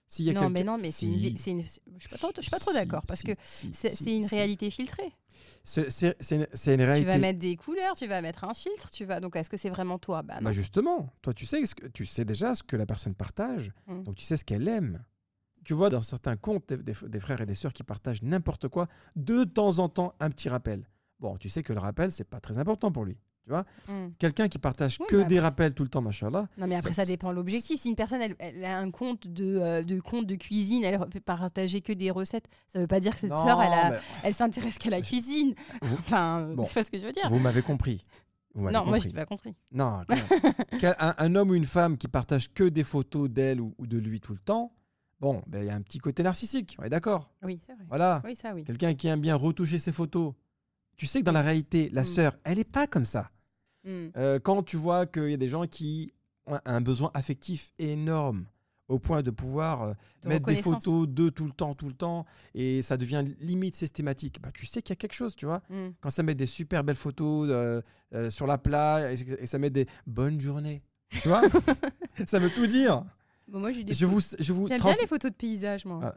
S'il 0.09 0.25
y 0.27 0.31
a 0.31 0.35
Non, 0.35 0.49
mais 0.51 0.63
non, 0.63 0.79
mais 0.79 0.93
c'est 0.93 1.07
une, 1.07 1.19
Si. 1.37 1.39
c'est 1.39 1.51
une- 1.51 1.63
Je 1.63 1.69
suis 1.69 2.09
pas 2.11 2.17
trop, 2.19 2.31
suis 2.41 2.51
pas 2.51 2.61
trop 2.61 2.71
Si, 2.71 2.77
d'accord 2.77 3.05
parce 3.07 3.21
si, 3.21 3.27
que 3.27 3.35
c'est 3.75 4.17
une 4.17 4.27
réalité 4.27 4.71
filtrée. 4.71 5.13
C'est 5.65 5.83
une, 5.83 6.15
une 6.31 6.47
Tu 6.47 6.67
réalité. 6.85 7.05
vas 7.11 7.19
mettre 7.19 7.41
des 7.41 7.57
couleurs, 7.57 7.97
tu 7.97 8.07
vas 8.07 8.23
mettre 8.23 8.45
un 8.45 8.55
filtre, 8.55 8.91
tu 8.93 9.05
vas. 9.05 9.19
Donc 9.21 9.35
est-ce 9.37 9.51
que 9.51 9.57
c'est 9.57 9.69
vraiment 9.71 9.99
toi? 9.99 10.23
Bah 10.23 10.37
non. 10.37 10.43
Bah 10.45 10.53
justement, 10.53 11.13
toi 11.23 11.35
tu 11.35 11.45
sais, 11.45 11.63
tu 11.93 12.07
sais 12.07 12.25
déjà 12.25 12.55
ce 12.55 12.63
que 12.63 12.77
la 12.77 12.87
personne 12.87 13.15
partage, 13.15 13.73
Mm. 13.89 14.05
donc 14.05 14.15
tu 14.15 14.25
sais 14.25 14.37
ce 14.37 14.45
qu'elle 14.45 14.69
aime. 14.69 15.05
Tu 15.65 15.75
vois 15.75 15.91
dans 15.91 16.01
certains 16.03 16.37
comptes 16.37 16.69
des, 16.69 16.77
des- 16.77 17.09
des 17.09 17.21
frères 17.21 17.41
et 17.41 17.47
des 17.47 17.57
sœurs 17.57 17.73
qui 17.73 17.83
partagent 17.83 18.23
n'importe 18.23 18.69
quoi, 18.69 18.87
de 19.17 19.43
temps 19.43 19.81
en 19.81 19.89
temps 19.89 20.15
un 20.21 20.31
petit 20.31 20.49
rappel. 20.49 20.89
Bon, 21.19 21.37
tu 21.37 21.49
sais 21.49 21.65
que 21.65 21.73
le 21.73 21.81
rappel 21.81 22.13
c'est 22.13 22.23
pas 22.25 22.39
très 22.41 22.59
important 22.59 22.93
pour 22.93 23.05
lui. 23.05 23.19
Tu 23.47 23.51
vois, 23.53 23.65
Mm. 23.89 24.09
quelqu'un 24.19 24.49
qui 24.49 24.59
partage 24.59 24.97
Oui, 24.99 25.07
que 25.09 25.23
des 25.23 25.39
rappels 25.39 25.73
tout 25.73 25.85
le 25.85 25.89
temps, 25.89 26.03
machallah. 26.03 26.49
Non, 26.59 26.67
mais 26.67 26.75
après, 26.75 26.91
Ça- 26.91 27.05
ça, 27.05 27.05
dépend 27.05 27.31
de 27.31 27.37
l'objectif. 27.37 27.81
Si 27.81 27.89
une 27.89 27.95
personne, 27.95 28.21
elle, 28.21 28.35
elle 28.41 28.65
a 28.65 28.77
un 28.77 28.91
compte 28.91 29.29
de, 29.29 29.59
euh, 29.61 29.83
de 29.85 30.01
compte 30.01 30.27
de 30.27 30.35
cuisine, 30.35 30.83
elle 30.83 30.99
fait 31.13 31.21
partager 31.21 31.81
que 31.81 31.93
des 31.93 32.11
recettes, 32.11 32.47
ça 32.73 32.81
veut 32.81 32.89
pas 32.89 32.99
dire 32.99 33.13
que 33.15 33.21
cette 33.21 33.31
sœur, 33.31 33.63
elle, 33.63 33.73
a- 33.73 33.91
mais 33.91 33.99
elle 34.25 34.35
s'intéresse 34.35 34.79
qu'à 34.79 34.91
la 34.91 35.01
cuisine. 35.01 35.55
Vous- 35.81 35.95
Enfin, 35.97 36.49
Bon. 36.57 36.65
tu 36.65 36.73
vois 36.75 36.83
ce 36.83 36.91
que 36.91 36.99
je 36.99 37.07
veux 37.07 37.13
dire 37.13 37.29
vous 37.29 37.39
m'avez 37.39 37.63
compris. 37.63 38.05
Vous 38.55 38.69
Non, 38.69 38.85
moi, 38.85 38.99
je 38.99 39.07
n'ai 39.07 39.13
pas 39.15 39.27
compris. 39.27 39.55
Non, 39.71 40.01
un, 40.99 41.15
un 41.19 41.35
homme 41.37 41.51
ou 41.51 41.55
une 41.55 41.67
femme 41.67 41.97
qui 41.99 42.09
partage 42.09 42.53
que 42.53 42.65
des 42.65 42.83
photos 42.85 43.31
d'elle 43.31 43.61
ou, 43.61 43.75
ou 43.79 43.87
de 43.87 43.97
lui 43.99 44.19
tout 44.19 44.33
le 44.33 44.39
temps, 44.41 44.73
bon, 45.21 45.41
ben, 45.47 45.61
il 45.63 45.67
y 45.67 45.71
a 45.71 45.75
un 45.75 45.83
petit 45.83 45.99
côté 45.99 46.25
narcissique, 46.25 46.77
on 46.81 46.83
est 46.83 46.89
d'accord. 46.89 47.31
Oui, 47.45 47.61
c'est 47.65 47.75
vrai. 47.75 47.85
Voilà. 47.89 48.23
Oui, 48.25 48.35
oui. 48.55 48.65
Quelqu'un 48.65 48.95
qui 48.95 49.07
aime 49.07 49.21
bien 49.21 49.37
retoucher 49.37 49.79
ses 49.79 49.93
photos. 49.93 50.35
Tu 50.97 51.07
sais 51.07 51.21
que 51.21 51.25
dans 51.27 51.33
la 51.33 51.43
réalité, 51.43 51.91
la 51.93 52.03
Mm. 52.03 52.07
sœur, 52.07 52.37
elle 52.45 52.57
n'est 52.57 52.65
pas 52.65 52.87
comme 52.89 53.05
ça. 53.05 53.31
Mm. 53.87 54.07
Euh, 54.17 54.39
quand 54.39 54.63
tu 54.63 54.77
vois 54.77 55.07
qu'il 55.07 55.31
y 55.31 55.35
a 55.35 55.39
des 55.39 55.49
gens 55.49 55.67
qui 55.67 56.13
ont 56.47 56.59
un 56.65 56.81
besoin 56.81 57.11
affectif 57.15 57.73
énorme, 57.79 58.47
au 58.89 58.99
point 58.99 59.23
de 59.23 59.31
pouvoir 59.31 59.83
euh, 59.83 59.93
De 60.23 60.29
mettre 60.29 60.47
des 60.47 60.57
photos 60.57 61.09
d'eux 61.09 61.31
tout 61.31 61.45
le 61.47 61.51
temps, 61.53 61.75
tout 61.75 61.89
le 61.89 61.95
temps, 61.95 62.25
et 62.55 62.83
ça 62.83 62.97
devient 62.97 63.25
limite 63.41 63.75
systématique, 63.75 64.41
bah, 64.41 64.51
tu 64.55 64.67
sais 64.67 64.81
qu'il 64.83 64.91
y 64.91 64.93
a 64.93 64.97
quelque 64.97 65.15
chose, 65.15 65.35
tu 65.35 65.47
vois. 65.47 65.63
Mm. 65.71 65.89
Quand 66.01 66.11
ça 66.11 66.23
met 66.23 66.35
des 66.35 66.47
super 66.47 66.85
belles 66.85 66.95
photos 66.97 67.49
euh, 67.51 67.81
euh, 68.15 68.31
sur 68.31 68.47
la 68.47 68.59
plage, 68.59 69.23
et, 69.23 69.43
et 69.43 69.47
ça 69.47 69.59
met 69.59 69.71
des 69.71 69.87
bonnes 70.07 70.41
journées, 70.41 70.83
tu 71.11 71.29
vois, 71.29 71.43
ça 72.27 72.39
veut 72.39 72.51
tout 72.51 72.67
dire. 72.67 73.05
Bon, 73.49 73.61
moi, 73.61 73.73
j'ai 73.73 73.85
des 73.85 73.93
Je 73.93 74.07
vous, 74.07 74.21
je 74.39 74.53
vous 74.53 74.69
J'aime 74.69 74.79
trans- 74.79 74.91
bien 74.91 74.99
les 75.01 75.07
photos 75.07 75.31
de 75.31 75.37
paysage, 75.37 75.85
moi. 75.85 76.01
Ah, 76.03 76.15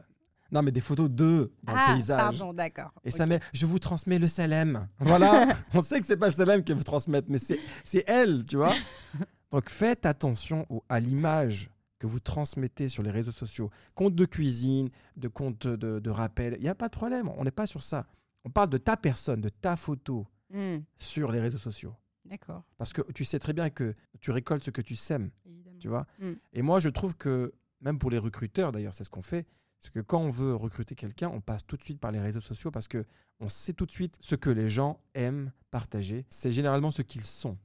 Non, 0.52 0.62
mais 0.62 0.72
des 0.72 0.80
photos 0.80 1.08
d'eux 1.10 1.52
dans 1.62 1.74
ah, 1.76 1.86
le 1.90 1.94
paysage. 1.94 2.18
pardon, 2.38 2.52
d'accord. 2.52 2.92
Et 3.04 3.10
ça 3.10 3.26
met, 3.26 3.40
je 3.52 3.66
vous 3.66 3.78
transmets 3.78 4.18
le 4.18 4.28
salem. 4.28 4.88
Voilà, 4.98 5.48
on 5.74 5.80
sait 5.80 6.00
que 6.00 6.06
c'est 6.06 6.16
pas 6.16 6.28
le 6.28 6.34
salem 6.34 6.64
qu'elle 6.64 6.76
veut 6.76 6.84
transmettre, 6.84 7.28
mais 7.30 7.38
c'est 7.38 7.58
c'est 7.84 8.04
elle, 8.08 8.44
tu 8.44 8.56
vois. 8.56 8.72
Donc 9.50 9.68
faites 9.68 10.06
attention 10.06 10.66
au- 10.70 10.82
à 10.88 11.00
l'image 11.00 11.70
que 11.98 12.06
vous 12.06 12.20
transmettez 12.20 12.88
sur 12.88 13.02
les 13.02 13.10
réseaux 13.10 13.32
sociaux. 13.32 13.70
Compte 13.94 14.14
de 14.14 14.24
cuisine, 14.24 14.88
de 15.16 15.28
compte 15.28 15.66
de, 15.66 15.98
de 15.98 16.10
rappel, 16.10 16.54
il 16.58 16.62
n'y 16.62 16.68
a 16.68 16.74
pas 16.74 16.88
de 16.88 16.96
problème, 16.96 17.28
on 17.36 17.44
n'est 17.44 17.50
pas 17.50 17.66
sur 17.66 17.82
ça. 17.82 18.06
On 18.44 18.50
parle 18.50 18.70
de 18.70 18.78
ta 18.78 18.96
personne, 18.96 19.40
de 19.40 19.48
ta 19.50 19.76
photo 19.76 20.26
Mm. 20.52 20.78
sur 20.98 21.30
les 21.30 21.38
réseaux 21.40 21.58
sociaux. 21.58 21.94
D'accord, 22.24 22.64
Parce 22.76 22.92
que 22.92 23.02
tu 23.12 23.24
sais 23.24 23.38
très 23.38 23.52
bien 23.52 23.70
que 23.70 23.94
tu 24.20 24.32
récoltes 24.32 24.64
ce 24.64 24.70
que 24.72 24.82
tu 24.82 24.96
sèmes, 24.96 25.30
évidemment. 25.46 25.78
tu 25.78 25.86
vois. 25.86 26.06
Mm. 26.18 26.32
Et 26.54 26.62
moi, 26.62 26.80
je 26.80 26.88
trouve 26.88 27.14
que, 27.16 27.52
même 27.80 28.00
pour 28.00 28.10
les 28.10 28.18
recruteurs 28.18 28.72
d'ailleurs, 28.72 28.92
c'est 28.92 29.04
ce 29.04 29.10
qu'on 29.10 29.22
fait, 29.22 29.46
c'est 29.80 29.92
que 29.92 30.00
quand 30.00 30.20
on 30.20 30.30
veut 30.30 30.54
recruter 30.54 30.94
quelqu'un, 30.94 31.28
on 31.30 31.40
passe 31.40 31.66
tout 31.66 31.76
de 31.76 31.82
suite 31.82 31.98
par 31.98 32.12
les 32.12 32.20
réseaux 32.20 32.40
sociaux 32.40 32.70
parce 32.70 32.86
que 32.86 33.04
on 33.40 33.48
sait 33.48 33.72
tout 33.72 33.86
de 33.86 33.90
suite 33.90 34.16
ce 34.20 34.34
que 34.34 34.50
les 34.50 34.68
gens 34.68 35.00
aiment 35.14 35.52
partager. 35.70 36.26
C'est 36.30 36.52
généralement 36.52 36.90
ce 36.90 37.02
qu'ils 37.02 37.24
sont. 37.24 37.56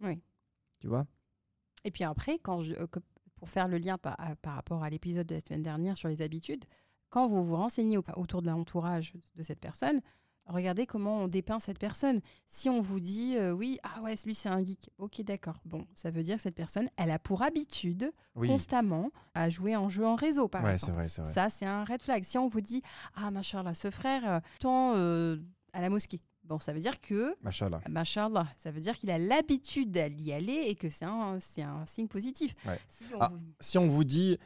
Oui. 0.00 0.20
Tu 0.80 0.88
vois? 0.88 1.06
Et 1.84 1.90
puis 1.90 2.04
après, 2.04 2.38
quand 2.38 2.60
je, 2.60 2.72
euh, 2.74 2.86
pour 3.36 3.48
faire 3.50 3.68
le 3.68 3.76
lien 3.78 3.98
par, 3.98 4.16
par 4.40 4.54
rapport 4.54 4.82
à 4.82 4.88
l'épisode 4.90 5.26
de 5.26 5.34
la 5.34 5.40
semaine 5.40 5.62
dernière 5.62 5.96
sur 5.96 6.08
les 6.08 6.22
habitudes, 6.22 6.64
quand 7.10 7.28
vous 7.28 7.44
vous 7.44 7.56
renseignez 7.56 7.98
au- 7.98 8.04
autour 8.16 8.40
de 8.42 8.46
l'entourage 8.48 9.12
de 9.36 9.42
cette 9.42 9.60
personne, 9.60 10.00
regardez 10.46 10.86
comment 10.86 11.18
on 11.22 11.28
dépeint 11.28 11.60
cette 11.60 11.78
personne. 11.78 12.20
Si 12.46 12.68
on 12.68 12.80
vous 12.80 13.00
dit, 13.00 13.36
euh, 13.36 13.52
oui, 13.52 13.78
ah 13.82 14.00
ouais, 14.02 14.14
lui 14.24 14.34
c'est 14.34 14.48
un 14.48 14.62
geek, 14.64 14.90
ok, 14.98 15.22
d'accord. 15.22 15.56
Bon, 15.64 15.86
ça 15.94 16.10
veut 16.10 16.22
dire 16.22 16.36
que 16.36 16.42
cette 16.42 16.54
personne, 16.54 16.88
elle 16.96 17.10
a 17.10 17.18
pour 17.18 17.42
habitude 17.42 18.12
Oui. 18.34 18.48
constamment 18.48 19.10
à 19.34 19.48
jouer 19.50 19.76
en 19.76 19.88
jeu 19.88 20.06
en 20.06 20.14
réseau, 20.16 20.48
par 20.48 20.62
Ouais, 20.64 20.72
exemple. 20.74 20.92
c'est 21.08 21.22
vrai, 21.22 21.24
vrai. 21.24 21.32
Ça, 21.34 21.48
c'est 21.50 21.66
un 21.66 21.84
red 21.84 22.02
flag. 22.02 22.22
Si 22.24 22.38
on 22.38 22.48
vous 22.48 22.60
dit, 22.60 22.82
ah, 23.14 23.30
machallah, 23.30 23.74
ce 23.74 23.90
frère, 23.90 24.28
euh, 24.30 24.40
tant 24.60 24.94
euh, 24.96 25.36
à 25.72 25.80
la 25.80 25.90
mosquée. 25.90 26.20
Bon, 26.44 26.58
ça 26.58 26.74
veut 26.74 26.80
dire 26.80 27.00
que, 27.00 27.34
Machallah. 27.40 27.80
machallah, 27.88 28.46
ça 28.58 28.70
veut 28.70 28.80
dire 28.82 28.94
qu'il 28.98 29.10
a 29.10 29.16
l'habitude 29.16 29.90
d'y 30.14 30.30
aller 30.30 30.64
et 30.66 30.74
que 30.74 30.90
c'est 30.90 31.06
un, 31.06 31.38
un 31.38 31.86
signe 31.86 32.06
positif. 32.06 32.54
Ouais. 32.66 32.78
Si 32.86 33.04
on 33.14 33.18
Ah, 33.18 33.28
vous- 33.32 33.38
Si 33.60 33.78
on 33.78 33.86
vous 33.88 34.04
dit 34.04 34.36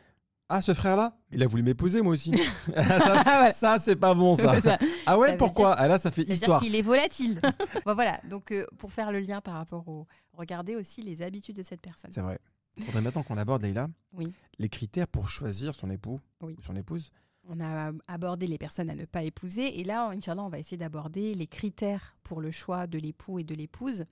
ah 0.49 0.61
ce 0.62 0.72
frère-là, 0.74 1.16
il 1.30 1.42
a 1.42 1.46
voulu 1.46 1.62
m'épouser 1.62 2.01
moi 2.03 2.12
aussi. 2.12 2.32
ça, 2.74 3.22
Voilà. 3.22 3.53
ça, 3.53 3.78
c'est 3.78 3.96
pas 3.96 4.14
bon 4.14 4.34
ça. 4.36 4.61
ça, 4.61 4.78
Ah 5.07 5.18
ouais 5.18 5.36
pourquoi? 5.36 5.74
Ah 5.74 5.86
là 5.88 5.99
ça 5.99 6.11
fait 6.11 6.22
ça 6.22 6.26
veut 6.26 6.26
dire 6.26 6.34
histoire. 6.34 6.61
qu'il 6.62 6.74
est 6.74 6.82
volatile. 6.82 7.40
Bon, 7.86 7.94
voilà, 7.94 8.20
donc 8.28 8.51
euh, 8.53 8.66
pour 8.78 8.92
faire 8.92 9.12
le 9.12 9.20
lien 9.20 9.40
par 9.40 9.55
rapport 9.55 9.86
au... 9.88 10.07
Regardez 10.32 10.74
aussi 10.76 11.03
les 11.03 11.22
habitudes 11.22 11.57
de 11.57 11.62
cette 11.62 11.80
personne. 11.80 12.11
C'est 12.12 12.20
vrai. 12.20 12.38
Il 12.76 12.84
faudrait 12.84 13.01
maintenant 13.03 13.22
qu'on 13.22 13.36
aborde 13.38 13.62
Leïla 13.62 13.88
Oui. 14.12 14.32
les 14.59 14.68
critères 14.68 15.09
pour 15.09 15.28
choisir 15.28 15.74
son 15.74 15.90
époux, 15.90 16.20
Oui. 16.42 16.57
son 16.64 16.76
épouse. 16.76 17.11
On 17.51 17.61
a 17.61 17.92
abordé 18.07 18.46
les 18.46 18.59
personnes 18.59 18.90
à 18.90 18.94
ne 18.94 19.05
pas 19.07 19.22
épouser. 19.22 19.80
Et 19.80 19.84
là, 19.84 20.11
Inch'Allah, 20.11 20.42
on 20.42 20.49
va 20.51 20.59
essayer 20.59 20.76
d'aborder 20.76 21.34
les 21.34 21.46
critères 21.46 22.16
pour 22.22 22.40
le 22.40 22.51
choix 22.51 22.86
de 22.86 22.99
l'époux 22.99 23.38
et 23.38 23.44
de 23.44 23.55
l'épouse. 23.55 24.05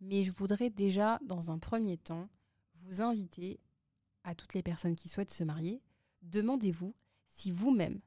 Mais 0.00 0.24
je 0.24 0.32
voudrais 0.32 0.68
déjà, 0.68 1.18
dans 1.24 1.50
un 1.52 1.58
premier 1.58 1.96
temps, 1.96 2.28
vous 2.80 3.00
inviter 3.00 3.60
à 4.24 4.34
toutes 4.34 4.54
les 4.54 4.62
personnes 4.62 4.96
qui 4.96 5.08
souhaitent 5.08 5.32
se 5.32 5.44
marier, 5.44 5.80
demandez-vous 6.22 6.94
si 7.28 7.50
vous-même, 7.50 8.00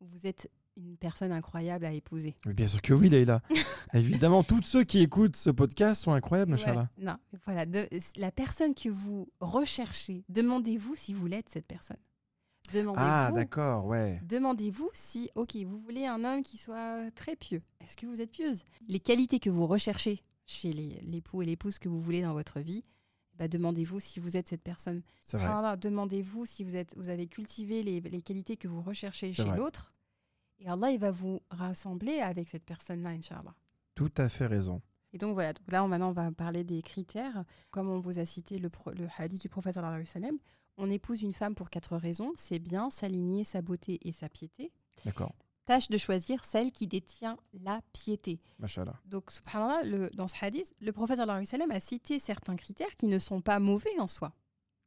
vous 0.00 0.26
êtes 0.26 0.50
une 0.76 0.96
personne 0.96 1.32
incroyable 1.32 1.84
à 1.84 1.92
épouser. 1.92 2.34
Mais 2.46 2.54
bien 2.54 2.66
sûr 2.68 2.80
que 2.80 2.94
oui, 2.94 3.08
Leïla. 3.10 3.42
Évidemment, 3.92 4.42
tous 4.42 4.62
ceux 4.62 4.84
qui 4.84 5.00
écoutent 5.00 5.36
ce 5.36 5.50
podcast 5.50 6.00
sont 6.02 6.12
incroyables, 6.12 6.52
Ouais, 6.52 6.60
Inch'Allah. 6.60 6.88
non, 6.98 7.16
voilà, 7.44 7.66
de- 7.66 7.88
la 8.16 8.30
personne 8.32 8.74
que 8.74 8.88
vous 8.88 9.28
recherchez, 9.40 10.24
demandez-vous 10.28 10.94
si 10.94 11.12
vous 11.12 11.26
l'êtes 11.26 11.48
cette 11.50 11.66
personne. 11.66 11.98
Demandez-vous. 12.72 13.04
Ah, 13.06 13.32
d'accord, 13.34 13.84
ouais. 13.86 14.20
Demandez-vous 14.28 14.88
si, 14.94 15.28
ok, 15.34 15.56
vous 15.66 15.76
voulez 15.76 16.06
un 16.06 16.24
homme 16.24 16.42
qui 16.42 16.56
soit 16.56 17.10
très 17.16 17.34
pieux. 17.34 17.62
Est-ce 17.80 17.96
que 17.96 18.06
vous 18.06 18.20
êtes 18.20 18.30
pieuse? 18.30 18.62
Les 18.88 19.00
qualités 19.00 19.40
que 19.40 19.50
vous 19.50 19.66
recherchez 19.66 20.20
chez 20.46 20.72
les- 20.72 21.00
l'époux 21.02 21.42
et 21.42 21.46
l'épouse 21.46 21.78
que 21.80 21.88
vous 21.88 22.00
voulez 22.00 22.22
dans 22.22 22.32
votre 22.32 22.60
vie, 22.60 22.84
bah, 23.34 23.48
demandez-vous 23.48 24.00
si 24.00 24.20
vous 24.20 24.36
êtes 24.36 24.48
cette 24.48 24.62
personne. 24.62 25.02
Demandez-vous 25.76 26.44
si 26.46 26.64
vous, 26.64 26.76
êtes, 26.76 26.94
vous 26.96 27.08
avez 27.08 27.26
cultivé 27.26 27.82
les, 27.82 28.00
les 28.00 28.22
qualités 28.22 28.56
que 28.56 28.68
vous 28.68 28.82
recherchez 28.82 29.32
chez 29.32 29.44
l'autre. 29.56 29.92
Et 30.58 30.68
Allah, 30.68 30.90
il 30.90 30.98
va 30.98 31.10
vous 31.10 31.40
rassembler 31.50 32.20
avec 32.20 32.46
cette 32.48 32.64
personne-là, 32.64 33.10
Inch'Allah. 33.10 33.54
Tout 33.94 34.12
à 34.18 34.28
fait 34.28 34.46
raison. 34.46 34.82
Et 35.12 35.18
donc 35.18 35.34
voilà, 35.34 35.52
donc 35.54 35.72
là 35.72 35.82
on- 35.82 35.88
maintenant 35.88 36.10
on 36.10 36.12
va 36.12 36.30
parler 36.30 36.62
des 36.64 36.82
critères. 36.82 37.44
Comme 37.70 37.88
on 37.88 37.98
vous 37.98 38.18
a 38.18 38.24
cité 38.24 38.58
le, 38.58 38.70
pro- 38.70 38.92
le 38.92 39.08
hadith 39.18 39.40
du 39.40 39.48
prophète 39.48 39.76
on 40.76 40.88
épouse 40.90 41.22
une 41.22 41.32
femme 41.32 41.54
pour 41.54 41.68
quatre 41.70 41.96
raisons. 41.96 42.32
C'est 42.36 42.58
bien 42.58 42.90
s'aligner 42.90 43.42
sa 43.44 43.60
beauté 43.62 43.98
et 44.06 44.12
sa 44.12 44.28
piété. 44.28 44.70
D'accord. 45.04 45.34
Tâche 45.70 45.88
de 45.88 45.98
choisir 45.98 46.44
celle 46.44 46.72
qui 46.72 46.88
détient 46.88 47.36
la 47.52 47.80
piété. 47.92 48.40
Machallah. 48.58 48.98
Donc 49.06 49.30
subhanallah, 49.30 49.84
le- 49.84 50.10
dans 50.10 50.26
ce 50.26 50.34
hadith, 50.44 50.74
le 50.80 50.90
prophète 50.90 51.20
a 51.20 51.80
cité 51.80 52.18
certains 52.18 52.56
critères 52.56 52.96
qui 52.96 53.06
ne 53.06 53.20
sont 53.20 53.40
pas 53.40 53.60
mauvais 53.60 53.96
en 54.00 54.08
soi. 54.08 54.32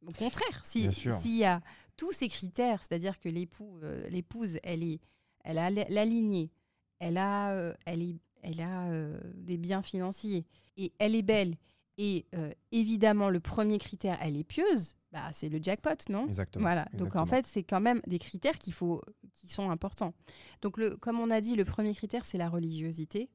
Au 0.06 0.12
contraire, 0.12 0.60
si- 0.62 0.82
s'il 1.22 1.36
y 1.36 1.44
a 1.46 1.62
tous 1.96 2.12
ces 2.12 2.28
critères, 2.28 2.82
c'est-à-dire 2.82 3.18
que 3.18 3.30
l'époux, 3.30 3.78
euh, 3.82 4.06
l'épouse, 4.10 4.58
elle 4.62 4.82
est, 4.82 5.00
elle 5.42 5.56
a 5.56 5.68
l- 5.68 5.86
la 5.88 6.04
lignée, 6.04 6.50
elle 6.98 7.16
a, 7.16 7.52
euh, 7.52 7.72
elle 7.86 8.02
est, 8.02 8.18
elle 8.42 8.60
a 8.60 8.88
euh, 8.90 9.18
des 9.36 9.56
biens 9.56 9.80
financiers 9.80 10.44
et 10.76 10.92
elle 10.98 11.14
est 11.14 11.22
belle. 11.22 11.56
Et 11.96 12.26
évidemment, 12.72 13.30
le 13.30 13.40
premier 13.40 13.78
critère, 13.78 14.18
elle 14.20 14.36
est 14.36 14.44
pieuse. 14.44 14.96
Bah, 15.14 15.30
c'est 15.32 15.48
le 15.48 15.60
jackpot, 15.62 15.90
non? 16.10 16.26
Exactement. 16.26 16.64
Voilà. 16.64 16.86
Donc 16.94 17.14
en 17.14 17.24
fait, 17.24 17.46
c'est 17.46 17.62
quand 17.62 17.80
même 17.80 18.00
des 18.06 18.18
critères 18.18 18.58
qu'il 18.58 18.72
faut, 18.74 19.00
qui 19.34 19.46
sont 19.48 19.70
importants. 19.70 20.12
Donc 20.60 20.76
le, 20.76 20.96
comme 20.96 21.20
on 21.20 21.30
a 21.30 21.40
dit, 21.40 21.54
le 21.54 21.64
premier 21.64 21.94
critère, 21.94 22.24
c'est 22.26 22.36
la 22.36 22.48
religiosité. 22.50 23.30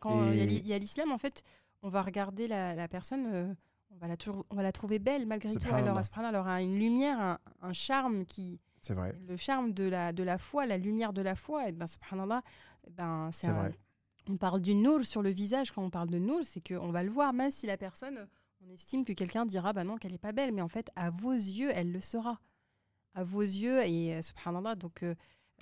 Quand 0.00 0.32
il 0.32 0.36
y 0.38 0.40
a 0.40 0.42
Et- 0.42 0.46
l'i- 0.46 0.56
il 0.58 0.66
y 0.66 0.74
a 0.74 0.78
l'islam, 0.78 1.12
en 1.12 1.18
fait, 1.18 1.44
on 1.82 1.88
va 1.88 2.02
regarder 2.02 2.48
la, 2.48 2.74
la 2.74 2.88
personne, 2.88 3.26
euh, 3.32 3.54
on, 3.90 3.96
va 3.98 4.08
la 4.08 4.16
toujours, 4.16 4.44
on 4.50 4.56
va 4.56 4.64
la 4.64 4.72
trouver 4.72 4.98
belle 4.98 5.24
malgré 5.26 5.50
tout. 5.50 5.58
Alors, 5.72 6.04
subhanallah, 6.04 6.30
elle 6.30 6.36
aura 6.40 6.60
une 6.62 6.78
lumière, 6.80 7.20
un, 7.20 7.38
un 7.62 7.72
charme 7.72 8.24
qui, 8.24 8.58
C'est 8.80 8.94
vrai. 8.94 9.14
le 9.28 9.36
charme 9.36 9.72
de 9.72 9.84
la, 9.84 10.12
de 10.12 10.24
la 10.24 10.36
foi, 10.38 10.66
la 10.66 10.78
lumière 10.78 11.12
de 11.12 11.22
la 11.22 11.36
foi. 11.36 11.68
Et 11.68 11.72
ben, 11.72 11.86
subhanallah, 11.86 12.42
eh 12.88 12.90
ben, 12.90 13.30
c'est 13.32 13.46
un- 13.46 13.52
vrai. 13.52 13.72
on 14.28 14.36
parle 14.36 14.60
du 14.60 14.74
nour 14.74 15.04
sur 15.04 15.22
le 15.22 15.30
visage. 15.30 15.70
Quand 15.70 15.84
on 15.84 15.90
parle 15.90 16.10
de 16.10 16.18
nour, 16.18 16.40
c'est 16.42 16.60
qu'on 16.66 16.90
va 16.90 17.04
le 17.04 17.10
voir, 17.10 17.32
même 17.32 17.52
si 17.52 17.68
la 17.68 17.76
personne, 17.76 18.26
on 18.66 18.72
estime 18.72 19.04
que 19.04 19.12
quelqu'un 19.12 19.46
dira 19.46 19.72
bah 19.72 19.84
non, 19.84 19.96
qu'elle 19.96 20.12
n'est 20.12 20.18
pas 20.18 20.32
belle, 20.32 20.52
mais 20.52 20.62
en 20.62 20.68
fait, 20.68 20.90
à 20.96 21.10
vos 21.10 21.32
yeux, 21.32 21.70
elle 21.74 21.92
le 21.92 22.00
sera. 22.00 22.40
À 23.14 23.22
vos 23.22 23.42
yeux, 23.42 23.80
et 23.84 24.14
euh, 24.14 24.22
subhanallah, 24.22 24.74
donc 24.74 25.02
euh, 25.02 25.14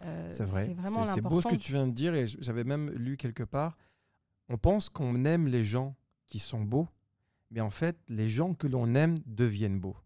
euh, 0.05 0.29
C'est 0.31 0.45
vrai. 0.45 0.73
vraiment 0.73 1.05
C'est 1.05 1.21
beau 1.21 1.43
ce 1.43 1.49
que 1.49 1.57
tu 1.57 1.73
viens 1.73 1.87
de 1.87 1.93
dire 1.93 2.15
et 2.15 2.27
j'avais 2.27 2.65
même 2.65 2.91
lu 2.91 3.17
quelque 3.17 3.43
part. 3.43 3.77
On 4.49 4.57
pense 4.57 4.89
qu'on 4.89 5.25
aime 5.25 5.47
les 5.47 5.65
gens 5.65 5.95
qui 6.27 6.39
sont 6.39 6.63
beaux, 6.63 6.89
mais 7.51 7.61
en 7.61 7.71
fait, 7.71 7.99
les 8.09 8.29
gens 8.29 8.55
que 8.55 8.67
l'on 8.67 8.95
aime 8.95 9.19
deviennent 9.27 9.81
beaux. 9.81 9.97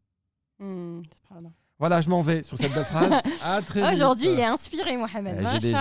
Subhanallah. 0.59 1.53
Voilà, 1.78 2.00
je 2.00 2.08
m'en 2.08 2.22
vais 2.22 2.42
sur 2.42 2.56
cette 2.56 2.72
belle 2.72 2.86
phrase. 2.86 3.22
À 3.44 3.60
très 3.60 3.80
vite. 3.82 3.92
Aujourd'hui, 3.92 4.28
il 4.32 4.40
est 4.40 4.44
inspiré, 4.44 4.96
Mohamed. 4.96 5.36
Euh, 5.46 5.58
des- 5.58 5.72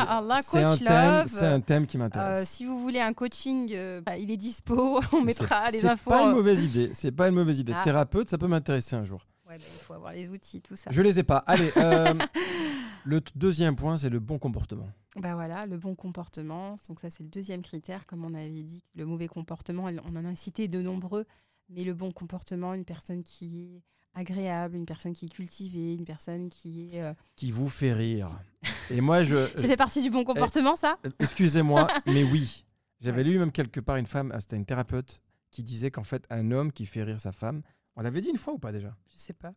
C'est 0.43 0.63
un 0.63 0.75
thème, 0.77 0.87
love. 1.21 1.27
c'est 1.27 1.45
un 1.45 1.61
thème 1.61 1.85
qui 1.85 1.95
Euh, 1.95 1.99
m'intéresse. 2.01 2.49
si 2.49 2.65
vous 2.65 2.81
voulez 2.81 2.99
un 2.99 3.13
coaching, 3.13 3.71
euh, 3.73 4.01
bah, 4.01 4.17
il 4.17 4.29
est 4.29 4.35
dispo. 4.37 4.99
On 5.13 5.21
mettra 5.21 5.67
c'est- 5.67 5.71
les 5.73 5.79
c'est 5.79 5.87
infos. 5.87 6.09
pas 6.09 6.23
en- 6.25 6.29
une 6.29 6.35
mauvaise 6.35 6.63
idée. 6.65 6.91
C'est 6.93 7.13
pas 7.13 7.29
une 7.29 7.35
mauvaise 7.35 7.59
idée. 7.59 7.73
Ah. 7.73 7.81
Thérapeute, 7.83 8.29
ça 8.29 8.37
peut 8.37 8.47
m'intéresser 8.47 8.97
un 8.97 9.05
jour. 9.05 9.25
Ouais, 9.47 9.57
bah, 9.57 9.63
il 9.65 9.79
faut 9.85 9.93
avoir 9.93 10.11
les 10.11 10.29
outils, 10.29 10.61
tout 10.61 10.75
ça. 10.75 10.89
Je 10.91 11.01
les 11.01 11.17
ai 11.19 11.23
pas. 11.23 11.37
Allez, 11.47 11.71
euh, 11.77 12.13
le 13.05 13.21
deuxième 13.35 13.77
point, 13.77 13.97
c'est 13.97 14.09
le 14.09 14.19
bon 14.19 14.37
comportement. 14.37 14.89
Bah 15.17 15.35
voilà, 15.35 15.65
le 15.65 15.77
bon 15.77 15.95
comportement. 15.95 16.75
Donc 16.89 16.99
ça, 16.99 17.09
c'est 17.09 17.23
le 17.23 17.29
deuxième 17.29 17.61
critère, 17.61 18.05
comme 18.05 18.25
on 18.25 18.33
avait 18.33 18.49
dit. 18.63 18.83
Le 18.95 19.05
mauvais 19.05 19.27
comportement, 19.29 19.85
on 20.03 20.15
en 20.17 20.25
a 20.25 20.35
cité 20.35 20.67
de 20.67 20.81
nombreux, 20.81 21.25
mais 21.69 21.85
le 21.85 21.93
bon 21.93 22.11
comportement, 22.11 22.73
une 22.73 22.83
personne 22.83 23.23
qui 23.23 23.61
est 23.77 23.81
agréable, 24.15 24.75
une 24.75 24.85
personne 24.85 25.13
qui 25.13 25.25
est 25.25 25.29
cultivée, 25.29 25.93
une 25.93 26.05
personne 26.05 26.49
qui 26.49 26.95
est... 26.95 27.01
euh, 27.01 27.13
Qui 27.35 27.51
vous 27.51 27.69
fait 27.69 27.93
rire. 27.93 28.29
Et 28.89 29.01
moi, 29.01 29.23
je. 29.23 29.45
Ça 29.47 29.61
fait 29.61 29.77
partie 29.77 30.01
du 30.01 30.09
bon 30.09 30.23
comportement, 30.23 30.75
ça? 30.75 30.97
Euh, 31.05 31.09
Excusez-moi, 31.19 31.87
mais 32.07 32.23
oui. 32.23 32.65
J'avais 33.01 33.23
lu 33.23 33.37
même 33.37 33.51
quelque 33.51 33.79
part 33.79 33.97
une 33.97 34.07
femme, 34.07 34.31
ah, 34.33 34.39
c'était 34.41 34.55
une 34.57 34.65
thérapeute, 34.65 35.21
qui 35.51 35.63
disait 35.63 35.91
qu'en 35.91 36.03
fait, 36.03 36.25
un 36.29 36.51
homme 36.51 36.71
qui 36.71 36.85
fait 36.85 37.03
rire 37.03 37.19
sa 37.19 37.31
femme, 37.31 37.61
on 37.95 38.01
l'avait 38.01 38.21
dit 38.21 38.29
une 38.29 38.37
fois 38.37 38.53
ou 38.53 38.57
pas 38.57 38.71
déjà? 38.71 38.95
Je 39.13 39.17
sais 39.17 39.33
pas. 39.33 39.53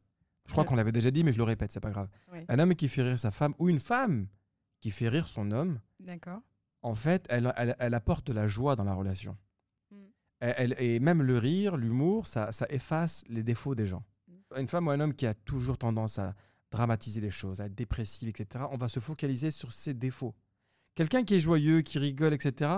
Je 0.47 0.53
crois 0.53 0.65
qu'on 0.65 0.77
l'avait 0.77 0.93
déjà 0.93 1.11
dit, 1.11 1.25
mais 1.25 1.33
je 1.33 1.39
le 1.39 1.45
répète, 1.45 1.73
c'est 1.73 1.81
pas 1.81 1.91
grave. 1.91 2.09
Ouais. 2.33 2.45
Un 2.49 2.59
homme 2.59 2.75
qui 2.75 2.89
fait 2.89 3.03
rire 3.03 3.19
sa 3.19 3.31
femme, 3.31 3.55
ou 3.59 3.69
une 3.69 3.79
femme 3.79 4.27
qui 4.81 4.91
fait 4.91 5.09
rire 5.09 5.27
son 5.29 5.51
homme, 5.51 5.81
D'accord. 6.01 6.41
en 6.83 6.95
fait, 6.95 7.27
elle, 7.29 7.53
elle- 7.57 7.77
elle 7.79 7.95
apporte 7.95 8.27
de 8.29 8.33
la 8.33 8.47
joie 8.47 8.75
dans 8.77 8.85
la 8.85 8.95
relation. 8.95 9.37
Mm. 9.91 9.97
Elle- 10.41 10.55
elle- 10.59 10.77
et 10.79 11.01
même 11.01 11.23
le 11.23 11.37
rire, 11.39 11.77
l'humour, 11.77 12.27
ça, 12.27 12.51
ça 12.53 12.67
efface 12.71 13.25
les 13.29 13.43
défauts 13.43 13.75
des 13.75 13.87
gens. 13.87 14.05
Une 14.57 14.69
femme 14.69 14.87
ou 14.87 14.91
un 14.91 15.01
homme 15.01 15.15
qui 15.15 15.27
a 15.27 15.35
toujours 15.35 15.77
tendance 15.79 16.19
à 16.19 16.35
dramatiser 16.71 17.21
les 17.21 17.31
choses, 17.31 17.61
à 17.61 17.67
être 17.67 17.75
dépressif, 17.75 18.29
etc., 18.29 18.65
on 18.71 18.77
va 18.77 18.89
se 18.89 19.01
focaliser 19.01 19.51
sur 19.51 19.73
ses 19.73 19.95
défauts. 19.95 20.35
Quelqu'un 20.95 21.25
qui 21.25 21.35
est 21.35 21.41
joyeux, 21.41 21.81
qui 21.83 21.99
rigole, 21.99 22.33
etc., 22.35 22.71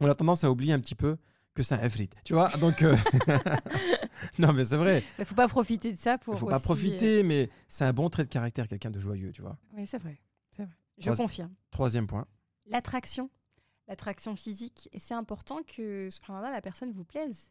on 0.00 0.08
a 0.08 0.14
tendance 0.14 0.44
à 0.44 0.50
oublier 0.50 0.72
un 0.72 0.80
petit 0.80 0.94
peu 0.94 1.16
que 1.54 1.62
c'est 1.62 1.74
un 1.74 1.82
efrit. 1.82 2.08
Tu 2.24 2.32
vois 2.34 2.48
Donc, 2.58 2.82
euh, 2.82 2.96
non, 4.38 4.52
mais 4.52 4.64
c'est 4.64 4.76
vrai. 4.76 5.02
Il 5.18 5.24
faut 5.24 5.34
pas 5.34 5.48
profiter 5.48 5.92
de 5.92 5.96
ça 5.98 6.14
Il 6.14 6.18
pour. 6.18 6.38
faut 6.38 6.46
pas 6.46 6.56
aussi, 6.56 6.62
euh, 6.62 6.64
profiter, 6.64 7.22
mais 7.22 7.50
c'est 7.68 7.84
un 7.84 7.92
bon 7.92 8.08
trait 8.10 8.22
de 8.24 8.28
caractère, 8.28 8.68
quelqu'un 8.68 8.90
de 8.90 9.00
joyeux, 9.00 9.32
tu 9.32 9.42
vois. 9.42 9.58
Oui, 9.74 9.86
c'est 9.86 9.98
vrai. 9.98 10.20
C'est 10.50 10.64
vrai. 10.64 10.72
Je 10.98 11.04
Troisi- 11.06 11.16
confirme. 11.22 11.54
Troisième 11.70 12.06
point. 12.06 12.26
L'attraction. 12.66 13.30
L'attraction 13.88 14.36
physique. 14.36 14.88
Et 14.92 14.98
c'est 15.00 15.14
important 15.14 15.60
que, 15.66 16.08
subhanallah, 16.10 16.52
la 16.52 16.60
personne 16.60 16.92
vous 16.92 17.04
plaise. 17.04 17.50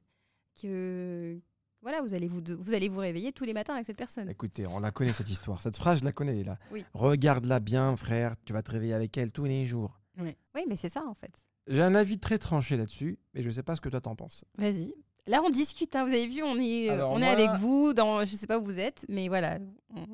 Que. 0.62 1.40
Voilà, 1.82 2.01
vous 2.01 2.13
allez 2.13 2.27
vous, 2.27 2.41
de- 2.41 2.55
vous 2.55 2.73
allez 2.73 2.89
vous 2.89 2.99
réveiller 2.99 3.32
tous 3.32 3.45
les 3.45 3.53
matins 3.53 3.73
avec 3.73 3.86
cette 3.86 3.97
personne. 3.97 4.30
Écoutez, 4.30 4.67
on 4.67 4.80
la 4.80 4.91
connaît 4.91 5.13
cette 5.13 5.30
histoire. 5.30 5.61
Cette 5.61 5.77
phrase, 5.77 5.99
je 5.99 6.05
la 6.05 6.11
connais, 6.11 6.43
là. 6.43 6.57
Oui. 6.71 6.84
Regarde-la 6.93 7.59
bien, 7.61 7.95
frère. 7.95 8.36
Tu 8.45 8.51
vas 8.53 8.61
te 8.61 8.71
réveiller 8.71 8.93
avec 8.93 9.17
elle 9.17 9.32
tous 9.32 9.45
les 9.45 9.65
jours. 9.65 9.99
Oui, 10.17 10.36
mais 10.67 10.75
c'est 10.75 10.89
ça 10.89 11.03
en 11.05 11.13
fait. 11.13 11.32
J'ai 11.67 11.82
un 11.82 11.95
avis 11.95 12.17
très 12.19 12.38
tranché 12.38 12.75
là-dessus, 12.75 13.19
mais 13.34 13.41
je 13.43 13.49
sais 13.49 13.63
pas 13.63 13.75
ce 13.75 13.82
que 13.82 13.88
toi 13.89 14.01
t'en 14.01 14.15
penses. 14.15 14.43
Vas-y. 14.57 14.93
Là, 15.27 15.41
on 15.45 15.49
discute. 15.49 15.95
hein, 15.95 16.03
vous 16.05 16.11
avez 16.11 16.27
vu, 16.27 16.41
on 16.43 16.57
est, 16.57 16.89
Alors, 16.89 17.11
on 17.11 17.19
moi- 17.19 17.27
est 17.27 17.32
avec 17.32 17.51
vous. 17.61 17.93
Dans, 17.93 18.25
je 18.25 18.36
sais 18.36 18.47
pas 18.47 18.57
où 18.59 18.63
vous 18.63 18.80
êtes, 18.80 19.05
mais 19.07 19.27
voilà. 19.30 19.59
on- 19.95 20.07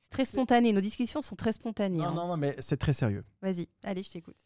C'est 0.00 0.10
très 0.10 0.24
spontané. 0.24 0.72
Nos 0.72 0.80
discussions 0.80 1.20
sont 1.20 1.36
très 1.36 1.52
spontanées. 1.52 1.98
Non, 1.98 2.06
hein. 2.06 2.14
non, 2.14 2.28
non, 2.28 2.36
mais 2.36 2.54
c'est 2.60 2.76
très 2.78 2.92
sérieux. 2.92 3.24
Vas-y, 3.42 3.68
allez, 3.82 4.02
je 4.02 4.10
t'écoute. 4.10 4.36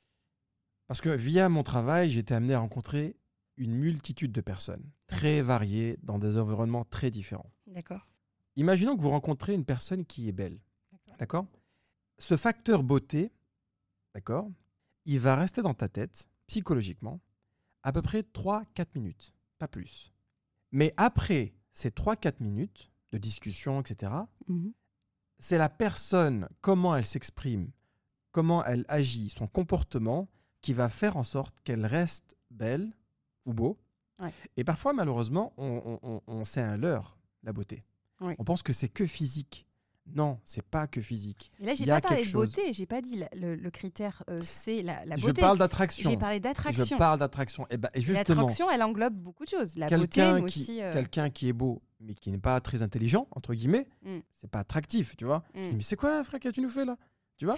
Parce 0.88 1.00
que 1.00 1.10
via 1.10 1.48
mon 1.48 1.62
travail, 1.62 2.10
j'ai 2.10 2.20
été 2.20 2.34
amené 2.34 2.54
à 2.54 2.58
rencontrer 2.60 3.16
une 3.57 3.74
multitude 3.74 4.32
de 4.32 4.40
personnes, 4.40 4.84
très 5.07 5.42
variées, 5.42 5.98
dans 6.02 6.18
des 6.18 6.36
environnements 6.38 6.84
très 6.84 7.11
différents. 7.11 7.50
D'accord. 7.66 8.07
Imaginons 8.57 8.96
que 8.96 9.02
vous 9.02 9.11
rencontrez 9.11 9.54
une 9.54 9.64
personne 9.64 10.04
qui 10.04 10.28
est 10.28 10.32
belle. 10.32 10.61
D'accord. 11.18 11.46
Ce 12.18 12.36
facteur 12.36 12.82
beauté, 12.82 13.32
d'accord 14.14 14.50
Il 15.04 15.20
va 15.20 15.36
rester 15.36 15.62
dans 15.62 15.74
ta 15.74 15.88
tête, 15.88 16.28
psychologiquement, 16.46 17.20
à 17.82 17.92
peu 17.92 18.02
près 18.02 18.20
3-4 18.22 18.86
minutes, 18.94 19.32
pas 19.59 19.68
plus. 19.68 20.12
Mais 20.72 20.92
après 20.96 21.54
ces 21.72 21.90
3-4 21.90 22.42
minutes 22.42 22.90
de 23.12 23.18
discussion, 23.18 23.80
etc., 23.80 24.12
Mhm. 24.48 24.72
c'est 25.38 25.59
la 25.59 25.68
personne, 25.68 26.48
comment 26.61 26.96
elle 26.96 27.07
s'exprime, 27.07 27.70
comment 28.32 28.64
elle 28.64 28.84
agit, 28.88 29.30
son 29.30 29.46
comportement, 29.46 30.28
qui 30.62 30.72
va 30.72 30.88
faire 30.88 31.16
en 31.16 31.22
sorte 31.22 31.61
qu'elle 31.61 31.86
reste 31.86 32.36
belle 32.50 32.92
ou 33.47 33.55
beau. 33.55 33.78
Ouais. 34.20 34.30
Et 34.57 34.64
parfois, 34.64 34.92
malheureusement, 34.92 35.53
on, 35.57 35.99
on- 36.03 36.20
on- 36.26 36.44
c'est 36.44 36.61
un 36.61 36.76
leurre, 36.76 37.16
la 37.42 37.53
beauté. 37.53 37.82
On 38.20 38.44
pense 38.44 38.62
que 38.62 38.72
c'est 38.72 38.88
que 38.88 39.07
physique. 39.07 39.66
Non, 40.14 40.38
c'est 40.44 40.62
pas 40.64 40.86
que 40.86 41.01
physique. 41.01 41.51
Mais 41.59 41.66
là, 41.66 41.74
j'ai 41.74 41.84
pas 41.84 42.01
parlé 42.01 42.24
de 42.24 42.30
beauté. 42.30 42.72
J'ai 42.72 42.86
pas 42.86 43.03
dit 43.03 43.16
la- 43.16 43.28
le, 43.36 43.57
le 43.57 43.70
critère, 43.72 44.22
euh, 44.30 44.38
c'est 44.44 44.80
la, 44.82 45.05
la 45.05 45.16
Je 45.16 45.26
beauté. 45.26 45.40
parle 45.40 45.59
d'attraction. 45.59 46.09
J'ai 46.09 46.16
parlé 46.16 46.36
Je 46.36 46.42
d'attraction. 46.42 46.97
parle 46.97 47.18
d'attraction. 47.18 47.66
Et, 47.70 47.76
ben, 47.76 47.88
et 47.92 48.01
justement, 48.01 48.42
L'attraction, 48.42 48.70
elle 48.70 48.84
englobe 48.84 49.14
beaucoup 49.14 49.44
de 49.44 49.51
choses. 49.51 49.74
La 49.76 49.88
beauté, 49.88 50.20
quelqu'un 50.20 50.34
mais 50.40 50.47
qui, 50.47 50.61
aussi. 50.61 50.80
euh, 50.80 50.92
quelqu'un 50.92 51.28
qui 51.28 51.49
est 51.49 51.53
beau, 51.53 51.82
mais 51.99 52.14
qui 52.14 52.30
n'est 52.30 52.38
pas 52.38 52.61
très 52.61 52.82
intelligent, 52.82 53.26
entre 53.32 53.53
guillemets, 53.53 53.88
Mm. 54.03 54.18
c'est 54.32 54.49
pas 54.49 54.61
attractif, 54.61 55.16
tu 55.16 55.24
vois. 55.24 55.42
mm. 55.57 55.72
Mais 55.74 55.82
c'est 55.82 55.97
quoi, 55.97 56.22
frère, 56.22 56.38
que 56.38 56.49
tu 56.51 56.61
nous 56.61 56.68
fais 56.70 56.84
là 56.84 56.97
Tu 57.36 57.44
vois 57.44 57.57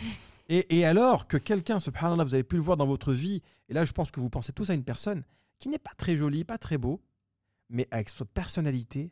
et, 0.49 0.79
et 0.79 0.87
alors 0.87 1.29
que 1.29 1.37
quelqu'un, 1.37 1.79
subhanallah, 1.81 2.25
vous 2.25 2.33
avez 2.35 2.45
pu 2.45 2.57
le 2.57 2.63
voir 2.63 2.79
dans 2.79 2.87
votre 2.87 3.13
vie, 3.13 3.43
et 3.69 3.75
là 3.75 3.85
je 3.85 3.93
pense 3.93 4.11
que 4.11 4.19
vous 4.21 4.31
pensez 4.31 4.53
tous 4.53 4.71
à 4.71 4.75
une 4.75 4.83
personne 4.85 5.23
qui 5.59 5.69
n'est 5.69 5.79
pas 5.79 5.93
très 5.97 6.17
jolie, 6.17 6.45
pas 6.45 6.59
très 6.59 6.79
beau, 6.79 7.01
mais 7.69 7.87
avec 7.91 8.09
sa 8.09 8.25
personnalité, 8.25 9.11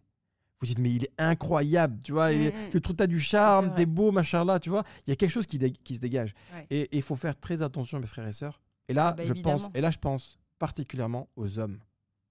vous 0.61 0.67
dites, 0.67 0.79
mais 0.79 0.91
il 0.93 1.05
est 1.05 1.13
incroyable, 1.19 2.01
tu 2.03 2.13
vois, 2.13 2.33
il- 2.33 2.49
Mm, 2.51 2.67
mm. 2.69 2.71
tu 2.71 2.81
trouves 2.81 2.97
t'as 2.97 3.07
du 3.07 3.21
charme, 3.21 3.75
t'es 3.75 3.85
beau, 3.87 4.11
machin 4.13 4.45
là, 4.45 4.59
tu 4.59 4.71
vois. 4.71 4.85
Il 5.07 5.11
y 5.11 5.13
a 5.13 5.17
quelque 5.17 5.31
chose 5.31 5.47
qui, 5.47 5.57
se 5.59 6.01
dégage. 6.01 6.33
Ouais. 6.55 6.67
Et 6.71 6.97
il 6.97 7.03
faut 7.03 7.17
faire 7.17 7.39
très 7.39 7.61
attention, 7.63 8.01
mes 8.01 8.07
frères 8.07 8.27
et 8.27 8.33
sœurs. 8.33 8.61
Et 8.89 8.95
là, 8.95 9.09
Ah 9.09 9.15
bah, 9.15 9.25
je 9.25 9.33
pense, 9.35 9.69
et 9.75 9.81
là, 9.81 9.91
je 9.91 9.99
pense 9.99 10.39
particulièrement 10.59 11.29
aux 11.37 11.59
hommes. 11.59 11.79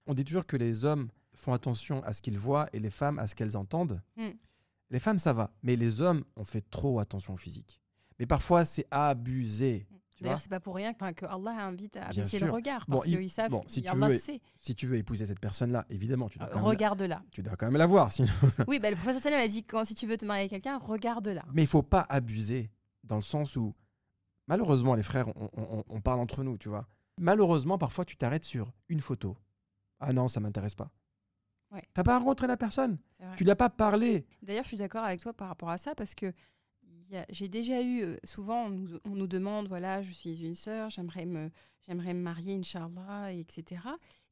On 0.06 0.14
dit 0.14 0.24
toujours 0.24 0.46
que 0.46 0.56
les 0.56 0.84
hommes 0.84 1.08
font 1.34 1.52
attention 1.52 2.02
à 2.02 2.12
ce 2.12 2.22
qu'ils 2.22 2.38
voient 2.38 2.68
et 2.72 2.80
les 2.80 2.90
femmes 2.90 3.18
à 3.18 3.26
ce 3.26 3.34
qu'elles 3.34 3.56
entendent. 3.56 4.00
Mm. 4.16 4.30
Les 4.90 4.98
femmes, 4.98 5.18
ça 5.18 5.32
va, 5.32 5.52
mais 5.62 5.76
les 5.76 6.00
hommes, 6.00 6.24
on 6.36 6.44
fait 6.44 6.68
trop 6.70 6.98
attention 6.98 7.34
au 7.34 7.36
physique. 7.36 7.80
Mais 8.18 8.26
parfois, 8.26 8.64
c'est 8.64 8.86
abusé. 8.90 9.86
D'ailleurs, 10.20 10.40
c'est 10.40 10.48
pas 10.48 10.60
pour 10.60 10.74
rien 10.74 10.94
que 10.94 11.12
que 11.12 11.26
Allah 11.26 11.66
invite 11.66 11.96
à 11.98 12.08
baisser 12.08 12.38
le 12.38 12.50
regard. 12.50 12.84
Bon, 12.88 12.96
Parce 12.98 13.06
il- 13.08 13.18
qu'ils 13.18 13.30
savent, 13.30 13.50
bon, 13.50 13.62
si 13.66 13.82
tu 13.82 13.88
Allah 13.88 14.08
veux- 14.08 14.18
si 14.18 14.74
tu 14.74 14.86
veux 14.86 14.96
épouser 14.96 15.26
cette 15.26 15.40
personne-là, 15.40 15.84
évidemment, 15.90 16.28
tu 16.28 16.38
dois, 16.38 16.46
Euh, 16.48 16.50
quand 16.50 16.56
même, 16.56 16.64
la- 16.64 16.70
Regarde-la. 16.70 17.22
tu 17.30 17.42
dois 17.42 17.56
quand 17.56 17.66
même 17.66 17.76
la 17.76 17.86
voir. 17.86 18.10
Sinon... 18.12 18.28
Oui, 18.68 18.78
bah, 18.78 18.90
le 18.90 18.96
professeur 18.96 19.20
Salem 19.22 19.40
a 19.40 19.48
dit 19.48 19.62
quand 19.64 19.84
si 19.84 19.94
tu 19.94 20.06
veux 20.06 20.16
te 20.16 20.24
marier 20.24 20.42
avec 20.42 20.50
quelqu'un, 20.50 20.78
regarde-la. 20.78 21.44
Mais 21.52 21.62
il 21.62 21.68
faut 21.68 21.82
pas 21.82 22.06
abuser 22.08 22.70
dans 23.04 23.16
le 23.16 23.22
sens 23.22 23.56
où, 23.56 23.74
malheureusement, 24.46 24.94
les 24.94 25.02
frères, 25.02 25.28
on, 25.36 25.50
on- 25.54 25.84
on 25.88 26.00
parle 26.00 26.20
entre 26.20 26.42
nous, 26.42 26.56
tu 26.58 26.68
vois. 26.68 26.86
Malheureusement, 27.18 27.78
parfois, 27.78 28.04
tu 28.04 28.16
t'arrêtes 28.16 28.44
sur 28.44 28.72
une 28.88 29.00
photo. 29.00 29.36
Ah 30.00 30.12
non, 30.12 30.28
ça 30.28 30.40
m'intéresse 30.40 30.74
pas. 30.74 30.90
Ouais. 31.72 31.82
T'as 31.94 32.04
pas 32.04 32.18
rencontré 32.18 32.46
la 32.46 32.56
personne? 32.56 32.98
Tu 33.36 33.44
l'as 33.44 33.56
pas 33.56 33.68
parlé? 33.70 34.26
D'ailleurs, 34.42 34.62
je 34.64 34.68
suis 34.68 34.76
d'accord 34.76 35.04
avec 35.04 35.20
toi 35.20 35.32
par 35.32 35.48
rapport 35.48 35.70
à 35.70 35.78
ça 35.78 35.94
parce 35.94 36.14
que 36.14 36.26
y 36.26 36.32
j'ai 37.30 37.48
déjà 37.48 37.82
eu, 37.82 38.02
euh, 38.02 38.16
souvent, 38.24 38.64
on 38.66 38.70
nous, 38.70 38.88
on 39.04 39.10
nous 39.10 39.26
demande 39.26 39.68
voilà, 39.68 40.02
je 40.02 40.10
suis 40.12 40.40
une 40.46 40.54
sœur, 40.54 40.90
j'aimerais 40.90 41.26
me, 41.26 41.50
j'aimerais 41.86 42.14
me 42.14 42.20
marier, 42.20 42.54
Inch'Allah, 42.54 43.32
et 43.32 43.40
etc. 43.40 43.82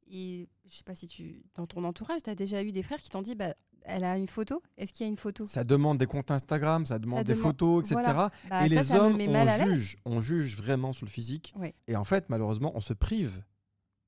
Et 0.07 0.47
je 0.67 0.75
sais 0.75 0.83
pas 0.83 0.95
si 0.95 1.07
tu, 1.07 1.43
dans 1.55 1.65
ton 1.65 1.83
entourage, 1.83 2.21
tu 2.23 2.29
as 2.29 2.35
déjà 2.35 2.63
eu 2.63 2.71
des 2.71 2.83
frères 2.83 2.99
qui 3.01 3.09
t'ont 3.09 3.21
dit 3.21 3.35
bah, 3.35 3.53
elle 3.87 4.03
a 4.03 4.17
une 4.17 4.27
photo? 4.27 4.61
Est-ce 4.77 4.93
qu'il 4.93 5.05
y 5.05 5.07
a 5.07 5.09
une 5.09 5.17
photo? 5.17 5.45
Ça 5.45 5.63
demande 5.63 5.97
des 5.99 6.05
comptes 6.07 6.31
Instagram, 6.31 6.85
ça 6.85 6.97
demande 6.99 7.23
des 7.23 7.33
demande- 7.33 7.43
photos, 7.53 7.79
etc. 7.85 7.93
voilà. 8.03 8.31
Bah, 8.49 8.65
et 8.65 8.69
ça, 8.69 8.75
les 8.75 8.83
ça 8.83 9.03
hommes, 9.03 9.17
on 9.19 9.65
juge, 9.75 9.97
on 10.05 10.21
juge 10.21 10.55
vraiment 10.57 10.91
sur 10.91 11.05
le 11.05 11.11
physique. 11.11 11.53
Ouais. 11.55 11.73
Et 11.87 11.95
en 11.95 12.03
fait, 12.03 12.25
malheureusement, 12.29 12.71
on 12.75 12.81
se 12.81 12.93
prive 12.93 13.43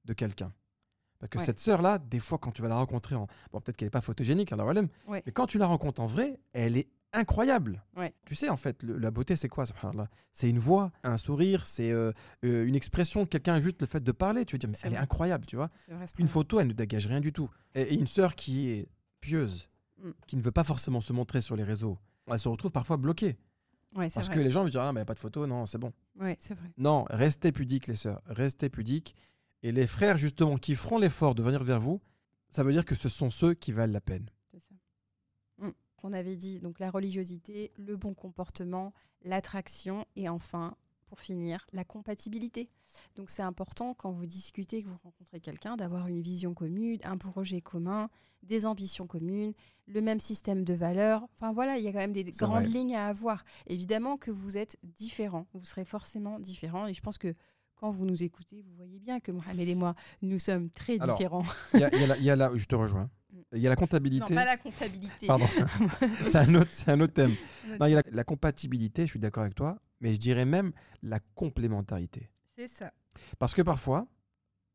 de 0.05 0.13
quelqu'un. 0.13 0.53
Parce 1.20 1.30
que 1.32 1.38
Ouais. 1.39 1.45
cette 1.45 1.57
sœur-là, 1.59 1.97
des 1.97 2.20
fois, 2.20 2.38
quand 2.38 2.51
tu 2.51 2.61
vas 2.61 2.68
la 2.68 2.76
rencontrer, 2.78 3.15
en... 3.15 3.26
bon, 3.51 3.59
peut-être 3.59 3.76
qu'elle 3.78 3.88
n'est 3.88 3.91
pas 3.91 4.01
photogénique, 4.01 4.51
hein, 4.53 4.59
Walem, 4.59 4.88
Ouais. 5.07 5.24
mais 5.26 5.32
quand 5.32 5.47
tu 5.47 5.57
la 5.57 5.65
rencontres 5.65 5.99
en 6.01 6.05
vrai, 6.05 6.39
elle 6.53 6.78
est 6.78 6.88
incroyable. 7.14 7.84
Ouais. 7.95 8.14
Tu 8.26 8.36
sais, 8.36 8.49
en 8.49 8.55
fait, 8.58 8.84
le- 8.84 8.97
la 8.97 9.12
beauté, 9.12 9.36
c'est 9.36 9.49
quoi, 9.49 9.66
subhanallah? 9.66 10.10
C'est 10.34 10.49
une 10.49 10.60
voix, 10.60 10.91
un 11.03 11.18
sourire, 11.18 11.66
c'est 11.66 11.91
euh, 11.91 12.12
euh, 12.45 12.66
une 12.66 12.76
expression, 12.76 13.26
quelqu'un, 13.26 13.60
juste 13.60 13.82
le 13.82 13.88
fait 13.88 14.01
de 14.03 14.12
parler. 14.12 14.45
Tu 14.45 14.55
veux 14.55 14.60
dire, 14.60 14.70
mais 14.70 14.78
elle 14.84 14.93
est 14.93 14.97
incroyable, 14.97 15.45
tu 15.45 15.55
vois? 15.55 15.70
Vrai, 15.89 16.05
Une 16.18 16.28
photo, 16.28 16.60
elle 16.60 16.68
ne 16.68 16.74
dégage 16.74 17.08
rien 17.08 17.22
du 17.22 17.34
tout. 17.34 17.49
Et, 17.76 17.82
et 17.82 17.93
une 17.95 18.08
sœur 18.08 18.36
qui 18.36 18.70
est 18.70 18.88
pieuse, 19.22 19.68
Mm. 20.03 20.12
qui 20.28 20.36
ne 20.36 20.41
veut 20.43 20.51
pas 20.51 20.64
forcément 20.64 21.01
se 21.01 21.12
montrer 21.12 21.41
sur 21.41 21.55
les 21.55 21.64
réseaux, 21.64 21.97
elle 22.28 22.38
se 22.38 22.47
retrouve 22.47 22.72
parfois 22.72 22.97
bloquée. 22.97 23.36
Ouais, 23.95 24.12
Parce 24.12 24.28
vrai. 24.28 24.36
que 24.36 24.39
les 24.41 24.51
gens 24.51 24.62
vont 24.64 24.70
dire, 24.70 24.82
ah, 24.82 24.93
mais 24.93 24.99
il 24.99 25.01
n'y 25.01 25.03
a 25.03 25.05
pas 25.05 25.16
de 25.16 25.20
photo, 25.20 25.47
non, 25.47 25.66
c'est 25.66 25.80
bon. 25.80 25.91
Ouais, 26.20 26.38
c'est 26.39 26.53
vrai. 26.53 26.70
Non, 26.78 27.05
restez 27.10 27.51
pudiques, 27.51 27.88
les 27.88 27.95
sœurs, 27.95 28.22
restez 28.28 28.70
pudiques. 28.70 29.16
Et 29.64 29.72
les 29.72 29.88
frères, 29.88 30.20
justement, 30.20 30.58
qui 30.58 30.76
feront 30.76 30.99
l'effort 30.99 31.34
de 31.34 31.41
venir 31.41 31.64
vers 31.64 31.80
vous, 31.80 31.99
ça 32.51 32.62
veut 32.62 32.74
dire 32.74 32.86
que 32.86 32.93
ce 32.93 33.10
sont 33.10 33.32
ceux 33.32 33.55
qui 33.55 33.72
valent 33.72 33.91
la 33.93 34.01
peine. 34.01 34.30
C'est 35.98 36.02
ça. 36.02 36.08
Mm. 36.08 36.12
On 36.12 36.14
avait 36.14 36.36
dit 36.36 36.60
donc 36.60 36.80
la 36.80 36.89
religiosité, 36.89 37.72
le 37.78 37.95
bon 37.95 38.14
comportement, 38.14 38.93
l'attraction 39.24 40.06
et 40.16 40.30
enfin, 40.30 40.76
pour 41.08 41.20
finir, 41.20 41.66
la 41.74 41.84
compatibilité. 41.84 42.70
Donc 43.16 43.30
c'est 43.30 43.41
important 43.41 43.93
quand 43.93 44.12
vous 44.12 44.26
discutez, 44.26 44.82
que 44.82 44.88
vous 44.88 45.00
rencontrez 45.04 45.39
quelqu'un, 45.39 45.76
d'avoir 45.78 46.08
une 46.08 46.22
vision 46.22 46.54
commune, 46.54 47.00
un 47.04 47.18
projet 47.18 47.62
commun, 47.62 48.10
des 48.43 48.66
ambitions 48.66 49.08
communes, 49.08 49.54
le 49.88 50.02
même 50.02 50.20
système 50.20 50.64
de 50.64 50.74
valeurs. 50.74 51.28
Enfin 51.34 51.52
voilà, 51.52 51.78
il 51.78 51.84
y 51.84 51.88
a 51.88 51.91
quand 51.91 52.00
même 52.00 52.14
des 52.14 52.24
grandes 52.24 52.64
vrai. 52.64 52.70
lignes 52.70 52.95
à 52.95 53.08
avoir. 53.08 53.43
Évidemment 53.68 54.18
que 54.18 54.32
vous 54.32 54.58
êtes 54.58 54.78
différents, 54.84 55.48
vous 55.54 55.66
serez 55.66 55.86
forcément 55.86 56.39
différents 56.39 56.88
et 56.88 56.93
je 56.93 57.02
pense 57.02 57.18
que 57.18 57.34
quand 57.80 57.91
vous 57.91 58.05
nous 58.05 58.23
écoutez, 58.23 58.61
vous 58.61 58.75
voyez 58.75 58.99
bien 58.99 59.19
que 59.19 59.32
Mohamed 59.32 59.67
et 59.69 59.75
moi, 59.75 59.93
nous 60.21 60.39
sommes 60.39 60.69
très 60.71 60.99
Alors, 60.99 61.15
différents. 61.15 61.45
Il 61.73 61.80
y 61.80 61.84
a, 61.84 62.17
y 62.17 62.23
y 62.23 62.36
la- 62.36 62.51
je 62.55 62.65
te 62.65 62.75
rejoins. 62.75 63.09
Il 63.53 63.59
y 63.59 63.67
a 63.67 63.69
la 63.69 63.75
Non, 63.75 63.80
comptabilité. 63.82 64.34
pas 64.36 64.45
la 64.45 64.57
comptabilité. 64.57 65.28
Pardon, 65.28 65.45
c'est 66.28 66.36
un, 66.38 66.55
autre- 66.55 66.69
c'est 66.71 66.89
un 66.91 66.99
autre 66.99 67.13
thème. 67.13 67.34
Non, 67.80 67.86
il 67.86 67.91
y 67.91 67.93
a 67.93 67.97
la, 67.97 68.03
la 68.11 68.23
compatibilité, 68.23 69.03
je 69.05 69.11
suis 69.11 69.19
d'accord 69.19 69.43
avec 69.43 69.55
toi, 69.55 69.78
mais 70.01 70.13
je 70.13 70.17
dirais 70.19 70.45
même 70.45 70.71
la 71.03 71.19
complémentarité. 71.36 72.30
C'est 72.57 72.67
ça. 72.67 72.91
Parce 73.39 73.53
que 73.53 73.61
parfois, 73.61 74.07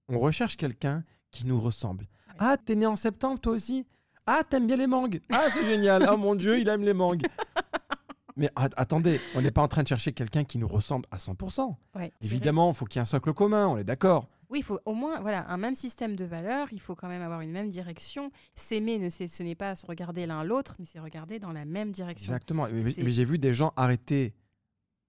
on 0.09 0.19
recherche 0.21 0.57
quelqu'un 0.57 1.05
qui 1.31 1.45
nous 1.47 1.61
ressemble. 1.61 2.05
Ouais. 2.29 2.35
Ah, 2.39 2.57
t'es 2.57 2.77
né 2.77 2.87
en 2.87 2.97
septembre, 2.97 3.41
toi 3.41 3.53
aussi? 3.53 3.87
Ah, 4.27 4.43
t'aimes 4.49 4.69
bien 4.69 4.77
les 4.77 4.87
mangues 4.87 5.21
Ah, 5.33 5.47
c'est 5.53 5.65
génial 5.65 6.05
Ah, 6.09 6.17
mon 6.17 6.35
Dieu, 6.37 6.59
il 6.61 6.69
aime 6.69 6.83
les 6.85 6.95
mangues 6.95 7.27
Mais 8.37 8.51
at- 8.57 8.71
attendez, 8.77 9.21
on 9.35 9.43
n'est 9.43 9.51
pas 9.51 9.63
en 9.63 9.69
train 9.69 9.83
de 9.83 9.89
chercher 9.89 10.13
quelqu'un 10.13 10.45
qui 10.45 10.59
nous 10.59 10.69
ressemble 10.69 11.07
à 11.11 11.19
100%. 11.19 11.77
Ouais, 11.95 12.13
Évidemment, 12.23 12.71
il 12.71 12.75
faut 12.77 12.85
qu'il 12.87 12.97
y 12.97 13.01
ait 13.01 13.03
un 13.03 13.07
socle 13.07 13.33
commun, 13.33 13.69
on 13.69 13.77
est 13.79 13.85
d'accord. 13.85 14.29
Oui, 14.49 14.59
il 14.59 14.63
faut 14.65 14.79
au 14.85 14.93
moins 14.95 15.21
voilà, 15.21 15.49
un 15.51 15.57
même 15.57 15.75
système 15.75 16.15
de 16.15 16.25
valeurs, 16.27 16.69
il 16.73 16.81
faut 16.81 16.95
quand 16.95 17.09
même 17.09 17.23
avoir 17.23 17.41
une 17.41 17.53
même 17.53 17.71
direction. 17.71 18.31
S'aimer, 18.55 18.99
ne, 18.99 19.09
ce 19.09 19.43
n'est 19.43 19.55
pas 19.55 19.75
se 19.77 19.87
regarder 19.87 20.27
l'un 20.27 20.45
l'autre, 20.45 20.75
mais 20.79 20.85
c'est 20.85 21.01
regarder 21.01 21.39
dans 21.39 21.53
la 21.53 21.65
même 21.65 21.91
direction. 21.91 22.25
Exactement. 22.35 22.69
Mais, 22.71 22.93
j'ai 23.13 23.25
vu 23.25 23.39
des 23.39 23.55
gens 23.55 23.73
arrêter, 23.77 24.35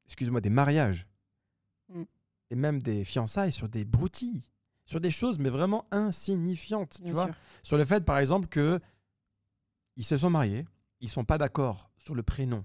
excuse-moi, 0.06 0.40
des 0.42 0.50
mariages 0.50 1.08
Mm. 1.94 2.04
et 2.52 2.56
même 2.56 2.82
des 2.82 3.04
fiançailles 3.04 3.52
sur 3.52 3.68
des 3.68 3.84
broutilles, 3.84 4.50
sur 4.86 5.02
des 5.02 5.12
choses, 5.12 5.38
mais 5.40 5.50
vraiment 5.50 5.86
insignifiantes. 5.92 7.00
Bien 7.02 7.08
tu 7.10 7.14
vois. 7.14 7.30
Sur 7.64 7.76
le 7.78 7.84
fait, 7.84 8.06
par 8.06 8.18
exemple, 8.20 8.48
que 8.48 8.80
ils 9.98 10.06
se 10.06 10.18
sont 10.18 10.30
mariés, 10.30 10.66
ils 11.02 11.10
sont 11.10 11.26
pas 11.26 11.38
d'accord 11.38 11.90
sur 11.98 12.16
le 12.16 12.24
prénom 12.24 12.64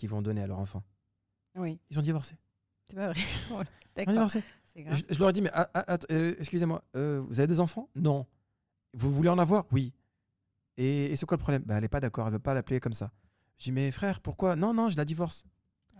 qu'ils 0.00 0.08
vont 0.08 0.22
donner 0.22 0.42
à 0.42 0.46
leur 0.46 0.58
enfant. 0.58 0.82
Oui, 1.56 1.78
Ils 1.90 1.98
ont 1.98 2.02
divorcé. 2.02 2.34
c'est 2.88 2.96
pas 2.96 3.12
vrai. 3.12 3.20
Ouais, 3.50 3.56
Ils 3.56 3.56
ont 3.58 3.64
D'accord, 3.96 4.12
divorcé. 4.14 4.42
c'est 4.64 4.82
grave. 4.82 4.96
Je, 5.08 5.14
je 5.14 5.18
leur 5.18 5.28
ai 5.28 5.32
dit, 5.32 5.42
mais 5.42 5.50
ah, 5.52 5.68
ah, 5.74 5.98
euh, 6.10 6.34
excusez-moi, 6.38 6.82
euh, 6.96 7.22
vous 7.28 7.38
avez 7.38 7.46
des 7.46 7.60
enfants? 7.60 7.88
Non. 7.94 8.26
Vous 8.94 9.10
voulez 9.12 9.28
en 9.28 9.38
avoir? 9.38 9.66
Oui. 9.72 9.92
Et, 10.76 11.06
et 11.12 11.16
c'est 11.16 11.26
quoi 11.26 11.36
le 11.36 11.40
problème? 11.42 11.62
Bah, 11.66 11.74
Elle 11.76 11.82
n'est 11.82 11.88
pas 11.88 12.00
d'accord, 12.00 12.26
elle 12.26 12.32
ne 12.32 12.36
veut 12.38 12.42
pas 12.42 12.54
l'appeler 12.54 12.80
comme 12.80 12.92
ça. 12.94 13.12
J'ai 13.58 13.64
dit, 13.64 13.72
mais 13.72 13.90
frère, 13.90 14.20
pourquoi? 14.20 14.56
Non, 14.56 14.72
non, 14.72 14.88
je 14.88 14.96
la 14.96 15.04
divorce. 15.04 15.44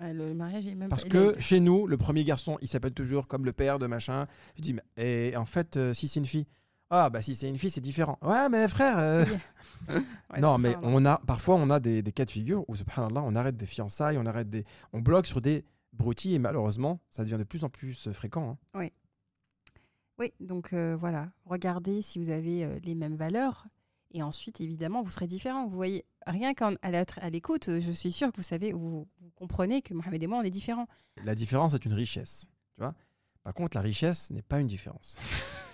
Ouais, 0.00 0.14
le 0.14 0.32
mariage 0.34 0.66
est 0.66 0.74
même 0.74 0.88
Parce 0.88 1.02
pas- 1.02 1.10
que 1.10 1.40
chez 1.40 1.60
nous, 1.60 1.86
le 1.86 1.98
premier 1.98 2.24
garçon, 2.24 2.56
il 2.62 2.68
s'appelle 2.68 2.94
toujours 2.94 3.26
comme 3.28 3.44
le 3.44 3.52
père 3.52 3.78
de 3.78 3.86
machin. 3.86 4.26
Je 4.56 4.62
dis, 4.62 4.72
mais 4.72 4.82
et 5.30 5.36
en 5.36 5.44
fait, 5.44 5.76
euh, 5.76 5.92
si 5.92 6.08
c'est 6.08 6.20
une 6.20 6.26
fille, 6.26 6.46
ah 6.90 7.08
bah 7.10 7.22
si 7.22 7.34
c'est 7.34 7.48
une 7.48 7.56
fille, 7.58 7.70
c'est 7.70 7.80
différent. 7.80 8.18
Ouais, 8.22 8.48
mais 8.48 8.66
frère. 8.68 8.98
euh, 8.98 9.24
Ouais, 9.88 10.40
non, 10.40 10.56
c'est 10.56 10.62
mais 10.62 10.76
on 10.82 11.04
a 11.06 11.18
parfois 11.26 11.54
on 11.56 11.70
a 11.70 11.80
des, 11.80 12.02
des 12.02 12.12
cas 12.12 12.24
de 12.24 12.30
figure 12.30 12.64
où 12.68 12.74
subhanallah, 12.74 13.22
on 13.24 13.34
arrête 13.34 13.56
des 13.56 13.66
fiançailles, 13.66 14.18
on 14.18 14.26
arrête 14.26 14.48
des, 14.50 14.64
on 14.92 15.00
bloque 15.00 15.26
sur 15.26 15.40
des 15.40 15.64
broutilles 15.92 16.34
et 16.34 16.38
malheureusement, 16.38 17.00
ça 17.10 17.24
devient 17.24 17.38
de 17.38 17.44
plus 17.44 17.64
en 17.64 17.68
plus 17.70 18.06
euh, 18.08 18.12
fréquent. 18.12 18.58
hein. 18.74 18.88
Oui, 20.18 20.32
donc 20.38 20.72
euh, 20.74 20.96
voilà, 21.00 21.30
regardez 21.46 22.02
si 22.02 22.18
vous 22.18 22.28
avez 22.28 22.64
euh, 22.64 22.78
les 22.84 22.94
mêmes 22.94 23.16
valeurs. 23.16 23.66
Et 24.12 24.22
ensuite, 24.22 24.60
évidemment, 24.60 25.02
vous 25.02 25.10
serez 25.10 25.26
différents. 25.28 25.66
Vous 25.68 25.76
voyez, 25.76 26.04
rien 26.26 26.52
qu'à 26.52 26.72
à 26.82 27.30
l'écoute, 27.30 27.68
euh, 27.68 27.80
je 27.80 27.92
suis 27.92 28.10
sûre 28.12 28.30
que 28.32 28.36
vous 28.36 28.42
savez, 28.42 28.72
vous, 28.72 29.06
vous 29.20 29.30
comprenez 29.36 29.82
que 29.82 29.94
Mohamed 29.94 30.22
et 30.22 30.26
moi, 30.26 30.38
on 30.38 30.42
est 30.42 30.50
différents. 30.50 30.86
La 31.24 31.34
différence 31.34 31.74
est 31.74 31.84
une 31.86 31.94
richesse, 31.94 32.48
tu 32.74 32.80
vois. 32.82 32.94
Par 33.44 33.54
contre, 33.54 33.76
la 33.76 33.82
richesse 33.82 34.30
n'est 34.30 34.42
pas 34.42 34.58
une 34.60 34.66
différence. 34.66 35.16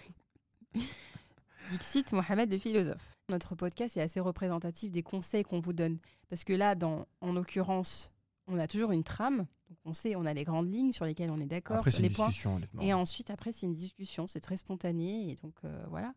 Dixit 1.70 2.12
Mohamed 2.12 2.50
le 2.50 2.58
philosophe. 2.58 3.16
Notre 3.28 3.54
podcast 3.56 3.96
est 3.96 4.00
assez 4.02 4.20
représentatif 4.20 4.92
des 4.92 5.02
conseils 5.02 5.42
qu'on 5.42 5.58
vous 5.60 5.72
donne. 5.72 5.98
Parce 6.28 6.44
que 6.44 6.52
là, 6.52 6.74
dans, 6.74 7.06
en 7.20 7.32
l'occurrence, 7.32 8.12
on 8.46 8.58
a 8.58 8.68
toujours 8.68 8.92
une 8.92 9.02
trame. 9.04 9.46
Donc 9.68 9.78
on 9.84 9.92
sait, 9.92 10.14
on 10.14 10.24
a 10.26 10.32
les 10.34 10.44
grandes 10.44 10.72
lignes 10.72 10.92
sur 10.92 11.04
lesquelles 11.04 11.30
on 11.30 11.40
est 11.40 11.46
d'accord, 11.46 11.78
Après, 11.78 11.90
sur 11.90 11.96
c'est 11.98 12.02
les 12.04 12.08
une 12.10 12.14
points. 12.14 12.26
discussion, 12.28 12.54
honnêtement. 12.56 12.82
Et 12.82 12.92
ensuite, 12.94 13.30
après, 13.30 13.50
c'est 13.50 13.66
une 13.66 13.74
discussion. 13.74 14.28
C'est 14.28 14.40
très 14.40 14.56
spontané. 14.56 15.30
Et 15.30 15.34
donc, 15.34 15.54
euh, 15.64 15.84
voilà. 15.90 16.14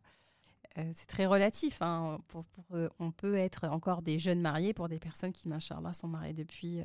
Euh, 0.78 0.91
c'est 0.95 1.07
très 1.07 1.26
relatif. 1.26 1.82
hein. 1.82 2.20
Pour- 2.28 2.45
pour, 2.45 2.66
euh, 2.74 2.89
on 2.99 3.10
peut 3.12 3.34
être 3.36 3.68
encore 3.70 4.03
des 4.03 4.20
jeunes 4.20 4.41
mariés 4.41 4.76
pour 4.76 4.88
des 4.88 4.99
personnes 4.99 5.32
qui, 5.32 5.47
machallah, 5.49 5.93
sont 5.93 6.07
mariées 6.07 6.34
depuis 6.34 6.84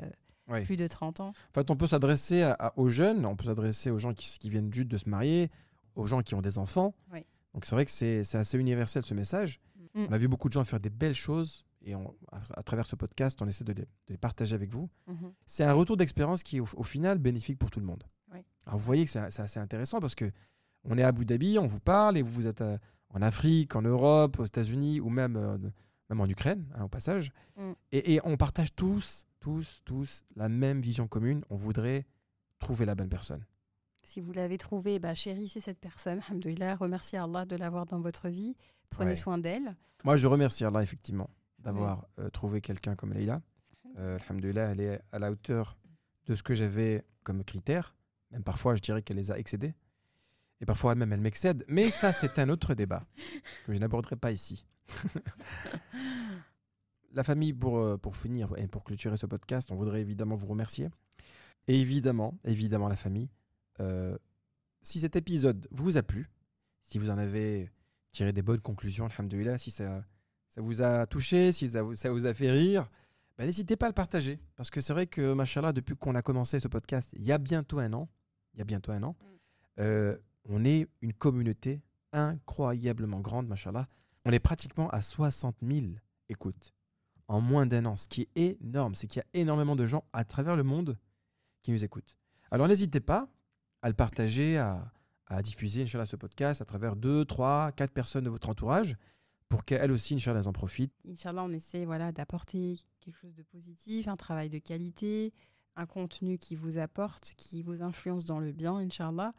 Oui. 0.48 0.64
plus 0.64 0.78
de 0.78 0.86
30 0.86 1.20
ans. 1.20 1.28
En 1.28 1.52
fait, 1.54 1.70
on 1.70 1.76
peut 1.76 1.86
s'adresser 1.86 2.50
aux 2.76 2.88
jeunes, 2.88 3.26
on 3.26 3.36
peut 3.36 3.44
s'adresser 3.44 3.90
aux 3.90 3.98
gens 3.98 4.14
qui, 4.14 4.38
qui 4.38 4.48
viennent 4.48 4.72
juste 4.72 4.88
de 4.88 4.96
se 4.96 5.10
marier, 5.10 5.50
aux 5.96 6.06
gens 6.06 6.22
qui 6.22 6.34
ont 6.34 6.40
des 6.40 6.56
enfants. 6.56 6.94
Oui. 7.12 7.26
Donc 7.54 7.64
c'est 7.64 7.74
vrai 7.74 7.84
que 7.84 7.90
c'est 7.90 8.34
assez 8.34 8.58
universel 8.58 9.04
ce 9.04 9.14
message. 9.14 9.60
Mm. 9.94 10.06
On 10.08 10.12
a 10.12 10.18
vu 10.18 10.28
beaucoup 10.28 10.48
de 10.48 10.52
gens 10.54 10.64
faire 10.64 10.80
des 10.80 10.90
belles 10.90 11.14
choses 11.14 11.64
et 11.82 11.94
on- 11.94 12.14
à, 12.32 12.40
à 12.58 12.62
travers 12.62 12.84
ce 12.86 12.96
podcast, 12.96 13.40
on 13.42 13.46
essaie 13.48 13.64
de 13.64 13.72
les, 13.72 13.82
de 13.82 13.88
les 14.10 14.16
partager 14.18 14.54
avec 14.54 14.70
vous. 14.70 14.90
Mhm. 15.06 15.32
C'est 15.46 15.64
un 15.64 15.72
retour 15.72 15.96
d'expérience 15.96 16.42
qui 16.42 16.56
est 16.56 16.60
au, 16.60 16.66
au 16.76 16.82
final 16.82 17.18
bénéfique 17.18 17.58
pour 17.58 17.70
tout 17.70 17.78
le 17.80 17.86
monde. 17.86 18.02
Oui. 18.32 18.40
Alors 18.66 18.78
vous 18.78 18.84
voyez 18.84 19.04
que 19.04 19.10
c'est 19.10 19.20
assez 19.20 19.60
intéressant 19.60 20.00
parce 20.00 20.14
que 20.14 20.30
on 20.84 20.98
est 20.98 21.02
à 21.02 21.08
Abu 21.08 21.24
Dhabi, 21.24 21.58
on 21.58 21.66
vous 21.66 21.80
parle 21.80 22.16
et 22.18 22.22
vous, 22.22 22.32
vous 22.32 22.46
êtes 22.46 22.60
à- 22.60 22.78
en 23.10 23.22
Afrique, 23.22 23.76
en 23.76 23.82
Europe, 23.82 24.40
aux 24.40 24.44
États-Unis 24.44 24.98
ou 25.00 25.08
même, 25.08 25.36
euh, 25.36 25.56
même 26.10 26.20
en 26.20 26.26
Ukraine, 26.28 26.66
hein, 26.74 26.84
au 26.84 26.88
passage. 26.88 27.30
Mm. 27.56 27.72
Et, 27.92 28.14
et 28.14 28.20
on 28.24 28.36
partage 28.36 28.74
tous, 28.74 29.26
tous, 29.38 29.82
tous 29.84 30.24
la 30.34 30.48
même 30.48 30.80
vision 30.80 31.06
commune. 31.06 31.44
On 31.50 31.56
voudrait 31.56 32.04
trouver 32.58 32.84
la 32.86 32.94
bonne 32.96 33.08
personne. 33.10 33.44
Si 34.04 34.20
vous 34.20 34.32
l'avez 34.32 34.58
trouvé, 34.58 34.98
bah, 34.98 35.14
chérissez 35.14 35.60
cette 35.60 35.78
personne. 35.80 36.20
Alhamdoulilah, 36.28 36.76
remerciez 36.76 37.18
Allah 37.18 37.46
de 37.46 37.56
l'avoir 37.56 37.86
dans 37.86 38.00
votre 38.00 38.28
vie. 38.28 38.54
Prenez 38.90 39.10
Ouais. 39.10 39.16
soin 39.16 39.38
d'elle. 39.38 39.74
Moi, 40.04 40.16
je 40.16 40.26
remercie 40.26 40.64
Allah, 40.64 40.82
effectivement, 40.82 41.30
d'avoir 41.58 42.06
euh, 42.18 42.28
trouvé 42.28 42.60
quelqu'un 42.60 42.94
comme 42.94 43.12
Leïla. 43.14 43.40
Euh, 43.96 44.18
elle 44.28 44.80
est 44.80 45.00
à 45.10 45.18
la 45.18 45.30
hauteur 45.30 45.78
de 46.26 46.34
ce 46.36 46.42
que 46.42 46.54
j'avais 46.54 47.02
comme 47.22 47.42
critères. 47.44 47.96
Même 48.30 48.44
parfois, 48.44 48.76
je 48.76 48.82
dirais 48.82 49.02
qu'elle 49.02 49.16
les 49.16 49.30
a 49.30 49.38
excédés. 49.38 49.74
Et 50.60 50.66
parfois 50.66 50.94
même, 50.94 51.12
elle 51.12 51.20
m'excède. 51.20 51.64
Mais 51.68 51.90
ça, 51.90 52.12
c'est 52.12 52.38
un 52.38 52.48
autre 52.50 52.74
débat 52.74 53.04
que 53.66 53.72
je 53.72 53.78
n'aborderai 53.78 54.16
pas 54.16 54.32
ici. 54.32 54.66
la 57.12 57.24
famille, 57.24 57.52
pour, 57.54 57.78
euh, 57.78 57.96
pour 57.96 58.16
finir 58.16 58.52
et 58.58 58.66
pour 58.66 58.84
clôturer 58.84 59.16
ce 59.16 59.26
podcast, 59.26 59.70
on 59.70 59.76
voudrait 59.76 60.00
évidemment 60.00 60.34
vous 60.34 60.46
remercier. 60.46 60.90
Et 61.68 61.80
évidemment, 61.80 62.38
évidemment, 62.44 62.88
la 62.88 62.96
famille, 62.96 63.30
euh, 63.80 64.16
si 64.82 65.00
cet 65.00 65.16
épisode 65.16 65.66
vous 65.70 65.96
a 65.96 66.02
plu, 66.02 66.30
si 66.82 66.98
vous 66.98 67.10
en 67.10 67.18
avez 67.18 67.70
tiré 68.12 68.32
des 68.32 68.42
bonnes 68.42 68.60
conclusions, 68.60 69.06
alhamdoulilah, 69.06 69.58
si 69.58 69.70
ça, 69.70 70.04
ça 70.48 70.60
vous 70.60 70.82
a 70.82 71.06
touché, 71.06 71.52
si 71.52 71.70
ça 71.70 71.82
vous, 71.82 71.94
ça 71.94 72.10
vous 72.10 72.26
a 72.26 72.34
fait 72.34 72.50
rire, 72.50 72.88
ben, 73.36 73.46
n'hésitez 73.46 73.76
pas 73.76 73.86
à 73.86 73.88
le 73.88 73.94
partager. 73.94 74.38
Parce 74.56 74.70
que 74.70 74.80
c'est 74.80 74.92
vrai 74.92 75.06
que, 75.06 75.32
machallah, 75.32 75.72
depuis 75.72 75.96
qu'on 75.96 76.14
a 76.14 76.22
commencé 76.22 76.60
ce 76.60 76.68
podcast, 76.68 77.10
il 77.16 77.24
y 77.24 77.32
a 77.32 77.38
bientôt 77.38 77.78
un 77.78 77.92
an, 77.92 78.08
il 78.54 78.58
y 78.58 78.62
a 78.62 78.64
bientôt 78.64 78.92
un 78.92 79.02
an, 79.02 79.16
euh, 79.80 80.16
on 80.44 80.64
est 80.64 80.86
une 81.00 81.12
communauté 81.12 81.82
incroyablement 82.12 83.20
grande, 83.20 83.48
machallah. 83.48 83.88
On 84.24 84.30
est 84.30 84.40
pratiquement 84.40 84.88
à 84.90 85.02
60 85.02 85.56
000 85.62 85.86
écoutes 86.28 86.72
en 87.28 87.40
moins 87.40 87.66
d'un 87.66 87.86
an, 87.86 87.96
ce 87.96 88.06
qui 88.06 88.28
est 88.34 88.60
énorme. 88.62 88.94
C'est 88.94 89.06
qu'il 89.06 89.20
y 89.20 89.38
a 89.38 89.40
énormément 89.40 89.76
de 89.76 89.86
gens 89.86 90.04
à 90.12 90.24
travers 90.24 90.56
le 90.56 90.62
monde 90.62 90.98
qui 91.62 91.72
nous 91.72 91.84
écoutent. 91.84 92.16
Alors 92.50 92.68
n'hésitez 92.68 93.00
pas 93.00 93.28
à 93.84 93.88
le 93.88 93.94
partager, 93.94 94.56
à, 94.56 94.90
à 95.26 95.42
diffuser, 95.42 95.82
Inch'Allah, 95.82 96.06
ce 96.06 96.16
podcast 96.16 96.62
à 96.62 96.64
travers 96.64 96.96
deux, 96.96 97.26
trois, 97.26 97.70
quatre 97.72 97.92
personnes 97.92 98.24
de 98.24 98.30
votre 98.30 98.48
entourage 98.48 98.96
pour 99.50 99.66
qu'elles 99.66 99.90
aussi, 99.92 100.14
Inch'Allah, 100.14 100.40
elles 100.40 100.48
en 100.48 100.54
profitent. 100.54 100.94
Inch'Allah, 101.06 101.42
on 101.44 101.52
essaie 101.52 101.84
voilà, 101.84 102.10
d'apporter 102.10 102.78
quelque 103.00 103.18
chose 103.18 103.34
de 103.34 103.42
positif, 103.42 104.08
un 104.08 104.16
travail 104.16 104.48
de 104.48 104.56
qualité, 104.58 105.34
un 105.76 105.84
contenu 105.84 106.38
qui 106.38 106.56
vous 106.56 106.78
apporte, 106.78 107.34
qui 107.36 107.62
vous 107.62 107.82
influence 107.82 108.24
dans 108.24 108.40
le 108.40 108.52
bien, 108.52 108.76
Inch'Allah. 108.76 109.34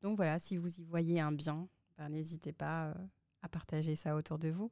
Donc 0.00 0.14
voilà, 0.16 0.38
si 0.38 0.56
vous 0.56 0.78
y 0.78 0.84
voyez 0.84 1.18
un 1.18 1.32
bien, 1.32 1.68
ben, 1.96 2.08
n'hésitez 2.10 2.52
pas 2.52 2.86
euh, 2.90 2.94
à 3.42 3.48
partager 3.48 3.96
ça 3.96 4.14
autour 4.14 4.38
de 4.38 4.48
vous. 4.50 4.70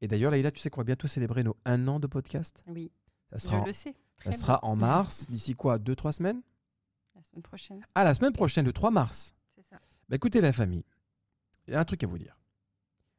Et 0.00 0.08
d'ailleurs, 0.08 0.32
Laïla, 0.32 0.50
tu 0.50 0.58
sais 0.58 0.68
qu'on 0.68 0.80
va 0.80 0.84
bientôt 0.84 1.06
célébrer 1.06 1.44
nos 1.44 1.56
un 1.64 1.86
an 1.86 2.00
de 2.00 2.08
podcast? 2.08 2.64
Oui, 2.66 2.90
Ça 3.36 3.50
je 3.50 3.54
en, 3.54 3.64
le 3.64 3.72
sais. 3.72 3.94
ça 4.24 4.32
sera 4.32 4.58
en 4.64 4.74
mars, 4.74 5.26
d'ici 5.28 5.54
quoi? 5.54 5.78
Deux, 5.78 5.94
trois 5.94 6.12
semaines? 6.12 6.42
La 7.18 7.24
semaine 7.24 7.42
prochaine, 7.42 7.84
Ah, 7.94 8.04
la 8.04 8.14
semaine 8.14 8.32
prochaine, 8.32 8.64
le 8.64 8.72
3 8.72 8.90
mars. 8.90 9.34
c'est 9.56 9.64
ça. 9.68 9.76
Bah, 10.08 10.16
écoutez, 10.16 10.40
la 10.40 10.52
famille, 10.52 10.84
il 11.66 11.74
y 11.74 11.76
a 11.76 11.80
un 11.80 11.84
truc 11.84 12.02
à 12.04 12.06
vous 12.06 12.16
dire. 12.18 12.38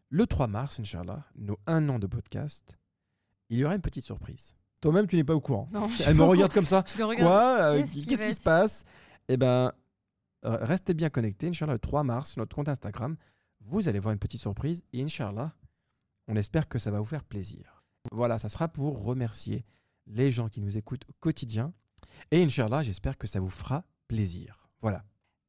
Le 0.10 0.26
3 0.26 0.48
mars, 0.48 0.80
Inch'Allah, 0.80 1.26
nos 1.36 1.58
un 1.68 1.88
an 1.90 2.00
de 2.00 2.08
podcast, 2.08 2.78
il 3.50 3.58
y 3.60 3.66
aura 3.66 3.76
une 3.76 3.82
petite 3.82 4.06
surprise. 4.06 4.56
Toi-même, 4.82 5.06
tu 5.06 5.18
n'es 5.18 5.24
pas 5.26 5.36
au 5.36 5.42
courant. 5.42 5.68
Non, 5.74 5.90
Elle 6.08 6.16
me 6.16 6.24
regarde 6.24 6.54
comme 6.54 6.66
ça. 6.66 6.84
Je 6.92 6.98
le 6.98 7.06
regarde. 7.06 7.28
Quoi 7.28 7.62
Euh, 7.74 7.82
Qu'est-ce 7.82 8.26
qui 8.26 8.34
se 8.34 8.40
passe? 8.42 8.86
Eh 9.28 9.36
ben, 9.38 9.74
euh, 10.46 10.58
restez 10.62 10.94
bien 10.94 11.10
connectés. 11.10 11.48
Inch'Allah, 11.50 11.74
le 11.74 11.80
3 11.80 12.04
mars, 12.04 12.32
sur 12.32 12.40
notre 12.40 12.56
compte 12.56 12.70
Instagram, 12.70 13.18
vous 13.60 13.90
allez 13.90 14.00
voir 14.00 14.14
une 14.14 14.20
petite 14.20 14.40
surprise. 14.40 14.84
Et 14.94 15.04
Inch'Allah, 15.04 15.54
on 16.28 16.36
espère 16.38 16.70
que 16.70 16.80
ça 16.80 16.90
va 16.90 17.00
vous 17.00 17.06
faire 17.06 17.26
plaisir. 17.26 17.84
Voilà, 18.14 18.40
ça 18.40 18.48
sera 18.48 18.70
pour 18.70 19.04
remercier 19.04 19.66
les 20.08 20.32
gens 20.32 20.48
qui 20.48 20.62
nous 20.62 20.78
écoutent 20.78 21.04
au 21.10 21.14
quotidien. 21.20 21.74
Et 22.32 22.44
Inch'Allah, 22.44 22.84
j'espère 22.84 23.18
que 23.18 23.28
ça 23.28 23.40
vous 23.40 23.50
fera 23.50 23.84
plaisir. 24.08 24.70
Voilà. 24.82 25.04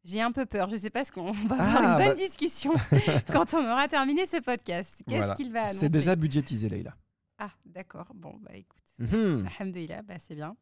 J'ai 0.04 0.20
un 0.22 0.32
peu 0.32 0.46
peur. 0.46 0.68
Je 0.68 0.74
ne 0.74 0.80
sais 0.80 0.90
pas 0.90 1.04
ce 1.04 1.12
qu'on 1.12 1.32
va 1.46 1.56
Ah, 1.58 1.62
avoir 1.68 1.82
une 1.98 2.04
bonne 2.06 2.16
bah- 2.16 2.22
discussion 2.26 2.72
quand 3.32 3.52
on 3.54 3.58
aura 3.64 3.86
terminé 3.88 4.26
ce 4.26 4.40
podcast. 4.40 5.02
Qu'est-ce 5.06 5.18
Voilà. 5.18 5.34
qu'il 5.34 5.52
va 5.52 5.62
annoncer 5.64 5.78
C'est 5.78 5.88
déjà 5.88 6.16
budgétisé, 6.16 6.68
Leïla. 6.68 6.94
Ah, 7.38 7.50
d'accord. 7.66 8.08
Bon, 8.14 8.34
bah 8.40 8.52
écoute. 8.54 8.82
Mhm. 8.98 9.46
Alhamdoulilah, 9.58 10.02
bah, 10.02 10.14
c'est 10.26 10.34
bien. 10.34 10.56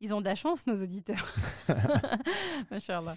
Ils 0.00 0.14
ont 0.14 0.20
de 0.20 0.24
la 0.26 0.34
chance, 0.34 0.66
nos 0.66 0.76
auditeurs. 0.82 1.34
Machallah. 2.70 3.16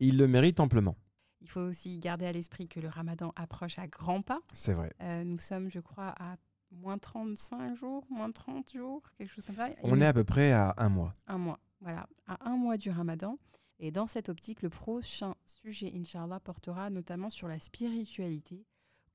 Il 0.00 0.18
le 0.18 0.26
mérite 0.26 0.60
amplement. 0.60 0.96
Il 1.40 1.48
faut 1.48 1.60
aussi 1.60 1.98
garder 1.98 2.24
à 2.26 2.32
l'esprit 2.32 2.68
que 2.68 2.80
le 2.80 2.88
ramadan 2.88 3.32
approche 3.36 3.78
à 3.78 3.86
grands 3.86 4.22
pas. 4.22 4.40
C'est 4.54 4.72
vrai. 4.72 4.90
Euh, 5.02 5.24
nous 5.24 5.38
sommes, 5.38 5.68
je 5.70 5.80
crois, 5.80 6.14
à 6.18 6.36
moins 6.74 6.98
35 6.98 7.76
jours, 7.76 8.04
moins 8.10 8.30
30 8.30 8.72
jours, 8.72 9.02
quelque 9.16 9.32
chose 9.32 9.44
comme 9.44 9.56
ça. 9.56 9.70
On 9.82 10.00
est 10.00 10.06
à 10.06 10.12
peu 10.12 10.24
près 10.24 10.52
à 10.52 10.74
un 10.78 10.88
mois. 10.88 11.14
un 11.26 11.38
mois. 11.38 11.60
Voilà, 11.80 12.08
à 12.26 12.50
un 12.50 12.56
mois 12.56 12.76
du 12.76 12.90
ramadan. 12.90 13.38
Et 13.78 13.90
dans 13.90 14.06
cette 14.06 14.28
optique, 14.28 14.62
le 14.62 14.70
prochain 14.70 15.34
sujet, 15.44 15.92
Inch'Allah, 15.94 16.40
portera 16.40 16.90
notamment 16.90 17.28
sur 17.28 17.48
la 17.48 17.58
spiritualité. 17.58 18.64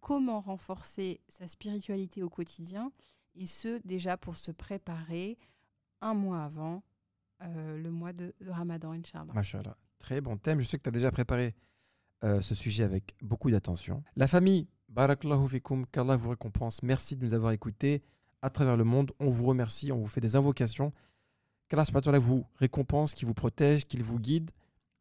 Comment 0.02 0.42
renforcer 0.42 1.22
sa 1.28 1.48
spiritualité 1.48 2.24
au 2.24 2.30
quotidien? 2.30 2.92
Et 3.36 3.46
ce, 3.46 3.82
déjà 3.86 4.18
pour 4.18 4.36
se 4.36 4.52
préparer 4.52 5.38
un 6.02 6.14
mois 6.14 6.44
avant 6.44 6.84
euh, 7.42 7.78
le 7.78 7.90
mois 7.90 8.14
de, 8.14 8.34
de 8.42 8.50
ramadan, 8.50 8.92
Inch'Allah. 8.92 9.34
Machallah. 9.34 9.76
Très 9.98 10.22
bon 10.22 10.38
thème. 10.38 10.60
Je 10.62 10.68
sais 10.68 10.78
que 10.78 10.84
tu 10.84 10.90
as 10.90 10.94
déjà 10.94 11.12
préparé 11.12 11.56
euh, 12.24 12.42
ce 12.42 12.54
sujet 12.54 12.84
avec 12.84 13.16
beaucoup 13.22 13.50
d'attention. 13.50 14.04
La 14.18 14.28
famille, 14.28 14.68
barakallahu 14.89 15.49
fikum, 15.49 15.87
qu'Allah 15.87 16.17
vous 16.17 16.31
récompense. 16.31 16.83
Merci 16.83 17.17
de 17.17 17.25
nous 17.25 17.35
avoir 17.35 17.53
écoutés 17.53 18.03
à 18.43 18.51
travers 18.51 18.77
le 18.77 18.85
monde. 18.85 19.13
On 19.21 19.31
vous 19.31 19.47
remercie, 19.47 19.93
on 19.93 19.99
vous 19.99 20.07
fait 20.07 20.21
des 20.21 20.37
invocations. 20.37 20.93
Qu'Allah 21.69 21.85
subhanahu 21.85 22.01
wa 22.01 22.13
ta'ala 22.13 22.19
vous 22.19 22.45
récompense, 22.57 23.15
qu'il 23.15 23.27
vous 23.27 23.35
protège, 23.35 23.87
qu'il 23.87 24.03
vous 24.03 24.19
guide. 24.19 24.51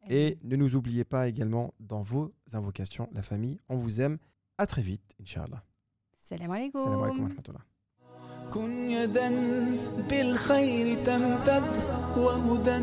Et 0.10 0.38
ne 0.44 0.56
nous 0.56 0.76
oubliez 0.76 1.06
pas 1.06 1.28
également 1.28 1.74
dans 1.80 2.02
vos 2.02 2.34
invocations, 2.54 3.10
la 3.14 3.24
famille. 3.24 3.60
On 3.70 3.76
vous 3.76 4.02
aime. 4.02 4.18
À 4.58 4.68
très 4.68 4.82
vite, 4.82 5.16
Inch'Allah. 5.22 5.64
Salam 6.14 6.52
alaikum. 6.52 6.84
Salam 6.84 7.04
alaikum 7.04 7.22
wa 7.24 7.28
rahmatullah. 7.30 7.66
كن 8.54 8.90
يدا 8.90 9.30
بالخير 10.10 11.06
تمتد 11.06 11.64
وهدى 12.18 12.80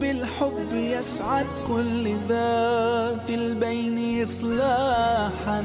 بالحب 0.00 0.72
يسعد 0.72 1.46
كل 1.68 2.16
ذات 2.28 3.30
البين 3.30 4.22
إصلاحا 4.22 5.64